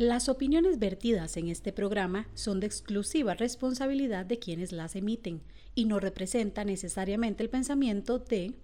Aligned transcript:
Las 0.00 0.30
opiniones 0.30 0.78
vertidas 0.78 1.36
en 1.36 1.48
este 1.48 1.74
programa 1.74 2.26
son 2.32 2.58
de 2.58 2.66
exclusiva 2.66 3.34
responsabilidad 3.34 4.24
de 4.24 4.38
quienes 4.38 4.72
las 4.72 4.96
emiten 4.96 5.42
y 5.74 5.84
no 5.84 6.00
representan 6.00 6.68
necesariamente 6.68 7.42
el 7.42 7.50
pensamiento 7.50 8.18
de 8.18 8.54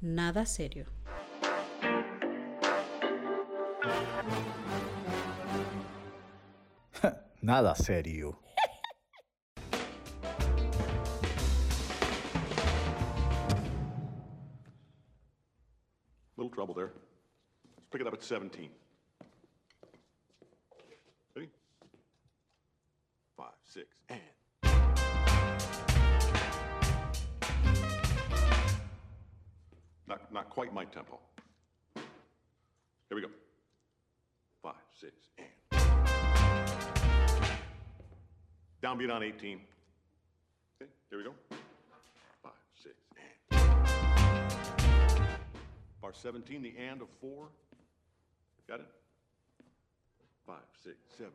nada 0.00 0.46
serio. 0.46 0.86
nada 7.42 7.74
serio. 7.74 8.40
Little 16.38 16.48
trouble 16.50 16.74
there. 16.74 16.94
Let's 17.76 17.90
pick 17.90 18.00
it 18.00 18.06
up 18.06 18.14
at 18.14 18.22
17. 18.22 18.70
Six, 23.70 23.86
and. 24.08 24.20
Not, 30.08 30.32
not 30.32 30.50
quite 30.50 30.74
my 30.74 30.84
tempo. 30.84 31.20
Here 31.94 32.02
we 33.14 33.20
go. 33.20 33.28
Five, 34.60 34.74
six, 35.00 35.12
and. 35.38 35.46
Downbeat 38.82 39.14
on 39.14 39.22
18. 39.22 39.60
Okay, 40.82 40.90
here 41.10 41.18
we 41.18 41.24
go. 41.24 41.34
Five, 42.42 42.52
six, 42.82 42.96
and. 43.52 43.60
Bar 46.02 46.12
17, 46.12 46.62
the 46.62 46.72
and 46.76 47.02
of 47.02 47.08
four. 47.20 47.46
Got 48.66 48.80
it? 48.80 48.88
Five, 50.44 50.56
six, 50.82 50.96
seven. 51.16 51.32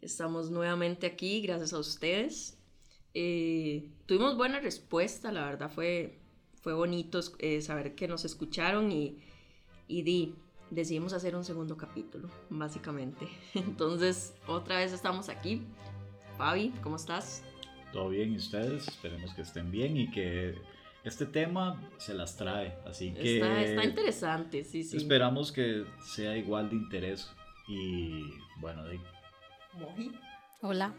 Estamos 0.00 0.50
nuevamente 0.50 1.06
aquí, 1.06 1.40
gracias 1.40 1.72
a 1.72 1.78
ustedes. 1.78 2.56
Eh, 3.14 3.88
tuvimos 4.06 4.36
buena 4.36 4.60
respuesta, 4.60 5.32
la 5.32 5.44
verdad 5.44 5.70
fue, 5.70 6.18
fue 6.62 6.72
bonito 6.72 7.20
eh, 7.38 7.60
saber 7.62 7.94
que 7.94 8.06
nos 8.06 8.24
escucharon 8.24 8.92
y, 8.92 9.18
y 9.88 10.02
di, 10.02 10.34
decidimos 10.70 11.12
hacer 11.12 11.34
un 11.34 11.44
segundo 11.44 11.76
capítulo, 11.76 12.28
básicamente. 12.48 13.26
Entonces, 13.54 14.34
otra 14.46 14.76
vez 14.78 14.92
estamos 14.92 15.28
aquí. 15.28 15.62
Fabi, 16.36 16.72
¿cómo 16.82 16.96
estás? 16.96 17.42
Todo 17.92 18.10
bien, 18.10 18.34
¿y 18.34 18.36
ustedes? 18.36 18.86
Esperemos 18.86 19.34
que 19.34 19.42
estén 19.42 19.72
bien 19.72 19.96
y 19.96 20.10
que 20.10 20.54
este 21.02 21.26
tema 21.26 21.82
se 21.96 22.14
las 22.14 22.36
trae, 22.36 22.76
así 22.86 23.12
que... 23.12 23.36
Está, 23.36 23.62
está 23.62 23.84
interesante, 23.84 24.62
sí, 24.62 24.84
sí. 24.84 24.96
Esperamos 24.96 25.50
que 25.50 25.84
sea 26.04 26.36
igual 26.36 26.70
de 26.70 26.76
interés 26.76 27.28
y 27.66 28.22
bueno, 28.60 28.84
de 29.74 30.12
Hola. 30.62 30.94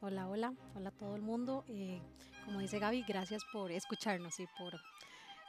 Hola, 0.00 0.28
hola, 0.28 0.54
hola 0.74 0.88
a 0.88 0.92
todo 0.92 1.16
el 1.16 1.22
mundo. 1.22 1.64
Eh, 1.68 2.00
como 2.44 2.60
dice 2.60 2.78
Gaby, 2.78 3.04
gracias 3.06 3.42
por 3.52 3.70
escucharnos 3.70 4.38
y 4.40 4.46
por, 4.58 4.80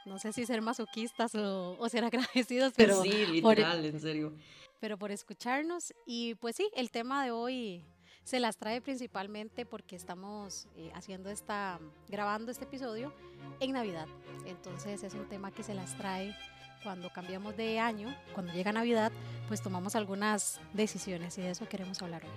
no 0.06 0.18
sé 0.18 0.32
si 0.32 0.44
ser 0.44 0.60
masoquistas 0.60 1.34
o, 1.34 1.88
ser 1.88 2.04
agradecidos, 2.04 2.72
pero... 2.76 3.02
Sí, 3.02 3.26
literal, 3.26 3.84
en 3.84 4.00
serio. 4.00 4.32
Pero 4.80 4.98
por 4.98 5.10
escucharnos 5.10 5.94
y 6.06 6.34
pues 6.36 6.56
sí, 6.56 6.70
el 6.74 6.90
tema 6.90 7.24
de 7.24 7.30
hoy 7.30 7.84
se 8.24 8.40
las 8.40 8.56
trae 8.56 8.80
principalmente 8.80 9.66
porque 9.66 9.96
estamos 9.96 10.68
eh, 10.76 10.90
haciendo 10.94 11.30
esta, 11.30 11.80
grabando 12.08 12.50
este 12.50 12.64
episodio 12.64 13.12
en 13.60 13.72
Navidad. 13.72 14.08
Entonces 14.46 15.02
es 15.02 15.14
un 15.14 15.28
tema 15.28 15.52
que 15.52 15.62
se 15.62 15.74
las 15.74 15.96
trae 15.96 16.34
cuando 16.82 17.10
cambiamos 17.10 17.56
de 17.56 17.78
año, 17.78 18.14
cuando 18.34 18.52
llega 18.52 18.72
Navidad, 18.72 19.12
pues 19.48 19.62
tomamos 19.62 19.96
algunas 19.96 20.60
decisiones 20.72 21.36
y 21.38 21.42
de 21.42 21.50
eso 21.50 21.68
queremos 21.68 22.00
hablar 22.02 22.24
hoy. 22.24 22.30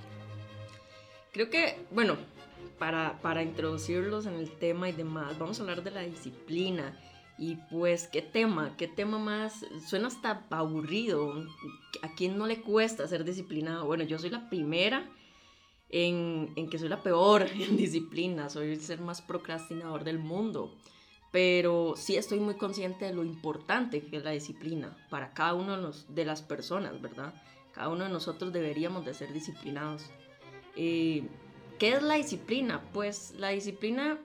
Creo 1.31 1.49
que, 1.49 1.85
bueno, 1.91 2.17
para, 2.77 3.19
para 3.21 3.43
introducirlos 3.43 4.25
en 4.25 4.35
el 4.35 4.51
tema 4.51 4.89
y 4.89 4.91
demás, 4.91 5.37
vamos 5.39 5.59
a 5.59 5.63
hablar 5.63 5.83
de 5.83 5.91
la 5.91 6.01
disciplina. 6.01 6.97
Y 7.37 7.55
pues, 7.71 8.07
¿qué 8.07 8.21
tema? 8.21 8.75
¿Qué 8.77 8.87
tema 8.87 9.17
más? 9.17 9.65
Suena 9.87 10.07
hasta 10.07 10.45
aburrido. 10.51 11.33
¿A 12.03 12.13
quién 12.13 12.37
no 12.37 12.45
le 12.45 12.61
cuesta 12.61 13.07
ser 13.07 13.23
disciplinado? 13.23 13.85
Bueno, 13.85 14.03
yo 14.03 14.19
soy 14.19 14.29
la 14.29 14.49
primera 14.49 15.09
en, 15.89 16.53
en 16.55 16.69
que 16.69 16.77
soy 16.77 16.89
la 16.89 17.01
peor 17.01 17.47
en 17.53 17.75
disciplina. 17.77 18.49
Soy 18.49 18.71
el 18.71 18.81
ser 18.81 19.01
más 19.01 19.21
procrastinador 19.21 20.03
del 20.03 20.19
mundo 20.19 20.75
pero 21.33 21.95
sí 21.97 22.15
estoy 22.15 22.39
muy 22.39 22.53
consciente 22.53 23.05
de 23.05 23.13
lo 23.15 23.23
importante 23.23 24.03
que 24.03 24.17
es 24.17 24.23
la 24.23 24.29
disciplina 24.29 24.95
para 25.09 25.33
cada 25.33 25.55
uno 25.55 25.91
de, 26.09 26.25
las 26.25 26.43
personas, 26.43 27.01
¿verdad? 27.01 27.33
Cada 27.71 27.89
uno 27.89 28.03
de 28.03 28.11
nosotros 28.11 28.53
deberíamos 28.53 29.03
de 29.03 29.15
ser 29.15 29.33
disciplinados. 29.33 30.11
Eh, 30.75 31.27
¿Qué 31.79 31.93
es 31.93 32.03
la 32.03 32.13
disciplina? 32.13 32.83
Pues 32.93 33.33
la 33.39 33.49
disciplina, 33.49 34.19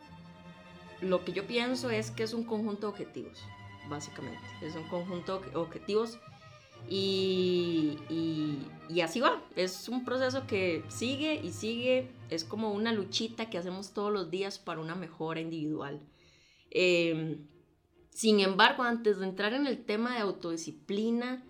lo 1.00 1.24
que 1.24 1.32
yo 1.32 1.46
pienso 1.46 1.88
es 1.88 2.10
que 2.10 2.24
es 2.24 2.34
un 2.34 2.44
conjunto 2.44 2.88
de 2.88 2.92
objetivos, 2.92 3.42
básicamente. 3.88 4.44
Es 4.60 4.76
un 4.76 4.86
conjunto 4.88 5.40
de 5.40 5.56
objetivos 5.56 6.18
y, 6.90 7.96
y, 8.90 9.00
así 9.00 9.20
va. 9.20 9.40
Es 9.56 9.88
un 9.88 10.04
proceso 10.04 10.46
que 10.46 10.84
sigue 10.88 11.40
y 11.42 11.52
sigue. 11.52 12.10
Es 12.28 12.44
como 12.44 12.70
una 12.70 12.92
luchita 12.92 13.48
que 13.48 13.56
hacemos 13.56 13.94
todos 13.94 14.12
los 14.12 14.30
días 14.30 14.58
para 14.58 14.82
una 14.82 14.94
mejora 14.94 15.40
individual. 15.40 16.02
Em, 16.70 17.46
sin 18.10 18.40
embargo, 18.40 18.82
antes 18.82 19.18
de 19.18 19.26
entrar 19.26 19.54
en 19.54 19.66
el 19.66 19.84
tema 19.84 20.14
de 20.14 20.20
autodisciplina, 20.20 21.44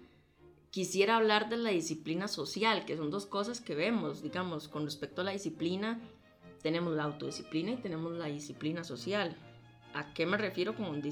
quisiera 0.70 1.16
hablar 1.16 1.48
de 1.48 1.56
la 1.56 1.70
disciplina 1.70 2.28
social, 2.28 2.84
que 2.84 2.96
son 2.96 3.10
dos 3.10 3.26
cosas 3.26 3.60
que 3.60 3.74
vemos, 3.74 4.22
digamos, 4.22 4.68
con 4.68 4.84
respecto 4.84 5.22
a 5.22 5.24
la 5.24 5.32
disciplina, 5.32 6.00
tenemos 6.62 6.94
la 6.94 7.04
autodisciplina 7.04 7.72
y 7.72 7.76
tenemos 7.76 8.12
la 8.12 8.26
disciplina 8.26 8.84
social. 8.84 9.36
¿A 9.94 10.12
qué 10.12 10.26
me 10.26 10.36
refiero 10.36 10.74
con 10.74 11.02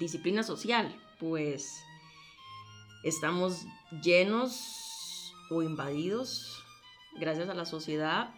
disciplina 0.00 0.42
social? 0.42 0.94
Pues 1.18 1.82
estamos 3.04 3.66
llenos 4.02 5.32
o 5.50 5.62
invadidos 5.62 6.62
gracias 7.18 7.48
a 7.48 7.54
la 7.54 7.66
sociedad 7.66 8.34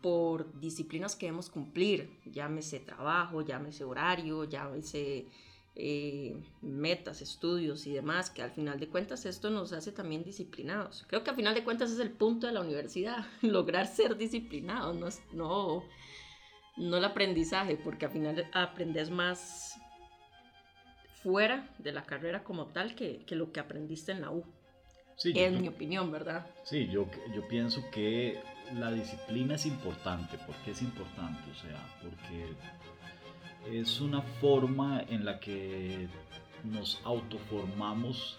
por 0.00 0.58
disciplinas 0.60 1.16
que 1.16 1.26
debemos 1.26 1.50
cumplir, 1.50 2.10
llámese 2.24 2.80
trabajo, 2.80 3.42
llámese 3.42 3.84
horario, 3.84 4.44
llámese 4.44 5.26
eh, 5.74 6.36
metas, 6.60 7.22
estudios 7.22 7.86
y 7.86 7.92
demás, 7.92 8.30
que 8.30 8.42
al 8.42 8.50
final 8.50 8.80
de 8.80 8.88
cuentas 8.88 9.24
esto 9.26 9.50
nos 9.50 9.72
hace 9.72 9.92
también 9.92 10.24
disciplinados. 10.24 11.04
Creo 11.08 11.22
que 11.22 11.30
al 11.30 11.36
final 11.36 11.54
de 11.54 11.64
cuentas 11.64 11.90
es 11.90 12.00
el 12.00 12.10
punto 12.10 12.46
de 12.46 12.52
la 12.52 12.60
universidad, 12.60 13.26
lograr 13.42 13.86
ser 13.86 14.16
disciplinados, 14.16 14.96
no, 14.96 15.08
no, 15.32 15.84
no 16.76 16.96
el 16.96 17.04
aprendizaje, 17.04 17.76
porque 17.76 18.06
al 18.06 18.12
final 18.12 18.50
aprendes 18.52 19.10
más 19.10 19.78
fuera 21.22 21.68
de 21.78 21.92
la 21.92 22.04
carrera 22.04 22.44
como 22.44 22.66
tal 22.66 22.94
que, 22.94 23.24
que 23.24 23.36
lo 23.36 23.52
que 23.52 23.60
aprendiste 23.60 24.12
en 24.12 24.22
la 24.22 24.30
U. 24.30 24.44
Sí, 25.18 25.32
en 25.34 25.60
mi 25.60 25.66
opinión, 25.66 26.12
¿verdad? 26.12 26.46
Sí, 26.62 26.88
yo, 26.88 27.08
yo 27.34 27.46
pienso 27.48 27.82
que 27.90 28.40
la 28.74 28.92
disciplina 28.92 29.56
es 29.56 29.66
importante. 29.66 30.38
¿Por 30.38 30.54
qué 30.64 30.70
es 30.70 30.80
importante? 30.80 31.50
O 31.50 31.54
sea, 31.56 31.98
porque 32.00 32.54
es 33.76 34.00
una 34.00 34.22
forma 34.22 35.02
en 35.08 35.24
la 35.24 35.40
que 35.40 36.06
nos 36.62 37.00
autoformamos 37.04 38.38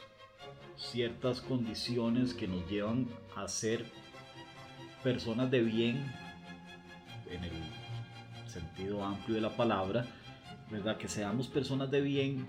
ciertas 0.77 1.41
condiciones 1.41 2.33
que 2.33 2.47
nos 2.47 2.65
llevan 2.69 3.09
a 3.35 3.45
ser 3.49 3.85
personas 5.03 5.51
de 5.51 5.61
bien 5.61 6.09
en 7.29 7.43
el 7.43 7.51
sentido 8.47 9.03
amplio 9.03 9.35
de 9.35 9.41
la 9.41 9.55
palabra, 9.57 10.05
¿verdad? 10.71 10.97
Que 10.97 11.09
seamos 11.09 11.49
personas 11.49 11.91
de 11.91 11.99
bien 11.99 12.47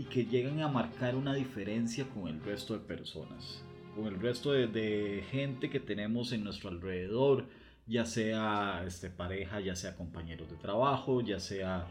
y 0.00 0.04
que 0.04 0.24
llegan 0.24 0.60
a 0.60 0.68
marcar 0.68 1.14
una 1.14 1.34
diferencia 1.34 2.06
con 2.08 2.28
el 2.28 2.42
resto 2.42 2.72
de 2.74 2.80
personas 2.80 3.62
con 3.94 4.06
el 4.06 4.20
resto 4.20 4.52
de, 4.52 5.24
gente 5.30 5.70
que 5.70 5.80
tenemos 5.80 6.32
en 6.32 6.44
nuestro 6.44 6.70
alrededor, 6.70 7.46
ya 7.86 8.04
sea 8.04 8.84
este, 8.86 9.10
pareja, 9.10 9.60
ya 9.60 9.74
sea 9.74 9.96
compañeros 9.96 10.50
de 10.50 10.56
trabajo, 10.56 11.20
ya 11.20 11.40
sea 11.40 11.86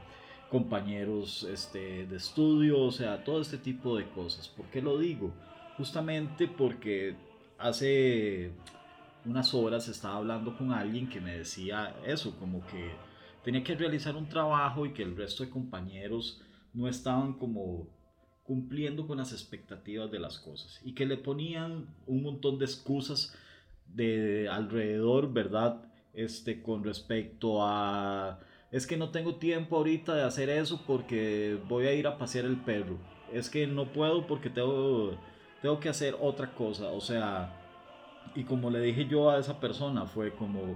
compañeros 0.50 1.44
este, 1.44 2.08
de 2.08 2.16
estudio, 2.16 2.80
o 2.82 2.92
sea, 2.92 3.24
todo 3.24 3.42
este 3.42 3.58
tipo 3.58 3.98
de 3.98 4.10
cosas. 4.10 4.48
¿Por 4.48 4.66
qué 4.68 4.82
lo 4.82 4.98
digo? 4.98 5.34
Justamente 5.78 6.48
porque 6.48 7.16
hace 7.58 8.52
unas 9.26 9.54
horas 9.54 9.88
estaba 9.88 10.18
hablando 10.18 10.58
con 10.58 10.72
alguien 10.72 11.10
que 11.10 11.22
me 11.22 11.38
decía 11.38 11.96
eso, 12.06 12.36
como 12.40 12.66
que 12.68 12.92
tenía 13.44 13.64
que 13.64 13.76
realizar 13.76 14.16
un 14.16 14.28
trabajo 14.28 14.86
y 14.86 14.94
que 14.94 15.04
el 15.04 15.16
resto 15.16 15.44
de 15.44 15.50
compañeros 15.50 16.42
no 16.74 16.88
estaban 16.88 17.34
como 17.34 17.99
cumpliendo 18.50 19.06
con 19.06 19.20
las 19.20 19.32
expectativas 19.32 20.10
de 20.10 20.18
las 20.18 20.40
cosas 20.40 20.82
y 20.84 20.94
que 20.96 21.06
le 21.06 21.18
ponían 21.18 21.86
un 22.08 22.24
montón 22.24 22.58
de 22.58 22.66
excusas 22.66 23.38
de 23.94 24.50
alrededor, 24.50 25.32
¿verdad? 25.32 25.84
Este 26.16 26.64
con 26.64 26.84
respecto 26.84 27.60
a 27.62 28.40
es 28.72 28.88
que 28.88 28.98
no 28.98 29.12
tengo 29.12 29.36
tiempo 29.36 29.78
ahorita 29.78 30.16
de 30.16 30.24
hacer 30.24 30.50
eso 30.50 30.82
porque 30.88 31.60
voy 31.68 31.86
a 31.86 31.94
ir 31.94 32.08
a 32.08 32.18
pasear 32.18 32.46
el 32.46 32.58
perro. 32.58 32.98
Es 33.32 33.52
que 33.52 33.68
no 33.68 33.94
puedo 33.94 34.26
porque 34.26 34.50
tengo 34.50 35.16
tengo 35.62 35.80
que 35.80 35.90
hacer 35.90 36.16
otra 36.20 36.56
cosa, 36.56 36.88
o 36.88 37.02
sea, 37.02 37.56
Y 38.34 38.46
como 38.46 38.72
le 38.72 38.82
dije 38.82 39.06
yo 39.08 39.30
a 39.30 39.38
esa 39.38 39.60
persona, 39.60 40.08
fue 40.08 40.34
como 40.34 40.76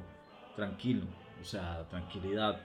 tranquilo, 0.56 1.08
o 1.42 1.44
sea, 1.44 1.88
tranquilidad. 1.90 2.62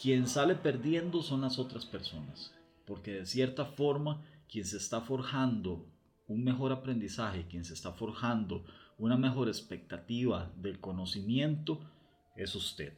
Quien 0.00 0.26
sale 0.26 0.54
perdiendo 0.54 1.22
son 1.22 1.42
las 1.42 1.58
otras 1.58 1.84
personas, 1.84 2.54
porque 2.90 3.12
de 3.12 3.24
cierta 3.24 3.66
forma 3.66 4.20
quien 4.50 4.64
se 4.64 4.76
está 4.76 5.00
forjando 5.00 5.86
un 6.26 6.42
mejor 6.42 6.72
aprendizaje, 6.72 7.46
quien 7.46 7.64
se 7.64 7.72
está 7.72 7.92
forjando 7.92 8.64
una 8.98 9.16
mejor 9.16 9.46
expectativa 9.46 10.52
del 10.56 10.80
conocimiento, 10.80 11.88
es 12.34 12.52
usted. 12.56 12.92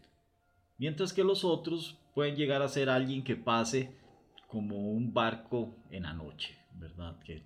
Mientras 0.78 1.12
que 1.12 1.22
los 1.22 1.44
otros 1.44 1.98
pueden 2.14 2.36
llegar 2.36 2.62
a 2.62 2.68
ser 2.68 2.88
alguien 2.88 3.22
que 3.22 3.36
pase 3.36 3.94
como 4.48 4.92
un 4.92 5.12
barco 5.12 5.76
en 5.90 6.04
la 6.04 6.14
noche, 6.14 6.56
¿verdad? 6.72 7.18
Que 7.22 7.42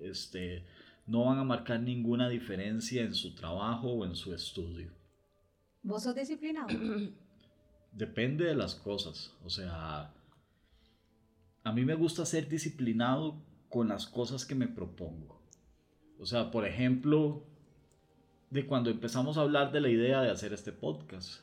este, 0.00 0.64
no 1.06 1.26
van 1.26 1.40
a 1.40 1.44
marcar 1.44 1.78
ninguna 1.78 2.30
diferencia 2.30 3.02
en 3.02 3.12
su 3.12 3.34
trabajo 3.34 3.88
o 3.90 4.06
en 4.06 4.16
su 4.16 4.32
estudio. 4.34 4.90
¿Vos 5.82 6.04
sos 6.04 6.14
disciplinado? 6.14 6.68
Depende 7.92 8.46
de 8.46 8.54
las 8.54 8.74
cosas. 8.74 9.36
O 9.44 9.50
sea, 9.50 10.14
a 11.62 11.72
mí 11.72 11.84
me 11.84 11.94
gusta 11.94 12.24
ser 12.24 12.48
disciplinado 12.48 13.42
con 13.68 13.88
las 13.88 14.06
cosas 14.06 14.44
que 14.44 14.54
me 14.54 14.68
propongo. 14.68 15.40
O 16.18 16.26
sea, 16.26 16.50
por 16.50 16.66
ejemplo, 16.66 17.44
de 18.50 18.66
cuando 18.66 18.90
empezamos 18.90 19.38
a 19.38 19.42
hablar 19.42 19.72
de 19.72 19.80
la 19.80 19.88
idea 19.88 20.20
de 20.20 20.30
hacer 20.30 20.52
este 20.52 20.72
podcast. 20.72 21.42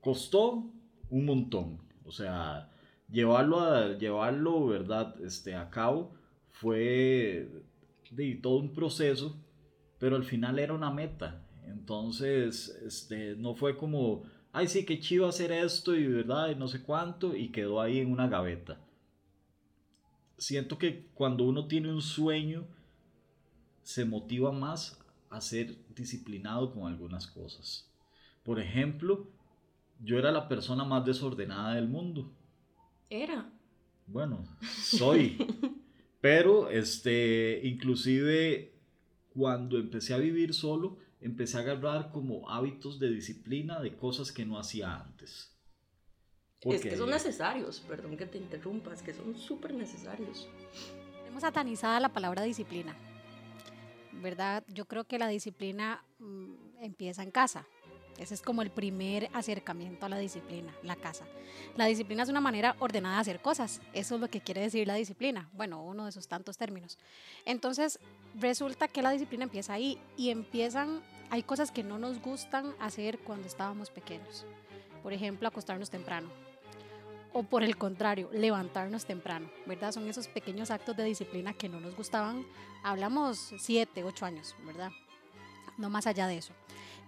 Costó 0.00 0.64
un 1.10 1.24
montón. 1.24 1.78
O 2.04 2.10
sea, 2.10 2.70
llevarlo 3.10 3.60
a, 3.60 3.96
llevarlo, 3.98 4.66
¿verdad? 4.66 5.14
Este, 5.22 5.54
a 5.54 5.68
cabo 5.70 6.14
fue 6.50 7.48
de, 8.10 8.34
todo 8.36 8.56
un 8.56 8.72
proceso, 8.72 9.36
pero 9.98 10.16
al 10.16 10.24
final 10.24 10.58
era 10.58 10.72
una 10.72 10.90
meta. 10.90 11.42
Entonces, 11.66 12.68
este, 12.84 13.36
no 13.36 13.54
fue 13.54 13.76
como, 13.76 14.22
ay, 14.56 14.68
sí, 14.68 14.86
qué 14.86 14.98
chido 14.98 15.28
hacer 15.28 15.52
esto 15.52 15.94
y 15.94 16.06
verdad, 16.06 16.48
y 16.48 16.54
no 16.54 16.66
sé 16.66 16.82
cuánto, 16.82 17.36
y 17.36 17.50
quedó 17.50 17.78
ahí 17.78 17.98
en 17.98 18.10
una 18.10 18.26
gaveta. 18.26 18.80
Siento 20.38 20.78
que 20.78 21.08
cuando 21.12 21.44
uno 21.44 21.66
tiene 21.66 21.92
un 21.92 22.00
sueño, 22.00 22.66
se 23.82 24.06
motiva 24.06 24.52
más 24.52 24.98
a 25.28 25.42
ser 25.42 25.76
disciplinado 25.94 26.72
con 26.72 26.86
algunas 26.86 27.26
cosas. 27.26 27.86
Por 28.44 28.58
ejemplo, 28.58 29.26
yo 30.02 30.18
era 30.18 30.32
la 30.32 30.48
persona 30.48 30.84
más 30.84 31.04
desordenada 31.04 31.74
del 31.74 31.88
mundo. 31.88 32.32
Era. 33.10 33.52
Bueno, 34.06 34.42
soy. 34.82 35.36
Pero, 36.22 36.70
este, 36.70 37.60
inclusive 37.62 38.72
cuando 39.34 39.76
empecé 39.76 40.14
a 40.14 40.18
vivir 40.18 40.54
solo, 40.54 40.96
empecé 41.20 41.56
a 41.56 41.60
agarrar 41.60 42.10
como 42.12 42.48
hábitos 42.50 42.98
de 42.98 43.10
disciplina 43.10 43.80
de 43.80 43.96
cosas 43.96 44.32
que 44.32 44.44
no 44.44 44.58
hacía 44.58 44.94
antes. 44.94 45.56
es 46.62 46.82
que 46.82 46.96
son 46.96 47.10
necesarios, 47.10 47.80
perdón 47.80 48.16
que 48.16 48.26
te 48.26 48.38
interrumpa, 48.38 48.92
es 48.92 49.02
que 49.02 49.14
son 49.14 49.36
súper 49.36 49.74
necesarios. 49.74 50.48
Tenemos 51.22 51.42
satanizada 51.42 52.00
la 52.00 52.12
palabra 52.12 52.42
disciplina, 52.42 52.96
¿verdad? 54.12 54.64
Yo 54.68 54.86
creo 54.86 55.04
que 55.04 55.18
la 55.18 55.28
disciplina 55.28 56.04
mm, 56.18 56.82
empieza 56.82 57.22
en 57.22 57.30
casa. 57.30 57.66
Ese 58.18 58.34
es 58.34 58.42
como 58.42 58.62
el 58.62 58.70
primer 58.70 59.28
acercamiento 59.34 60.06
a 60.06 60.08
la 60.08 60.18
disciplina, 60.18 60.74
la 60.82 60.96
casa. 60.96 61.26
La 61.76 61.84
disciplina 61.84 62.22
es 62.22 62.28
una 62.28 62.40
manera 62.40 62.74
ordenada 62.78 63.16
de 63.16 63.20
hacer 63.20 63.40
cosas. 63.40 63.80
Eso 63.92 64.14
es 64.14 64.20
lo 64.20 64.28
que 64.28 64.40
quiere 64.40 64.62
decir 64.62 64.86
la 64.86 64.94
disciplina. 64.94 65.48
Bueno, 65.52 65.82
uno 65.82 66.04
de 66.04 66.10
esos 66.10 66.26
tantos 66.26 66.56
términos. 66.56 66.98
Entonces, 67.44 67.98
resulta 68.38 68.88
que 68.88 69.02
la 69.02 69.10
disciplina 69.10 69.44
empieza 69.44 69.74
ahí 69.74 69.98
y 70.16 70.30
empiezan, 70.30 71.02
hay 71.30 71.42
cosas 71.42 71.70
que 71.70 71.82
no 71.82 71.98
nos 71.98 72.20
gustan 72.20 72.74
hacer 72.80 73.18
cuando 73.18 73.46
estábamos 73.46 73.90
pequeños. 73.90 74.46
Por 75.02 75.12
ejemplo, 75.12 75.46
acostarnos 75.46 75.90
temprano. 75.90 76.28
O 77.32 77.42
por 77.42 77.62
el 77.62 77.76
contrario, 77.76 78.30
levantarnos 78.32 79.04
temprano, 79.04 79.50
¿verdad? 79.66 79.92
Son 79.92 80.08
esos 80.08 80.26
pequeños 80.26 80.70
actos 80.70 80.96
de 80.96 81.04
disciplina 81.04 81.52
que 81.52 81.68
no 81.68 81.80
nos 81.80 81.94
gustaban. 81.94 82.46
Hablamos 82.82 83.52
siete, 83.58 84.04
ocho 84.04 84.24
años, 84.24 84.56
¿verdad? 84.64 84.90
No 85.76 85.90
más 85.90 86.06
allá 86.06 86.26
de 86.26 86.38
eso. 86.38 86.54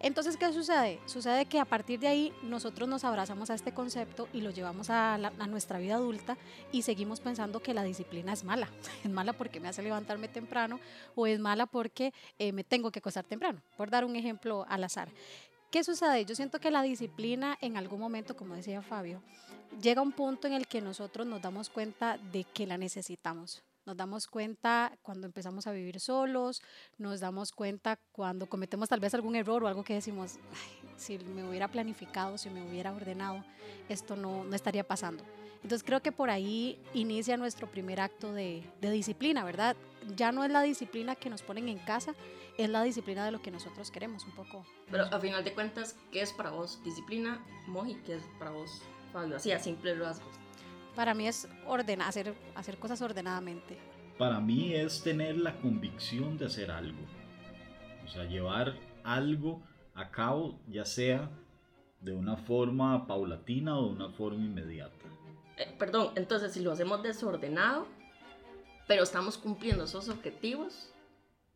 Entonces, 0.01 0.37
¿qué 0.37 0.53
sucede? 0.53 1.01
Sucede 1.07 1.47
que 1.47 1.59
a 1.59 1.65
partir 1.65 1.99
de 1.99 2.07
ahí 2.07 2.33
nosotros 2.43 2.89
nos 2.89 3.03
abrazamos 3.03 3.51
a 3.51 3.55
este 3.55 3.73
concepto 3.73 4.29
y 4.33 4.43
lo 4.43 4.51
llevamos 4.51 4.91
a, 4.91 5.19
nuestra 5.49 5.79
vida 5.79 5.95
adulta 5.97 6.37
y 6.71 6.83
seguimos 6.83 7.19
pensando 7.19 7.61
que 7.61 7.75
la 7.75 7.83
disciplina 7.83 8.33
es 8.33 8.45
mala. 8.45 8.69
Es 9.05 9.11
mala 9.11 9.33
porque 9.33 9.59
me 9.59 9.69
hace 9.69 9.83
levantarme 9.83 10.29
temprano 10.29 10.79
o 11.17 11.27
es 11.27 11.41
mala 11.41 11.67
porque 11.67 12.13
eh, 12.39 12.53
me 12.53 12.63
tengo 12.63 12.93
que 12.93 13.01
acostar 13.01 13.25
temprano, 13.25 13.61
por 13.77 13.91
dar 13.91 14.05
un 14.05 14.15
ejemplo 14.15 14.65
al 14.69 14.85
azar. 14.85 15.09
¿Qué 15.71 15.83
sucede? 15.83 16.25
Yo 16.25 16.35
siento 16.35 16.61
que 16.61 16.71
la 16.71 16.83
disciplina 16.83 17.59
en 17.61 17.77
algún 17.77 18.01
momento, 18.01 18.37
como 18.37 18.55
decía 18.55 18.83
Fabio, 18.83 19.21
llega 19.83 20.01
a 20.01 20.05
un 20.05 20.13
punto 20.13 20.47
en 20.47 20.55
el 20.55 20.67
que 20.67 20.81
nosotros 20.81 21.27
nos 21.27 21.43
damos 21.43 21.71
cuenta 21.71 22.19
de 22.19 22.45
que 22.45 22.67
la 22.67 22.79
necesitamos. 22.79 23.63
Nos 23.89 23.97
damos 23.97 24.27
cuenta 24.27 24.99
cuando 25.01 25.27
empezamos 25.27 25.67
a 25.67 25.73
vivir 25.73 25.99
solos, 25.99 26.61
nos 26.99 27.21
damos 27.21 27.53
cuenta 27.53 27.99
cuando 28.13 28.47
cometemos 28.47 28.91
tal 28.91 29.01
vez 29.01 29.15
algún 29.15 29.35
error 29.35 29.65
o 29.65 29.67
algo 29.67 29.83
que 29.83 29.95
decimos, 29.95 30.35
si 30.99 31.19
me 31.19 31.43
hubiera 31.43 31.69
planificado, 31.69 32.37
si 32.37 32.51
me 32.51 32.63
hubiera 32.69 32.93
ordenado, 32.93 33.43
esto 33.89 34.15
no, 34.15 34.45
no 34.45 34.55
estaría 34.55 34.87
pasando. 34.87 35.25
Entonces 35.63 35.83
creo 35.83 36.03
que 36.03 36.13
por 36.13 36.29
ahí 36.29 36.79
inicia 36.93 37.39
nuestro 37.39 37.67
primer 37.67 37.99
acto 37.99 38.35
de, 38.35 38.63
de, 38.83 38.91
disciplina, 38.91 39.43
¿verdad? 39.43 39.75
Ya 40.17 40.33
no 40.33 40.45
es 40.45 40.51
la 40.51 40.61
disciplina 40.61 41.17
que 41.17 41.31
nos 41.31 41.41
ponen 41.41 41.71
en 41.71 41.79
casa, 41.79 42.15
es 42.59 42.69
la 42.69 42.83
disciplina 42.83 43.25
de 43.25 43.31
lo 43.31 43.41
que 43.41 43.51
nosotros 43.51 43.91
queremos 43.91 44.23
un 44.25 44.33
poco. 44.33 44.67
Pero 44.91 45.05
a 45.05 45.19
final 45.19 45.43
de 45.45 45.55
cuentas, 45.55 45.97
¿qué 46.13 46.21
es 46.21 46.35
para 46.35 46.51
vos 46.51 46.79
disciplina, 46.85 47.43
Moji? 47.67 47.95
¿Qué 48.05 48.17
es 48.17 48.23
para 48.39 48.51
vos, 48.51 48.83
Fabio? 49.15 49.37
Así 49.37 49.51
a 49.51 49.59
simple 49.59 49.95
rasgos. 49.95 50.48
Para 50.99 51.15
mí 51.15 51.29
es 51.29 51.47
ordenar, 51.65 52.09
hacer, 52.09 52.35
hacer 52.57 52.77
cosas 52.77 53.01
ordenadamente. 53.03 53.79
Para 54.19 54.41
mí 54.41 54.75
es 54.75 55.01
tener 55.01 55.39
la 55.39 55.57
convicción 55.61 56.37
de 56.37 56.47
hacer 56.47 56.73
algo. 56.73 56.99
O 58.05 58.09
sea, 58.09 58.25
llevar 58.25 58.75
algo 59.05 59.63
a 59.95 60.11
cabo, 60.11 60.59
ya 60.67 60.85
sea 60.85 61.31
de 62.01 62.17
una 62.17 62.37
forma 62.37 63.07
paulatina 63.07 63.79
o 63.79 63.85
de 63.87 63.93
una 63.93 64.11
forma 64.11 64.45
inmediata. 64.45 65.07
Eh, 65.57 65.73
perdón, 65.79 66.11
entonces 66.17 66.53
si 66.53 66.59
lo 66.63 66.73
hacemos 66.73 67.01
desordenado, 67.01 67.87
pero 68.89 69.05
estamos 69.05 69.39
cumpliendo 69.39 69.85
esos 69.85 70.09
objetivos, 70.09 70.93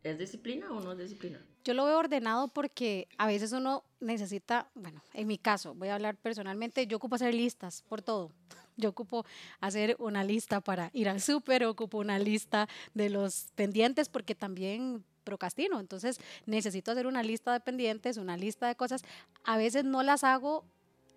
¿es 0.03 0.17
disciplina 0.17 0.71
o 0.71 0.79
no 0.79 0.93
es 0.93 0.99
disciplina? 0.99 1.41
Yo 1.65 1.73
lo 1.73 1.83
veo 1.83 1.99
ordenado 1.99 2.47
porque 2.47 3.09
a 3.17 3.27
veces 3.27 3.51
uno 3.51 3.83
necesita, 3.99 4.69
bueno, 4.73 5.03
en 5.13 5.27
mi 5.27 5.37
caso, 5.37 5.73
voy 5.75 5.89
a 5.89 5.95
hablar 5.95 6.15
personalmente, 6.15 6.87
yo 6.87 6.95
ocupo 6.95 7.15
hacer 7.15 7.33
listas 7.33 7.81
por 7.81 8.01
todo. 8.01 8.31
Yo 8.77 8.89
ocupo 8.89 9.25
hacer 9.59 9.95
una 9.99 10.23
lista 10.23 10.61
para 10.61 10.89
ir 10.93 11.09
al 11.09 11.21
súper, 11.21 11.65
ocupo 11.65 11.97
una 11.99 12.19
lista 12.19 12.67
de 12.93 13.09
los 13.09 13.47
pendientes 13.55 14.09
porque 14.09 14.35
también 14.35 15.03
procrastino. 15.23 15.79
Entonces 15.79 16.19
necesito 16.45 16.91
hacer 16.91 17.07
una 17.07 17.23
lista 17.23 17.53
de 17.53 17.59
pendientes, 17.59 18.17
una 18.17 18.37
lista 18.37 18.67
de 18.67 18.75
cosas. 18.75 19.03
A 19.43 19.57
veces 19.57 19.85
no 19.85 20.03
las 20.03 20.23
hago. 20.23 20.65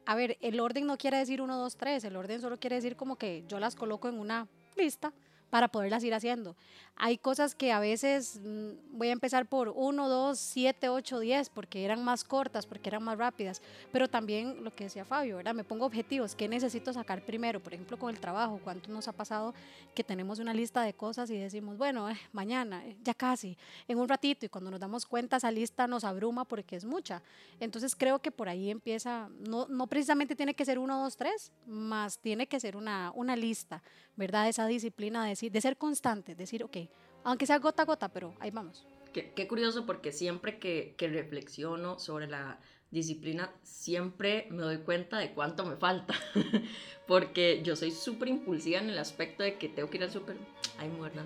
A 0.05 0.15
ver, 0.15 0.39
el 0.41 0.61
orden 0.61 0.87
no 0.87 0.99
quiere 0.99 1.19
decir 1.19 1.43
uno, 1.43 1.59
dos, 1.59 1.77
tres. 1.77 2.05
El 2.05 2.17
orden 2.17 2.41
solo 2.41 2.59
quiere 2.59 2.77
decir 2.77 2.97
como 2.97 3.17
que 3.17 3.45
yo 3.49 3.59
las 3.59 3.75
coloco 3.75 4.09
en 4.09 4.19
una 4.19 4.47
lista 4.77 5.13
para 5.51 5.69
poderlas 5.69 6.05
ir 6.05 6.15
haciendo. 6.15 6.57
Hay 6.99 7.19
cosas 7.19 7.55
que 7.55 7.73
a 7.73 7.79
veces 7.79 8.41
mm, 8.43 8.97
voy 8.97 9.09
a 9.09 9.13
empezar 9.13 9.47
por 9.47 9.69
1, 9.69 10.09
2, 10.09 10.39
7, 10.39 10.89
8, 10.89 11.21
10, 11.21 11.51
porque 11.51 11.85
eran 11.85 12.03
más 12.03 12.25
cortas, 12.25 12.67
porque 12.67 12.89
eran 12.89 13.03
más 13.03 13.19
rápidas, 13.19 13.61
pero 13.93 14.09
también 14.09 14.65
lo 14.65 14.75
que 14.75 14.85
decía 14.85 15.05
Fabio, 15.05 15.37
¿verdad? 15.37 15.55
Me 15.55 15.63
pongo 15.63 15.85
objetivos, 15.85 16.35
¿qué 16.35 16.49
necesito 16.49 16.93
sacar 16.93 17.23
primero? 17.23 17.61
Por 17.61 17.75
ejemplo, 17.75 17.99
con 17.99 18.15
el 18.15 18.19
trabajo, 18.19 18.61
¿cuánto 18.65 18.91
nos 18.91 19.09
ha 19.09 19.13
pasado 19.13 19.53
que 19.95 20.03
tenemos 20.05 20.39
una 20.39 20.55
lista 20.55 20.83
de 20.83 20.95
cosas 20.95 21.29
y 21.29 21.37
decimos, 21.37 21.77
bueno, 21.77 22.09
eh, 22.09 22.17
mañana, 22.33 22.85
eh, 22.87 22.97
ya 23.03 23.13
casi, 23.13 23.59
en 23.89 23.99
un 23.99 24.09
ratito, 24.09 24.47
y 24.47 24.49
cuando 24.49 24.71
nos 24.71 24.81
damos 24.81 25.05
cuenta 25.05 25.37
esa 25.37 25.51
lista 25.51 25.87
nos 25.87 26.05
abruma 26.05 26.47
porque 26.47 26.77
es 26.77 26.85
mucha. 26.85 27.23
Entonces 27.61 27.95
creo 27.95 28.21
que 28.21 28.31
por 28.31 28.49
ahí 28.49 28.71
empieza, 28.71 29.29
no, 29.47 29.67
no 29.69 29.87
precisamente 29.87 30.35
tiene 30.35 30.55
que 30.55 30.65
ser 30.65 30.79
1, 30.79 31.03
2, 31.03 31.17
3, 31.17 31.53
más 31.67 32.19
tiene 32.19 32.47
que 32.47 32.59
ser 32.59 32.77
una, 32.77 33.13
una 33.15 33.37
lista, 33.37 33.83
¿verdad? 34.17 34.49
Esa 34.49 34.67
disciplina 34.67 35.25
de 35.25 35.51
de 35.51 35.61
ser 35.61 35.77
constante, 35.77 36.35
decir, 36.35 36.65
ok, 36.65 36.77
aunque 37.25 37.47
sea 37.47 37.59
gota 37.59 37.83
a 37.83 37.87
gota, 37.87 38.09
pero 38.09 38.35
ahí 38.41 38.51
vamos. 38.51 38.87
Qué, 39.13 39.49
curioso 39.49 39.87
porque 39.87 40.13
siempre 40.13 40.59
que, 40.59 40.95
que, 40.99 41.09
reflexiono 41.09 41.99
sobre 41.99 42.27
la 42.27 42.61
disciplina, 42.91 43.51
siempre 43.63 44.47
me 44.51 44.63
doy 44.63 44.79
cuenta 44.79 45.19
de 45.19 45.33
cuánto 45.33 45.65
me 45.65 45.77
falta, 45.77 46.15
porque 47.07 47.63
yo 47.63 47.77
soy 47.77 47.93
súper 47.93 48.29
impulsiva 48.29 48.79
en 48.79 48.91
el 48.91 48.99
aspecto 48.99 49.43
de 49.43 49.57
que 49.57 49.71
tengo 49.71 49.89
que 49.89 49.97
ir 49.97 50.03
al 50.03 50.11
súper, 50.11 50.37
ay, 50.79 50.89
mujer, 50.89 51.17
no 51.17 51.23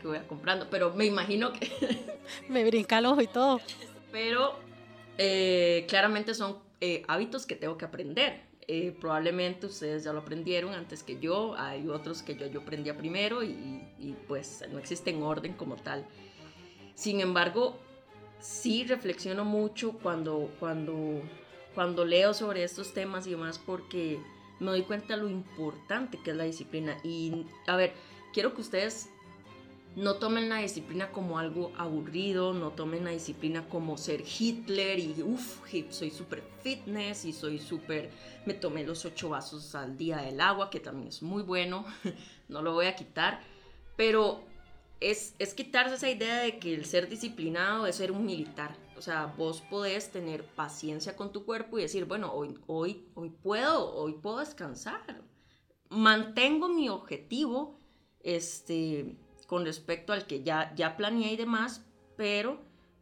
que 0.00 0.06
voy 0.06 0.18
a 0.18 0.26
comprando, 0.26 0.68
pero 0.70 0.94
me 0.94 1.06
imagino 1.06 1.52
que... 1.52 1.70
me 2.48 2.64
brinca 2.64 2.98
el 2.98 3.06
ojo 3.06 3.22
y 3.22 3.26
todo. 3.26 3.60
Pero 4.12 4.58
eh, 5.18 5.86
claramente 5.88 6.34
son 6.34 6.58
eh, 6.80 7.04
hábitos 7.06 7.46
que 7.46 7.54
tengo 7.54 7.78
que 7.78 7.84
aprender 7.84 8.49
eh, 8.72 8.92
probablemente 9.00 9.66
ustedes 9.66 10.04
ya 10.04 10.12
lo 10.12 10.20
aprendieron 10.20 10.74
antes 10.74 11.02
que 11.02 11.18
yo, 11.18 11.56
hay 11.58 11.88
otros 11.88 12.22
que 12.22 12.36
yo, 12.36 12.46
yo 12.46 12.60
aprendía 12.60 12.96
primero 12.96 13.42
y, 13.42 13.82
y, 13.98 14.14
pues 14.28 14.64
no 14.70 14.78
existe 14.78 15.10
en 15.10 15.24
orden 15.24 15.54
como 15.54 15.74
tal. 15.74 16.06
Sin 16.94 17.20
embargo, 17.20 17.76
sí 18.38 18.84
reflexiono 18.84 19.44
mucho 19.44 19.94
cuando, 19.94 20.52
cuando, 20.60 21.20
cuando 21.74 22.04
leo 22.04 22.32
sobre 22.32 22.62
estos 22.62 22.94
temas 22.94 23.26
y 23.26 23.30
demás 23.30 23.58
porque 23.58 24.20
me 24.60 24.70
doy 24.70 24.82
cuenta 24.82 25.16
lo 25.16 25.28
importante 25.28 26.20
que 26.22 26.30
es 26.30 26.36
la 26.36 26.44
disciplina. 26.44 26.96
Y 27.02 27.46
a 27.66 27.74
ver, 27.74 27.92
quiero 28.32 28.54
que 28.54 28.60
ustedes 28.60 29.10
no 29.96 30.14
tomen 30.16 30.48
la 30.48 30.58
disciplina 30.58 31.10
como 31.10 31.38
algo 31.38 31.72
aburrido, 31.76 32.54
no 32.54 32.70
tomen 32.70 33.04
la 33.04 33.10
disciplina 33.10 33.68
como 33.68 33.96
ser 33.98 34.22
Hitler 34.22 34.98
y 34.98 35.22
uff, 35.22 35.60
soy 35.90 36.10
súper 36.10 36.42
fitness 36.62 37.24
y 37.24 37.32
soy 37.32 37.58
súper, 37.58 38.10
me 38.46 38.54
tomé 38.54 38.84
los 38.84 39.04
ocho 39.04 39.30
vasos 39.30 39.74
al 39.74 39.96
día 39.96 40.18
del 40.18 40.40
agua, 40.40 40.70
que 40.70 40.80
también 40.80 41.08
es 41.08 41.22
muy 41.22 41.42
bueno, 41.42 41.84
no 42.48 42.62
lo 42.62 42.72
voy 42.72 42.86
a 42.86 42.94
quitar, 42.94 43.40
pero 43.96 44.44
es, 45.00 45.34
es 45.38 45.54
quitarse 45.54 45.96
esa 45.96 46.08
idea 46.08 46.38
de 46.38 46.58
que 46.58 46.74
el 46.74 46.84
ser 46.84 47.08
disciplinado 47.08 47.86
es 47.86 47.96
ser 47.96 48.12
un 48.12 48.24
militar. 48.24 48.76
O 48.96 49.02
sea, 49.02 49.26
vos 49.38 49.62
podés 49.62 50.10
tener 50.10 50.44
paciencia 50.44 51.16
con 51.16 51.32
tu 51.32 51.46
cuerpo 51.46 51.78
y 51.78 51.82
decir, 51.82 52.04
bueno, 52.04 52.32
hoy, 52.32 52.58
hoy, 52.66 53.08
hoy 53.14 53.30
puedo, 53.30 53.94
hoy 53.94 54.12
puedo 54.12 54.40
descansar. 54.40 55.22
Mantengo 55.88 56.68
mi 56.68 56.90
objetivo, 56.90 57.78
este, 58.22 59.16
con 59.50 59.64
respecto 59.64 60.12
al 60.12 60.28
que 60.28 60.44
ya, 60.44 60.72
ya 60.76 60.96
planeé 60.96 61.32
y 61.32 61.36
demás, 61.36 61.84
pero 62.16 62.60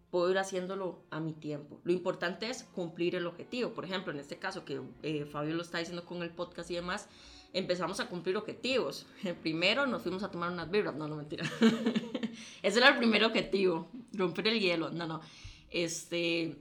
puedo 0.08 0.30
ir 0.30 0.38
haciéndolo 0.38 1.02
a 1.10 1.20
mi 1.20 1.34
tiempo. 1.34 1.78
Lo 1.84 1.92
importante 1.92 2.48
es 2.48 2.62
cumplir 2.62 3.16
el 3.16 3.26
objetivo. 3.26 3.74
Por 3.74 3.84
ejemplo, 3.84 4.14
en 4.14 4.18
este 4.18 4.38
caso 4.38 4.64
que 4.64 4.80
eh, 5.02 5.26
Fabio 5.26 5.54
lo 5.54 5.60
está 5.60 5.76
diciendo 5.76 6.06
con 6.06 6.22
el 6.22 6.30
podcast 6.30 6.70
y 6.70 6.76
demás, 6.76 7.10
empezamos 7.52 8.00
a 8.00 8.08
cumplir 8.08 8.38
objetivos. 8.38 9.04
Primero 9.42 9.86
nos 9.86 10.00
fuimos 10.00 10.22
a 10.22 10.30
tomar 10.30 10.50
unas 10.50 10.70
birras, 10.70 10.94
no, 10.94 11.06
no 11.06 11.16
mentira. 11.16 11.44
Ese 12.62 12.78
era 12.78 12.88
el 12.88 12.96
primer 12.96 13.24
objetivo, 13.24 13.90
romper 14.14 14.48
el 14.48 14.58
hielo, 14.58 14.88
no, 14.88 15.06
no. 15.06 15.20
Este, 15.68 16.56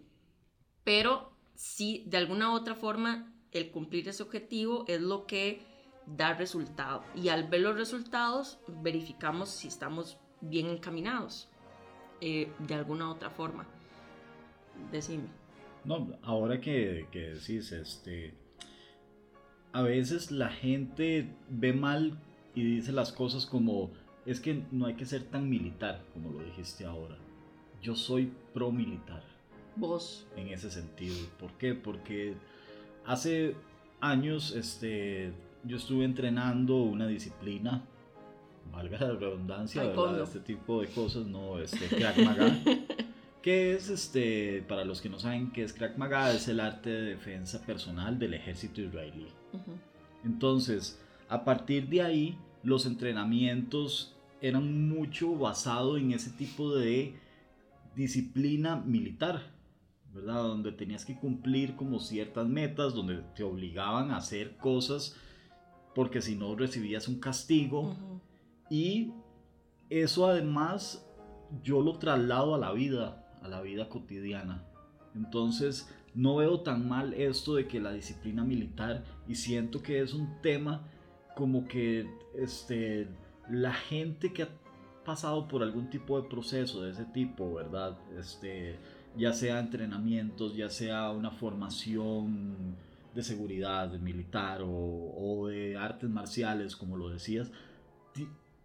pero 0.83 1.31
sí, 1.55 2.03
de 2.07 2.17
alguna 2.17 2.51
u 2.51 2.55
otra 2.55 2.75
forma, 2.75 3.33
el 3.53 3.71
cumplir 3.71 4.09
ese 4.09 4.21
objetivo 4.21 4.83
es 4.89 4.99
lo 4.99 5.25
que 5.27 5.61
dar 6.15 6.37
resultado. 6.37 7.03
Y 7.15 7.29
al 7.29 7.47
ver 7.47 7.61
los 7.61 7.75
resultados, 7.75 8.59
verificamos 8.81 9.49
si 9.49 9.67
estamos 9.67 10.17
bien 10.41 10.67
encaminados 10.67 11.49
eh, 12.21 12.51
de 12.59 12.73
alguna 12.73 13.11
otra 13.11 13.29
forma. 13.29 13.65
Decime. 14.91 15.27
No, 15.83 16.17
ahora 16.23 16.59
que, 16.59 17.07
que 17.11 17.31
decís, 17.31 17.71
este, 17.71 18.33
a 19.71 19.81
veces 19.81 20.31
la 20.31 20.49
gente 20.49 21.29
ve 21.49 21.73
mal 21.73 22.19
y 22.55 22.63
dice 22.63 22.91
las 22.91 23.11
cosas 23.11 23.45
como, 23.45 23.91
es 24.25 24.39
que 24.39 24.63
no 24.71 24.85
hay 24.85 24.95
que 24.95 25.05
ser 25.05 25.23
tan 25.23 25.49
militar, 25.49 26.03
como 26.13 26.31
lo 26.31 26.43
dijiste 26.43 26.85
ahora. 26.85 27.17
Yo 27.81 27.95
soy 27.95 28.33
pro 28.53 28.71
militar. 28.71 29.23
Vos. 29.75 30.27
En 30.35 30.47
ese 30.47 30.71
sentido. 30.71 31.15
¿Por 31.39 31.51
qué? 31.53 31.75
Porque 31.75 32.33
hace 33.05 33.55
años, 34.01 34.55
este, 34.55 35.31
yo 35.67 35.77
estuve 35.77 36.05
entrenando 36.05 36.77
una 36.77 37.07
disciplina, 37.07 37.83
valga 38.71 38.99
la 38.99 39.13
redundancia, 39.13 39.83
¿verdad? 39.83 40.21
Este 40.21 40.39
tipo 40.39 40.81
de 40.81 40.87
cosas, 40.87 41.25
no, 41.25 41.59
este, 41.59 41.87
Krav 41.87 42.17
Maga. 42.19 42.57
que 43.41 43.73
es, 43.73 43.89
este, 43.89 44.63
para 44.67 44.85
los 44.85 45.01
que 45.01 45.09
no 45.09 45.19
saben 45.19 45.51
qué 45.51 45.63
es 45.63 45.73
Krav 45.73 45.97
Maga, 45.97 46.31
es 46.31 46.47
el 46.47 46.59
arte 46.59 46.89
de 46.89 47.01
defensa 47.01 47.65
personal 47.65 48.17
del 48.17 48.33
ejército 48.33 48.81
israelí. 48.81 49.27
Entonces, 50.23 50.99
a 51.29 51.43
partir 51.43 51.87
de 51.87 52.01
ahí, 52.01 52.37
los 52.63 52.85
entrenamientos 52.85 54.15
eran 54.41 54.89
mucho 54.89 55.35
basados 55.35 55.99
en 55.99 56.11
ese 56.11 56.31
tipo 56.31 56.75
de 56.75 57.15
disciplina 57.95 58.75
militar, 58.75 59.51
¿verdad? 60.13 60.43
Donde 60.43 60.71
tenías 60.71 61.05
que 61.05 61.17
cumplir 61.17 61.75
como 61.75 61.99
ciertas 61.99 62.47
metas, 62.47 62.93
donde 62.93 63.23
te 63.35 63.43
obligaban 63.43 64.11
a 64.11 64.17
hacer 64.17 64.57
cosas 64.57 65.15
porque 65.97 66.21
si 66.21 66.35
no 66.35 66.55
recibías 66.55 67.07
un 67.07 67.19
castigo. 67.19 67.95
Y 68.69 69.13
eso 69.89 70.27
además 70.27 71.03
yo 71.63 71.81
lo 71.81 71.97
traslado 71.97 72.53
a 72.53 72.59
la 72.59 72.71
vida, 72.71 73.27
a 73.41 73.47
la 73.47 73.61
vida 73.61 73.89
cotidiana. 73.89 74.63
Entonces 75.15 75.91
no 76.13 76.35
veo 76.35 76.59
tan 76.59 76.87
mal 76.87 77.15
esto 77.15 77.55
de 77.55 77.67
que 77.67 77.79
la 77.79 77.93
disciplina 77.93 78.43
militar 78.43 79.05
y 79.27 79.33
siento 79.33 79.81
que 79.81 79.99
es 79.99 80.13
un 80.13 80.39
tema 80.43 80.87
como 81.35 81.67
que 81.67 82.07
este, 82.35 83.07
la 83.49 83.73
gente 83.73 84.31
que 84.31 84.43
ha 84.43 84.49
pasado 85.03 85.47
por 85.47 85.63
algún 85.63 85.89
tipo 85.89 86.21
de 86.21 86.29
proceso 86.29 86.83
de 86.83 86.91
ese 86.91 87.05
tipo, 87.05 87.55
¿verdad? 87.55 87.97
Este, 88.19 88.77
ya 89.17 89.33
sea 89.33 89.59
entrenamientos, 89.59 90.55
ya 90.55 90.69
sea 90.69 91.09
una 91.09 91.31
formación 91.31 92.77
de 93.17 93.23
seguridad, 93.23 93.87
de 93.87 93.97
militar 93.97 94.61
o, 94.63 95.47
de 95.47 95.75
artes 95.75 96.07
marciales, 96.07 96.75
como 96.75 96.97
lo 96.97 97.09
decías, 97.09 97.49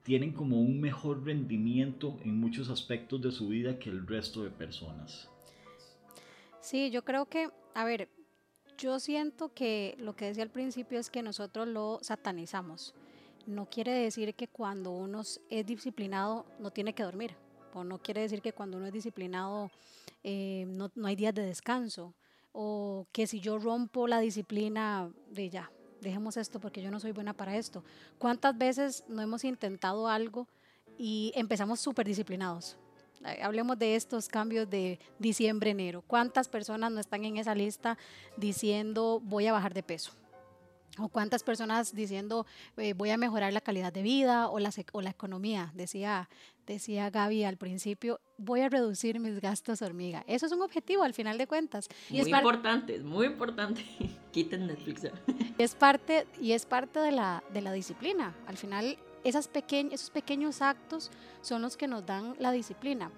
tienen 0.03 0.35
como 0.35 0.61
un 0.61 0.79
mejor 0.79 1.25
rendimiento 1.25 2.19
en 2.23 2.39
muchos 2.39 2.69
aspectos 2.69 3.23
de 3.23 3.33
su 3.33 3.49
vida 3.49 3.79
que 3.79 3.89
el 3.89 4.07
resto 4.07 4.45
de 4.45 4.51
personas. 4.51 5.27
Sí, 6.61 6.91
yo 6.91 7.03
creo 7.03 7.25
que, 7.25 7.49
a 7.73 7.87
ver, 7.87 8.11
yo 8.77 9.01
siento 9.01 9.55
que 9.55 9.95
lo 9.99 10.15
que 10.15 10.27
decía 10.27 10.43
al 10.43 10.51
principio 10.51 10.99
es 10.99 11.09
que 11.09 11.23
nosotros 11.23 11.67
lo 11.67 11.99
satanizamos. 12.03 12.95
No 13.47 13.65
quiere 13.71 13.93
decir 13.93 14.35
que 14.35 14.49
cuando 14.49 14.91
uno 14.91 15.23
es 15.23 15.67
disciplinado 15.67 16.45
no 16.61 16.71
tiene 16.71 16.93
que 16.93 17.05
dormir. 17.05 17.37
O 17.73 17.85
no 17.85 18.03
quiere 18.03 18.21
decir 18.21 18.43
que 18.43 18.53
cuando 18.53 18.77
uno 18.77 18.87
es 18.87 18.93
disciplinado 18.93 19.71
eh, 20.23 20.67
no, 20.69 20.91
no 20.95 21.07
hay 21.07 21.17
días 21.17 21.35
de 21.35 21.43
descanso 21.43 22.15
o 22.53 23.07
que 23.13 23.27
si 23.27 23.41
yo 23.41 23.59
rompo 23.59 24.07
la 24.07 24.21
disciplina 24.21 25.11
de 25.31 25.51
ya, 25.51 25.71
dejemos 26.01 26.37
esto 26.37 26.61
porque 26.61 26.83
yo 26.83 26.91
no 26.91 27.01
soy 27.01 27.13
buena 27.13 27.33
para 27.33 27.57
esto. 27.57 27.85
¿Cuántas 28.19 28.57
veces 28.57 29.05
no 29.09 29.23
hemos 29.23 29.45
intentado 29.45 30.09
algo 30.09 30.47
y 30.99 31.33
empezamos 31.35 31.81
súper 31.81 32.07
disciplinados? 32.07 32.77
Hablemos 33.41 33.79
de 33.79 33.95
estos 33.95 34.29
cambios 34.29 34.69
de 34.69 34.99
diciembre-enero. 35.19 36.03
¿Cuántas 36.07 36.49
personas 36.49 36.91
no 36.91 37.01
están 37.01 37.25
en 37.25 37.37
esa 37.37 37.55
lista 37.55 37.97
diciendo 38.37 39.21
voy 39.23 39.47
a 39.47 39.53
bajar 39.53 39.75
de 39.75 39.83
peso? 39.83 40.13
O 40.99 41.09
cuántas 41.09 41.43
personas 41.43 41.95
diciendo 41.95 42.47
eh, 42.77 42.93
voy 42.93 43.11
a 43.11 43.17
mejorar 43.17 43.53
la 43.53 43.61
calidad 43.61 43.93
de 43.93 44.03
vida 44.03 44.49
o 44.49 44.59
la, 44.59 44.71
o 44.93 45.01
la 45.01 45.11
economía, 45.11 45.73
decía, 45.75 46.29
decía 46.67 47.11
Gaby 47.11 47.45
al 47.45 47.57
principio, 47.57 48.21
voy 48.37 48.61
a 48.61 48.69
reducir 48.69 49.19
mis 49.19 49.41
gastos 49.41 49.83
hormiga. 49.83 50.25
Eso 50.27 50.47
es 50.47 50.53
un 50.53 50.63
objetivo 50.63 51.03
al 51.03 51.15
final 51.15 51.39
de 51.39 51.47
cuentas. 51.47 51.89
Y 52.11 52.21
muy 52.21 52.21
es 52.23 52.29
importante, 52.29 52.97
es 52.97 53.05
muy 53.05 53.27
importante. 53.27 53.85
Quiten 54.33 54.67
Netflix. 54.67 55.03
Es 55.59 55.75
parte, 55.75 56.27
y 56.41 56.53
es 56.53 56.67
parte 56.67 56.99
de 56.99 57.13
la, 57.13 57.45
de 57.53 57.61
la 57.61 57.73
disciplina. 57.73 58.35
Al 58.47 58.57
final, 58.57 58.99
esas 59.23 59.49
esos 59.55 60.11
pequeños 60.11 60.63
actos 60.63 61.11
son 61.41 61.63
los 61.63 61.77
que 61.77 61.87
nos 61.87 62.05
dan 62.05 62.35
la 62.39 62.51
disciplina. 62.51 63.11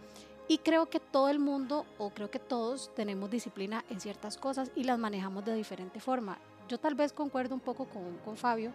Y 0.47 0.59
creo 0.59 0.91
que 0.91 1.01
todo 1.01 1.31
el 1.31 1.39
mundo, 1.39 1.87
o 1.97 2.11
creo 2.11 2.31
que 2.31 2.41
todos, 2.41 2.91
tenemos 2.95 3.31
disciplina 3.31 3.85
en 3.89 4.01
ciertas 4.01 4.37
cosas 4.37 4.71
y 4.75 4.85
las 4.85 4.99
manejamos 4.99 5.45
de 5.45 5.55
diferente 5.55 6.01
forma 6.01 6.39
yo 6.69 6.79
tal 6.79 6.95
vez 6.95 7.13
concuerdo 7.13 7.55
un 7.55 7.61
poco 7.61 7.87
con, 7.87 8.17
con 8.25 8.37
Fabio. 8.37 8.73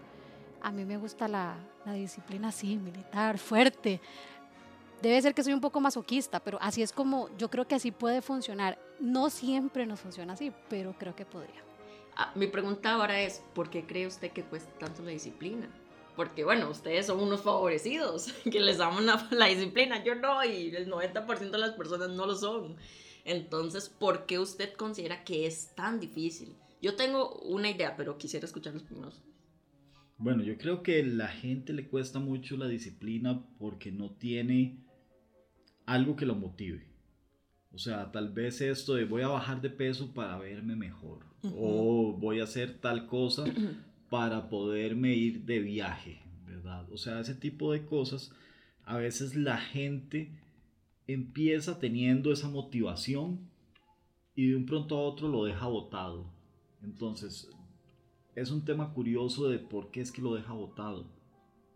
A 0.61 0.71
mí 0.71 0.85
me 0.85 0.97
gusta 0.97 1.27
la, 1.27 1.55
la, 1.85 1.93
disciplina 1.93 2.49
así, 2.49 2.77
militar, 2.77 3.37
fuerte. 3.37 4.01
Debe 5.01 5.21
ser 5.21 5.33
que 5.33 5.43
soy 5.43 5.53
un 5.53 5.61
poco 5.61 5.79
masoquista, 5.79 6.41
pero 6.41 6.57
así 6.61 6.81
es 6.81 6.91
como 6.91 7.29
yo 7.37 7.49
creo 7.49 7.65
que 7.65 7.75
así 7.75 7.91
puede 7.91 8.21
funcionar. 8.21 8.77
No 8.99 9.29
siempre 9.29 9.85
nos 9.85 10.01
funciona 10.01 10.33
así, 10.33 10.51
pero 10.67 10.93
creo 10.97 11.15
que 11.15 11.25
podría. 11.25 11.63
Ah, 12.17 12.33
mi 12.35 12.47
pregunta 12.47 12.91
ahora 12.91 13.21
es, 13.21 13.41
¿por 13.53 13.69
qué 13.69 13.85
cree 13.85 14.05
usted 14.05 14.31
que 14.31 14.43
cuesta 14.43 14.69
tanto 14.77 15.01
la 15.03 15.11
disciplina? 15.11 15.69
Porque 16.17 16.43
bueno, 16.43 16.69
ustedes 16.69 17.05
son 17.05 17.21
unos 17.21 17.41
favorecidos, 17.41 18.33
que 18.51 18.59
les 18.59 18.77
damos 18.77 19.03
la 19.31 19.45
disciplina, 19.45 20.03
yo 20.03 20.15
no, 20.15 20.43
y 20.43 20.75
el 20.75 20.91
90% 20.91 21.49
de 21.49 21.57
las 21.57 21.71
personas 21.71 22.09
no 22.09 22.25
lo 22.25 22.35
son. 22.35 22.75
Entonces, 23.23 23.87
¿por 23.87 24.25
qué 24.25 24.37
usted 24.37 24.73
considera 24.73 25.23
que 25.23 25.45
es 25.45 25.73
tan 25.75 26.01
difícil? 26.01 26.57
Yo 26.81 26.95
tengo 26.95 27.39
una 27.41 27.69
idea, 27.69 27.95
pero 27.97 28.17
quisiera 28.17 28.45
escuchar 28.45 28.73
los 28.73 28.83
primeros. 28.83 29.21
Bueno, 30.17 30.43
yo 30.43 30.57
creo 30.57 30.83
que 30.83 31.03
la 31.03 31.27
gente 31.27 31.73
le 31.73 31.87
cuesta 31.87 32.19
mucho 32.19 32.57
la 32.57 32.67
disciplina 32.67 33.45
porque 33.57 33.91
no 33.91 34.11
tiene 34.11 34.83
algo 35.85 36.15
que 36.15 36.25
lo 36.25 36.35
motive. 36.35 36.87
O 37.73 37.77
sea, 37.77 38.11
tal 38.11 38.29
vez 38.29 38.61
esto 38.61 38.95
de 38.95 39.05
voy 39.05 39.21
a 39.21 39.27
bajar 39.27 39.61
de 39.61 39.69
peso 39.69 40.13
para 40.13 40.37
verme 40.37 40.75
mejor. 40.75 41.19
O 41.41 42.17
voy 42.19 42.41
a 42.41 42.43
hacer 42.43 42.79
tal 42.79 43.07
cosa 43.07 43.45
para 44.09 44.49
poderme 44.49 45.13
ir 45.13 45.45
de 45.45 45.59
viaje, 45.59 46.21
¿verdad? 46.45 46.91
O 46.91 46.97
sea, 46.97 47.21
ese 47.21 47.35
tipo 47.35 47.71
de 47.71 47.85
cosas, 47.85 48.33
a 48.83 48.97
veces 48.97 49.35
la 49.35 49.57
gente 49.57 50.31
empieza 51.07 51.79
teniendo 51.79 52.31
esa 52.31 52.49
motivación 52.49 53.39
y 54.35 54.47
de 54.47 54.55
un 54.55 54.65
pronto 54.65 54.97
a 54.97 55.01
otro 55.01 55.27
lo 55.27 55.45
deja 55.45 55.67
botado. 55.67 56.38
Entonces, 56.83 57.49
es 58.35 58.51
un 58.51 58.63
tema 58.63 58.93
curioso 58.93 59.49
de 59.49 59.59
por 59.59 59.91
qué 59.91 60.01
es 60.01 60.11
que 60.11 60.21
lo 60.21 60.35
deja 60.35 60.53
botado. 60.53 61.05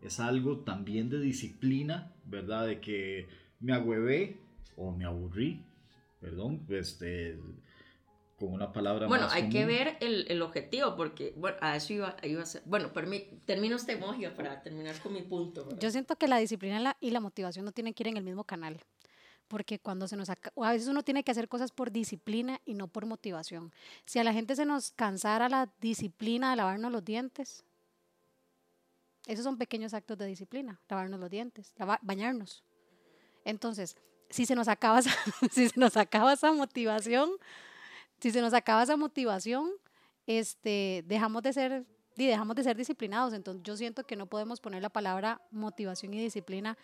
Es 0.01 0.19
algo 0.19 0.59
también 0.59 1.09
de 1.09 1.19
disciplina, 1.19 2.13
¿verdad? 2.25 2.67
De 2.67 2.81
que 2.81 3.27
me 3.59 3.73
agüevé 3.73 4.41
o 4.75 4.91
me 4.91 5.05
aburrí, 5.05 5.63
perdón, 6.19 6.65
este, 6.69 7.39
con 8.37 8.53
una 8.53 8.73
palabra 8.73 9.07
Bueno, 9.07 9.25
más 9.25 9.33
hay 9.33 9.49
que 9.49 9.65
ver 9.65 9.97
el, 10.01 10.25
el 10.29 10.41
objetivo, 10.41 10.95
porque, 10.95 11.33
bueno, 11.37 11.57
a 11.61 11.75
eso 11.75 11.93
iba, 11.93 12.17
iba 12.23 12.43
a 12.43 12.45
ser. 12.45 12.63
Bueno, 12.65 12.91
termino 13.45 13.75
este 13.75 13.93
emoji 13.93 14.27
para 14.35 14.61
terminar 14.61 14.99
con 15.01 15.13
mi 15.13 15.21
punto. 15.21 15.65
¿verdad? 15.65 15.79
Yo 15.79 15.91
siento 15.91 16.15
que 16.17 16.27
la 16.27 16.37
disciplina 16.37 16.97
y 16.99 17.11
la 17.11 17.19
motivación 17.19 17.65
no 17.65 17.71
tienen 17.71 17.93
que 17.93 18.03
ir 18.03 18.07
en 18.07 18.17
el 18.17 18.23
mismo 18.23 18.43
canal. 18.43 18.81
Porque 19.53 19.77
cuando 19.77 20.07
se 20.07 20.15
nos 20.17 20.29
o 20.55 20.65
a 20.65 20.71
veces 20.71 20.87
uno 20.87 21.03
tiene 21.03 21.23
que 21.23 21.29
hacer 21.29 21.47
cosas 21.47 21.69
por 21.71 21.91
disciplina 21.91 22.59
y 22.65 22.73
no 22.73 22.87
por 22.87 23.05
motivación. 23.05 23.71
Si 24.03 24.17
a 24.17 24.23
la 24.23 24.33
gente 24.33 24.55
se 24.55 24.65
nos 24.65 24.89
cansara 24.93 25.47
la 25.47 25.69
disciplina 25.79 26.49
de 26.49 26.55
lavarnos 26.55 26.91
los 26.91 27.05
dientes, 27.05 27.63
esos 29.27 29.43
son 29.43 29.59
pequeños 29.59 29.93
actos 29.93 30.17
de 30.17 30.25
disciplina, 30.25 30.81
lavarnos 30.89 31.19
los 31.19 31.29
dientes, 31.29 31.71
lava- 31.77 31.99
bañarnos. 32.01 32.63
Entonces, 33.45 33.95
si 34.27 34.47
se 34.47 34.55
nos 34.55 34.67
acaba 34.67 34.97
esa, 34.97 35.11
si 35.51 35.69
se 35.69 35.79
nos 35.79 35.97
acaba 35.97 36.33
esa 36.33 36.51
motivación, 36.51 37.29
si 38.19 38.31
se 38.31 38.41
nos 38.41 38.55
acaba 38.55 38.81
esa 38.81 38.97
motivación, 38.97 39.69
este, 40.25 41.03
dejamos 41.05 41.43
de 41.43 41.53
ser 41.53 41.85
y 42.17 42.25
dejamos 42.25 42.55
de 42.55 42.63
ser 42.63 42.75
disciplinados. 42.75 43.33
Entonces 43.33 43.61
yo 43.61 43.77
siento 43.77 44.03
que 44.03 44.15
no 44.15 44.25
podemos 44.25 44.59
poner 44.59 44.81
la 44.81 44.89
palabra 44.89 45.41
motivación 45.51 46.11
y 46.15 46.19
disciplina 46.23 46.75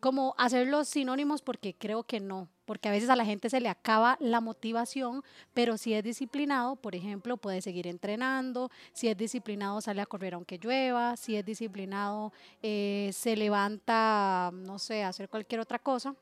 como 0.00 0.34
hacerlos 0.38 0.88
sinónimos 0.88 1.42
porque 1.42 1.74
creo 1.74 2.04
que 2.04 2.20
no, 2.20 2.48
porque 2.64 2.88
a 2.88 2.92
veces 2.92 3.10
a 3.10 3.16
la 3.16 3.24
gente 3.24 3.50
se 3.50 3.60
le 3.60 3.68
acaba 3.68 4.16
la 4.20 4.40
motivación, 4.40 5.22
pero 5.54 5.76
si 5.76 5.94
es 5.94 6.04
disciplinado, 6.04 6.76
por 6.76 6.94
ejemplo, 6.94 7.36
puede 7.36 7.60
seguir 7.62 7.86
entrenando, 7.86 8.70
si 8.92 9.08
es 9.08 9.16
disciplinado 9.16 9.80
sale 9.80 10.00
a 10.00 10.06
correr 10.06 10.34
aunque 10.34 10.58
llueva, 10.58 11.16
si 11.16 11.36
es 11.36 11.44
disciplinado 11.44 12.32
eh, 12.62 13.10
se 13.12 13.36
levanta, 13.36 14.50
no 14.52 14.78
sé, 14.78 15.02
a 15.02 15.08
hacer 15.08 15.28
cualquier 15.28 15.60
otra 15.60 15.78
cosa, 15.78 16.14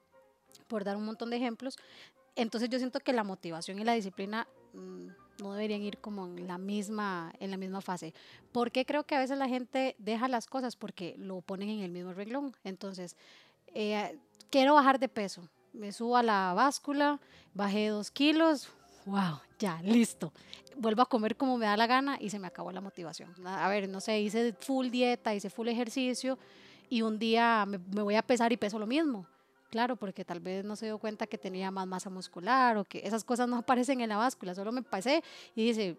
por 0.69 0.85
dar 0.85 0.97
un 0.97 1.05
montón 1.05 1.31
de 1.31 1.37
ejemplos. 1.37 1.79
Entonces 2.35 2.69
yo 2.69 2.79
siento 2.79 3.01
que 3.01 3.13
la 3.13 3.25
motivación 3.25 3.79
y 3.79 3.85
la 3.85 3.95
disciplina 3.95 4.47
mm, 4.75 5.09
no 5.43 5.53
deberían 5.55 5.83
ir 5.83 5.99
como 5.99 6.27
en 6.27 6.47
la 6.47 6.59
misma 6.59 7.33
en 7.41 7.51
la 7.51 7.57
misma 7.57 7.81
fase. 7.81 8.15
¿Por 8.53 8.71
qué 8.71 8.85
creo 8.85 9.05
que 9.05 9.15
a 9.15 9.21
veces 9.21 9.39
la 9.39 9.49
gente 9.49 9.97
deja 9.99 10.29
las 10.29 10.47
cosas? 10.47 10.77
Porque 10.77 11.15
lo 11.19 11.41
ponen 11.41 11.69
en 11.69 11.81
el 11.81 11.91
mismo 11.91 12.13
renglón. 12.13 12.55
Entonces, 12.65 13.17
eh, 13.75 14.19
quiero 14.51 14.75
bajar 14.75 14.99
de 14.99 15.09
peso. 15.09 15.49
Me 15.73 15.93
subo 15.93 16.17
a 16.17 16.23
la 16.23 16.55
báscula, 16.55 17.21
bajé 17.55 17.89
dos 17.89 18.11
kilos, 18.11 18.71
wow, 19.05 19.41
ya, 19.59 19.81
listo. 19.83 20.33
Vuelvo 20.77 21.03
a 21.03 21.07
comer 21.07 21.37
como 21.37 21.57
me 21.57 21.67
da 21.67 21.77
la 21.77 21.87
gana 21.87 22.19
y 22.21 22.31
se 22.31 22.39
me 22.39 22.47
acabó 22.47 22.73
la 22.73 22.81
motivación. 22.81 23.35
A 23.47 23.69
ver, 23.69 23.89
no 23.89 24.01
sé, 24.01 24.21
hice 24.21 24.55
full 24.61 24.89
dieta, 24.89 25.35
hice 25.35 25.49
full 25.49 25.69
ejercicio 25.69 26.39
y 26.89 27.03
un 27.03 27.19
día 27.19 27.65
me, 27.67 27.79
me 27.79 28.03
voy 28.03 28.15
a 28.15 28.23
pesar 28.23 28.53
y 28.53 28.57
peso 28.57 28.79
lo 28.79 28.87
mismo. 28.87 29.27
Claro, 29.71 29.97
porque 29.97 30.25
tal 30.25 30.41
vez 30.41 30.65
no 30.65 30.77
se 30.77 30.87
dio 30.87 30.99
cuenta 30.99 31.27
que 31.27 31.39
tenía 31.39 31.71
más 31.71 31.87
masa 31.87 32.09
muscular 32.09 32.77
o 32.77 32.85
que 32.85 33.01
esas 33.05 33.25
cosas 33.25 33.49
no 33.49 33.57
aparecen 33.59 34.01
en 34.01 34.09
la 34.09 34.17
báscula, 34.17 34.55
solo 34.55 34.73
me 34.73 34.83
pasé 34.83 35.23
y 35.55 35.67
dice, 35.67 35.97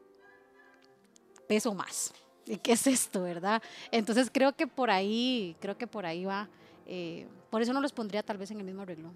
peso 1.47 1.73
más. 1.73 2.13
¿Y 2.45 2.57
qué 2.57 2.73
es 2.73 2.87
esto, 2.87 3.23
verdad? 3.23 3.61
Entonces 3.91 4.29
creo 4.31 4.53
que 4.53 4.67
por 4.67 4.89
ahí, 4.89 5.55
creo 5.59 5.77
que 5.77 5.87
por 5.87 6.05
ahí 6.05 6.23
va. 6.23 6.47
Eh, 6.87 7.27
por 7.49 7.61
eso 7.61 7.73
no 7.73 7.81
los 7.81 7.91
pondría 7.91 8.23
tal 8.23 8.37
vez 8.37 8.49
en 8.51 8.59
el 8.59 8.65
mismo 8.65 8.85
renglón. 8.85 9.15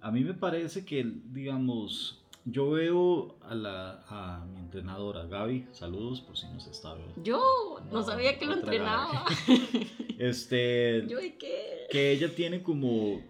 A 0.00 0.10
mí 0.10 0.24
me 0.24 0.34
parece 0.34 0.84
que, 0.84 1.04
digamos, 1.32 2.24
yo 2.44 2.70
veo 2.70 3.36
a, 3.42 3.54
la, 3.54 4.04
a 4.08 4.44
mi 4.46 4.60
entrenadora 4.60 5.26
Gaby, 5.26 5.66
saludos 5.72 6.20
por 6.20 6.36
si 6.36 6.46
nos 6.48 6.66
está 6.66 6.94
viendo. 6.94 7.22
Yo 7.22 7.80
no, 7.86 7.92
No, 7.98 8.02
sabía 8.02 8.38
que 8.38 8.46
lo 8.46 8.54
entrenaba. 8.54 9.24
Este, 10.18 11.06
Yo 11.08 11.18
de 11.18 11.36
qué. 11.36 11.88
que 11.90 12.12
ella 12.12 12.34
tiene 12.34 12.62
como 12.62 13.20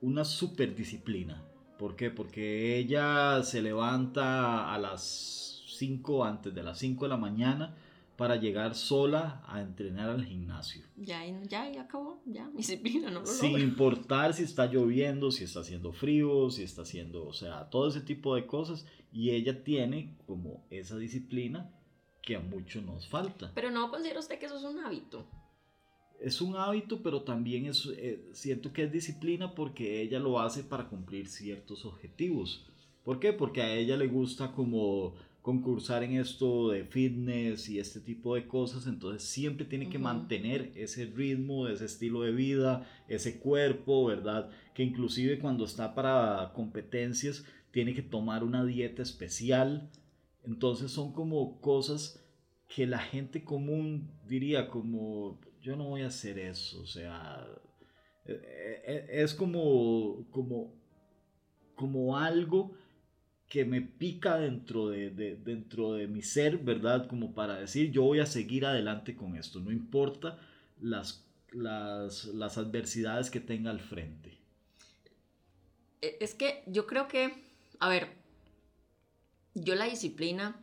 una 0.00 0.24
super 0.24 0.74
disciplina. 0.74 1.42
¿Por 1.78 1.94
qué? 1.94 2.10
Porque 2.10 2.78
ella 2.78 3.42
se 3.42 3.60
levanta 3.60 4.72
a 4.72 4.78
las 4.78 5.62
5, 5.66 6.24
antes 6.24 6.54
de 6.54 6.62
las 6.62 6.78
5 6.78 7.04
de 7.04 7.08
la 7.10 7.18
mañana, 7.18 7.76
para 8.18 8.34
llegar 8.34 8.74
sola 8.74 9.44
a 9.46 9.60
entrenar 9.60 10.10
al 10.10 10.24
gimnasio. 10.24 10.82
Ya, 10.96 11.24
ya, 11.24 11.70
ya 11.70 11.82
acabó. 11.82 12.20
Ya, 12.26 12.50
disciplina, 12.50 13.12
no 13.12 13.20
lo 13.20 13.26
Sin 13.26 13.56
importar 13.60 14.34
si 14.34 14.42
está 14.42 14.66
lloviendo, 14.66 15.30
si 15.30 15.44
está 15.44 15.60
haciendo 15.60 15.92
frío, 15.92 16.50
si 16.50 16.64
está 16.64 16.82
haciendo, 16.82 17.24
o 17.24 17.32
sea, 17.32 17.70
todo 17.70 17.86
ese 17.86 18.00
tipo 18.00 18.34
de 18.34 18.44
cosas. 18.44 18.86
Y 19.12 19.30
ella 19.30 19.62
tiene 19.62 20.18
como 20.26 20.66
esa 20.68 20.96
disciplina 20.96 21.70
que 22.20 22.34
a 22.34 22.40
muchos 22.40 22.82
nos 22.82 23.06
falta. 23.06 23.52
Pero 23.54 23.70
no 23.70 23.88
considera 23.88 24.18
usted 24.18 24.40
que 24.40 24.46
eso 24.46 24.56
es 24.56 24.64
un 24.64 24.80
hábito. 24.80 25.24
Es 26.18 26.40
un 26.40 26.56
hábito, 26.56 27.00
pero 27.04 27.22
también 27.22 27.66
es, 27.66 27.88
eh, 27.98 28.28
siento 28.32 28.72
que 28.72 28.82
es 28.82 28.90
disciplina 28.90 29.54
porque 29.54 30.02
ella 30.02 30.18
lo 30.18 30.40
hace 30.40 30.64
para 30.64 30.88
cumplir 30.88 31.28
ciertos 31.28 31.84
objetivos. 31.84 32.66
¿Por 33.04 33.20
qué? 33.20 33.32
Porque 33.32 33.62
a 33.62 33.72
ella 33.72 33.96
le 33.96 34.08
gusta 34.08 34.50
como 34.50 35.14
concursar 35.42 36.02
en 36.02 36.16
esto 36.16 36.70
de 36.70 36.84
fitness 36.84 37.68
y 37.68 37.78
este 37.78 38.00
tipo 38.00 38.34
de 38.34 38.46
cosas, 38.46 38.86
entonces 38.86 39.22
siempre 39.28 39.64
tiene 39.64 39.88
que 39.88 39.98
mantener 39.98 40.72
ese 40.74 41.06
ritmo, 41.06 41.68
ese 41.68 41.86
estilo 41.86 42.22
de 42.22 42.32
vida, 42.32 42.86
ese 43.08 43.38
cuerpo, 43.38 44.06
¿verdad? 44.06 44.50
Que 44.74 44.82
inclusive 44.82 45.38
cuando 45.38 45.64
está 45.64 45.94
para 45.94 46.52
competencias 46.54 47.44
tiene 47.70 47.94
que 47.94 48.02
tomar 48.02 48.44
una 48.44 48.64
dieta 48.64 49.02
especial. 49.02 49.90
Entonces 50.44 50.90
son 50.90 51.12
como 51.12 51.60
cosas 51.60 52.24
que 52.68 52.86
la 52.86 52.98
gente 52.98 53.44
común 53.44 54.10
diría 54.26 54.68
como 54.68 55.40
yo 55.60 55.76
no 55.76 55.84
voy 55.88 56.02
a 56.02 56.08
hacer 56.08 56.38
eso, 56.38 56.80
o 56.82 56.86
sea, 56.86 57.46
eh, 58.24 58.82
eh, 58.86 59.06
es 59.10 59.34
como 59.34 60.26
como 60.30 60.74
como 61.74 62.16
algo 62.16 62.74
que 63.48 63.64
me 63.64 63.80
pica 63.82 64.36
dentro 64.38 64.88
de, 64.88 65.10
de- 65.10 65.36
dentro 65.36 65.92
de 65.94 66.06
mi 66.06 66.22
ser, 66.22 66.58
¿verdad? 66.58 67.06
Como 67.08 67.34
para 67.34 67.58
decir, 67.58 67.90
yo 67.90 68.02
voy 68.04 68.20
a 68.20 68.26
seguir 68.26 68.66
adelante 68.66 69.16
con 69.16 69.36
esto, 69.36 69.60
no 69.60 69.72
importa 69.72 70.38
las, 70.80 71.24
las, 71.52 72.26
las 72.26 72.58
adversidades 72.58 73.30
que 73.30 73.40
tenga 73.40 73.70
al 73.70 73.80
frente. 73.80 74.38
E- 76.02 76.16
Es 76.20 76.34
que 76.34 76.62
yo 76.66 76.86
creo 76.86 77.08
que, 77.08 77.22
a 77.80 77.88
ver, 77.88 78.08
yo 79.54 79.74
la 79.74 79.86
disciplina 79.86 80.62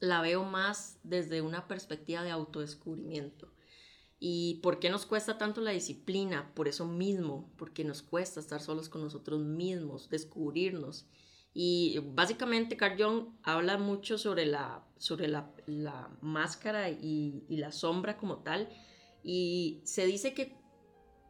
la 0.00 0.20
veo 0.20 0.44
más 0.44 0.98
desde 1.02 1.40
una 1.42 1.66
perspectiva 1.68 2.22
de 2.22 2.30
autodescubrimiento. 2.30 3.52
¿Y 4.20 4.60
por 4.62 4.80
qué 4.80 4.90
nos 4.90 5.06
cuesta 5.06 5.38
tanto 5.38 5.60
la 5.60 5.72
disciplina? 5.72 6.52
Por 6.54 6.68
eso 6.68 6.86
mismo, 6.86 7.50
porque 7.58 7.84
nos 7.84 8.02
cuesta 8.02 8.40
estar 8.40 8.62
solos 8.62 8.88
con 8.88 9.02
nosotros 9.02 9.42
mismos, 9.42 10.10
descubrirnos. 10.10 11.06
Y 11.58 12.00
básicamente 12.12 12.76
Carl 12.76 13.02
Jung 13.02 13.28
habla 13.42 13.78
mucho 13.78 14.18
sobre 14.18 14.44
la, 14.44 14.86
sobre 14.98 15.26
la, 15.26 16.10
máscara 16.20 16.90
y, 16.90 17.46
y 17.48 17.56
la 17.56 17.72
sombra 17.72 18.18
como 18.18 18.40
tal. 18.42 18.68
Y 19.22 19.80
se 19.84 20.04
dice 20.04 20.34
que 20.34 20.54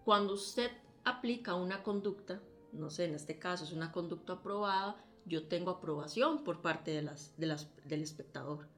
cuando 0.05 0.35
usted 0.35 0.73
aplica 1.05 1.55
una 1.55 1.85
conducta, 1.85 2.43
no 2.73 2.91
sé, 2.91 3.05
en 3.05 3.15
este 3.15 3.39
caso 3.39 3.63
es 3.63 3.73
una 3.73 3.93
conducta 3.93 4.33
aprobada, 4.33 5.01
yo 5.27 5.47
tengo 5.47 5.71
aprobación 5.71 6.43
por 6.43 6.61
parte 6.61 6.91
de 6.91 7.03
las, 7.03 7.39
de 7.39 7.47
las, 7.47 7.71
del 7.85 8.03
espectador. 8.03 8.69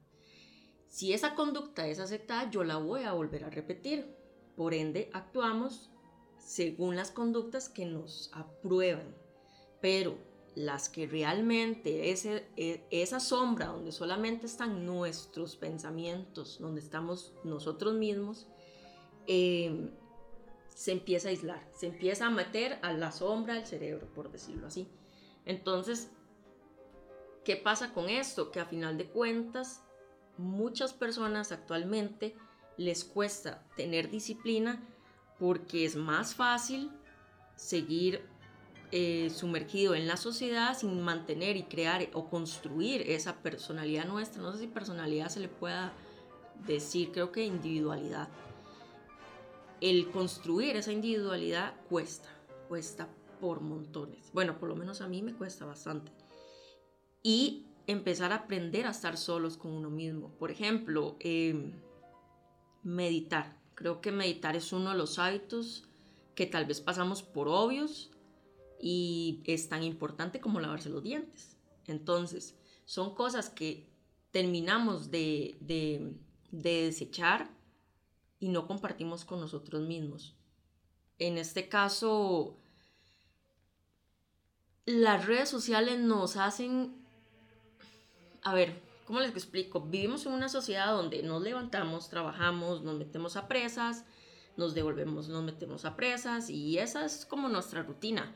Si 0.87 1.13
esa 1.13 1.33
conducta 1.33 1.87
es 1.87 1.99
aceptada, 1.99 2.51
yo 2.51 2.63
la 2.63 2.77
voy 2.77 3.05
a 3.05 3.13
volver 3.13 3.45
a 3.45 3.49
repetir. 3.49 4.15
Por 4.55 4.75
ende, 4.75 5.09
actuamos 5.13 5.89
según 6.37 6.95
las 6.95 7.09
conductas 7.09 7.69
que 7.69 7.87
nos 7.87 8.29
aprueban. 8.35 9.15
Pero 9.81 10.28
las 10.59 10.89
que 10.89 11.07
realmente, 11.07 12.11
ese, 12.11 12.45
e- 12.57 12.85
esa 12.91 13.21
sombra 13.21 13.67
donde 13.67 13.93
solamente 13.93 14.45
están 14.45 14.85
nuestros 14.85 15.55
pensamientos, 15.55 16.59
donde 16.59 16.81
estamos 16.81 17.33
nosotros 17.45 17.93
mismos, 17.93 18.45
eh, 19.25 19.89
se 20.67 20.91
empieza 20.91 21.29
a 21.29 21.31
aislar, 21.31 21.65
se 21.73 21.87
empieza 21.87 22.25
a 22.25 22.29
meter 22.29 22.77
a 22.81 22.91
la 22.91 23.13
sombra 23.13 23.53
del 23.53 23.65
cerebro, 23.65 24.13
por 24.13 24.31
decirlo 24.33 24.67
así. 24.67 24.89
Entonces, 25.45 26.11
¿qué 27.45 27.55
pasa 27.55 27.93
con 27.93 28.09
esto? 28.09 28.51
Que 28.51 28.59
a 28.59 28.65
final 28.65 28.97
de 28.97 29.07
cuentas, 29.07 29.81
muchas 30.37 30.91
personas 30.91 31.53
actualmente 31.53 32.35
les 32.75 33.05
cuesta 33.05 33.65
tener 33.77 34.09
disciplina 34.09 34.85
porque 35.39 35.85
es 35.85 35.95
más 35.95 36.35
fácil 36.35 36.91
seguir 37.55 38.27
eh, 38.91 39.29
sumergido 39.29 39.95
en 39.95 40.07
la 40.07 40.17
sociedad 40.17 40.77
sin 40.77 41.01
mantener 41.01 41.57
y 41.57 41.63
crear 41.63 42.07
o 42.13 42.29
construir 42.29 43.01
esa 43.09 43.37
personalidad 43.41 44.05
nuestra. 44.05 44.41
No 44.41 44.51
sé 44.53 44.59
si 44.59 44.67
personalidad 44.67 45.29
se 45.29 45.39
le 45.39 45.47
pueda 45.47 45.93
decir, 46.65 47.11
creo 47.11 47.31
que 47.31 47.45
individualidad 47.45 48.29
el 49.81 50.09
construir 50.11 50.75
esa 50.75 50.91
individualidad 50.91 51.73
cuesta, 51.89 52.29
cuesta 52.67 53.07
por 53.39 53.61
montones. 53.61 54.31
Bueno, 54.33 54.59
por 54.59 54.69
lo 54.69 54.75
menos 54.75 55.01
a 55.01 55.07
mí 55.07 55.21
me 55.21 55.33
cuesta 55.33 55.65
bastante. 55.65 56.11
Y 57.23 57.65
empezar 57.87 58.31
a 58.31 58.37
aprender 58.37 58.87
a 58.87 58.91
estar 58.91 59.17
solos 59.17 59.57
con 59.57 59.71
uno 59.71 59.89
mismo. 59.89 60.31
Por 60.37 60.51
ejemplo, 60.51 61.15
eh, 61.19 61.73
meditar. 62.83 63.57
Creo 63.75 64.01
que 64.01 64.11
meditar 64.11 64.55
es 64.55 64.73
uno 64.73 64.91
de 64.91 64.97
los 64.97 65.19
hábitos 65.19 65.87
que 66.35 66.45
tal 66.45 66.65
vez 66.65 66.81
pasamos 66.81 67.23
por 67.23 67.47
obvios 67.47 68.11
y 68.79 69.41
es 69.45 69.69
tan 69.69 69.83
importante 69.83 70.39
como 70.39 70.59
lavarse 70.59 70.89
los 70.89 71.03
dientes. 71.03 71.57
Entonces, 71.87 72.55
son 72.85 73.13
cosas 73.15 73.49
que 73.49 73.87
terminamos 74.31 75.11
de, 75.11 75.57
de, 75.59 76.13
de 76.51 76.83
desechar 76.85 77.49
y 78.39 78.49
no 78.49 78.67
compartimos 78.67 79.25
con 79.25 79.39
nosotros 79.39 79.81
mismos. 79.81 80.35
En 81.17 81.37
este 81.37 81.67
caso, 81.67 82.57
las 84.85 85.25
redes 85.25 85.49
sociales 85.49 85.99
nos 85.99 86.37
hacen, 86.37 86.95
a 88.41 88.53
ver, 88.53 88.81
¿cómo 89.05 89.19
les 89.19 89.31
explico? 89.31 89.81
Vivimos 89.81 90.25
en 90.25 90.33
una 90.33 90.49
sociedad 90.49 90.93
donde 90.93 91.21
nos 91.21 91.41
levantamos, 91.41 92.09
trabajamos, 92.09 92.81
nos 92.83 92.97
metemos 92.97 93.35
a 93.35 93.47
presas, 93.47 94.05
nos 94.55 94.73
devolvemos, 94.73 95.27
nos 95.27 95.43
metemos 95.43 95.85
a 95.85 95.95
presas 95.95 96.49
y 96.49 96.79
esa 96.79 97.05
es 97.05 97.25
como 97.25 97.49
nuestra 97.49 97.83
rutina. 97.83 98.33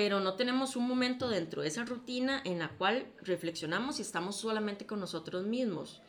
Pero 0.00 0.18
no 0.18 0.32
tenemos 0.32 0.76
un 0.76 0.88
momento 0.88 1.28
dentro 1.28 1.60
de 1.60 1.68
esa 1.68 1.84
rutina 1.84 2.40
en 2.46 2.58
la 2.58 2.70
cual 2.70 3.12
reflexionamos 3.20 3.98
y 3.98 4.02
estamos 4.02 4.34
solamente 4.34 4.86
con 4.86 4.98
nosotros 4.98 5.44
mismos. 5.44 6.00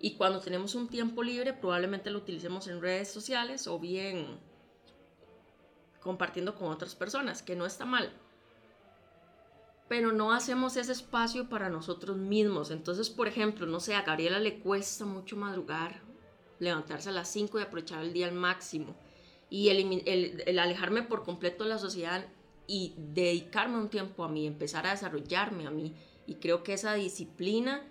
Y 0.00 0.14
cuando 0.14 0.40
tenemos 0.40 0.74
un 0.74 0.88
tiempo 0.88 1.22
libre, 1.22 1.52
probablemente 1.52 2.08
lo 2.08 2.20
utilicemos 2.20 2.68
en 2.68 2.80
redes 2.80 3.12
sociales 3.12 3.66
o 3.66 3.78
bien 3.78 4.38
compartiendo 6.00 6.54
con 6.54 6.68
otras 6.68 6.94
personas, 6.94 7.42
que 7.42 7.54
no 7.54 7.66
está 7.66 7.84
mal. 7.84 8.14
Pero 9.88 10.10
no 10.10 10.32
hacemos 10.32 10.78
ese 10.78 10.92
espacio 10.92 11.50
para 11.50 11.68
nosotros 11.68 12.16
mismos. 12.16 12.70
Entonces, 12.70 13.10
por 13.10 13.28
ejemplo, 13.28 13.66
no 13.66 13.78
sé, 13.78 13.94
a 13.94 14.04
Gabriela 14.04 14.38
le 14.38 14.58
cuesta 14.60 15.04
mucho 15.04 15.36
madrugar, 15.36 16.00
levantarse 16.60 17.10
a 17.10 17.12
las 17.12 17.28
5 17.28 17.58
y 17.58 17.62
aprovechar 17.62 18.02
el 18.04 18.14
día 18.14 18.26
al 18.26 18.32
máximo. 18.32 18.96
Y 19.50 19.68
el, 19.68 20.02
el, 20.46 20.58
alejarme 20.58 21.02
por 21.02 21.24
completo 21.24 21.64
de 21.64 21.68
la 21.68 21.78
sociedad 21.78 22.26
y 22.66 22.94
dedicarme 22.96 23.78
un 23.78 23.88
tiempo 23.88 24.24
a 24.24 24.28
mí, 24.28 24.46
empezar 24.46 24.86
a 24.86 24.90
desarrollarme 24.90 25.66
a 25.66 25.70
mí. 25.70 25.94
Y 26.26 26.36
creo 26.36 26.62
que 26.62 26.72
esa 26.72 26.94
disciplina 26.94 27.82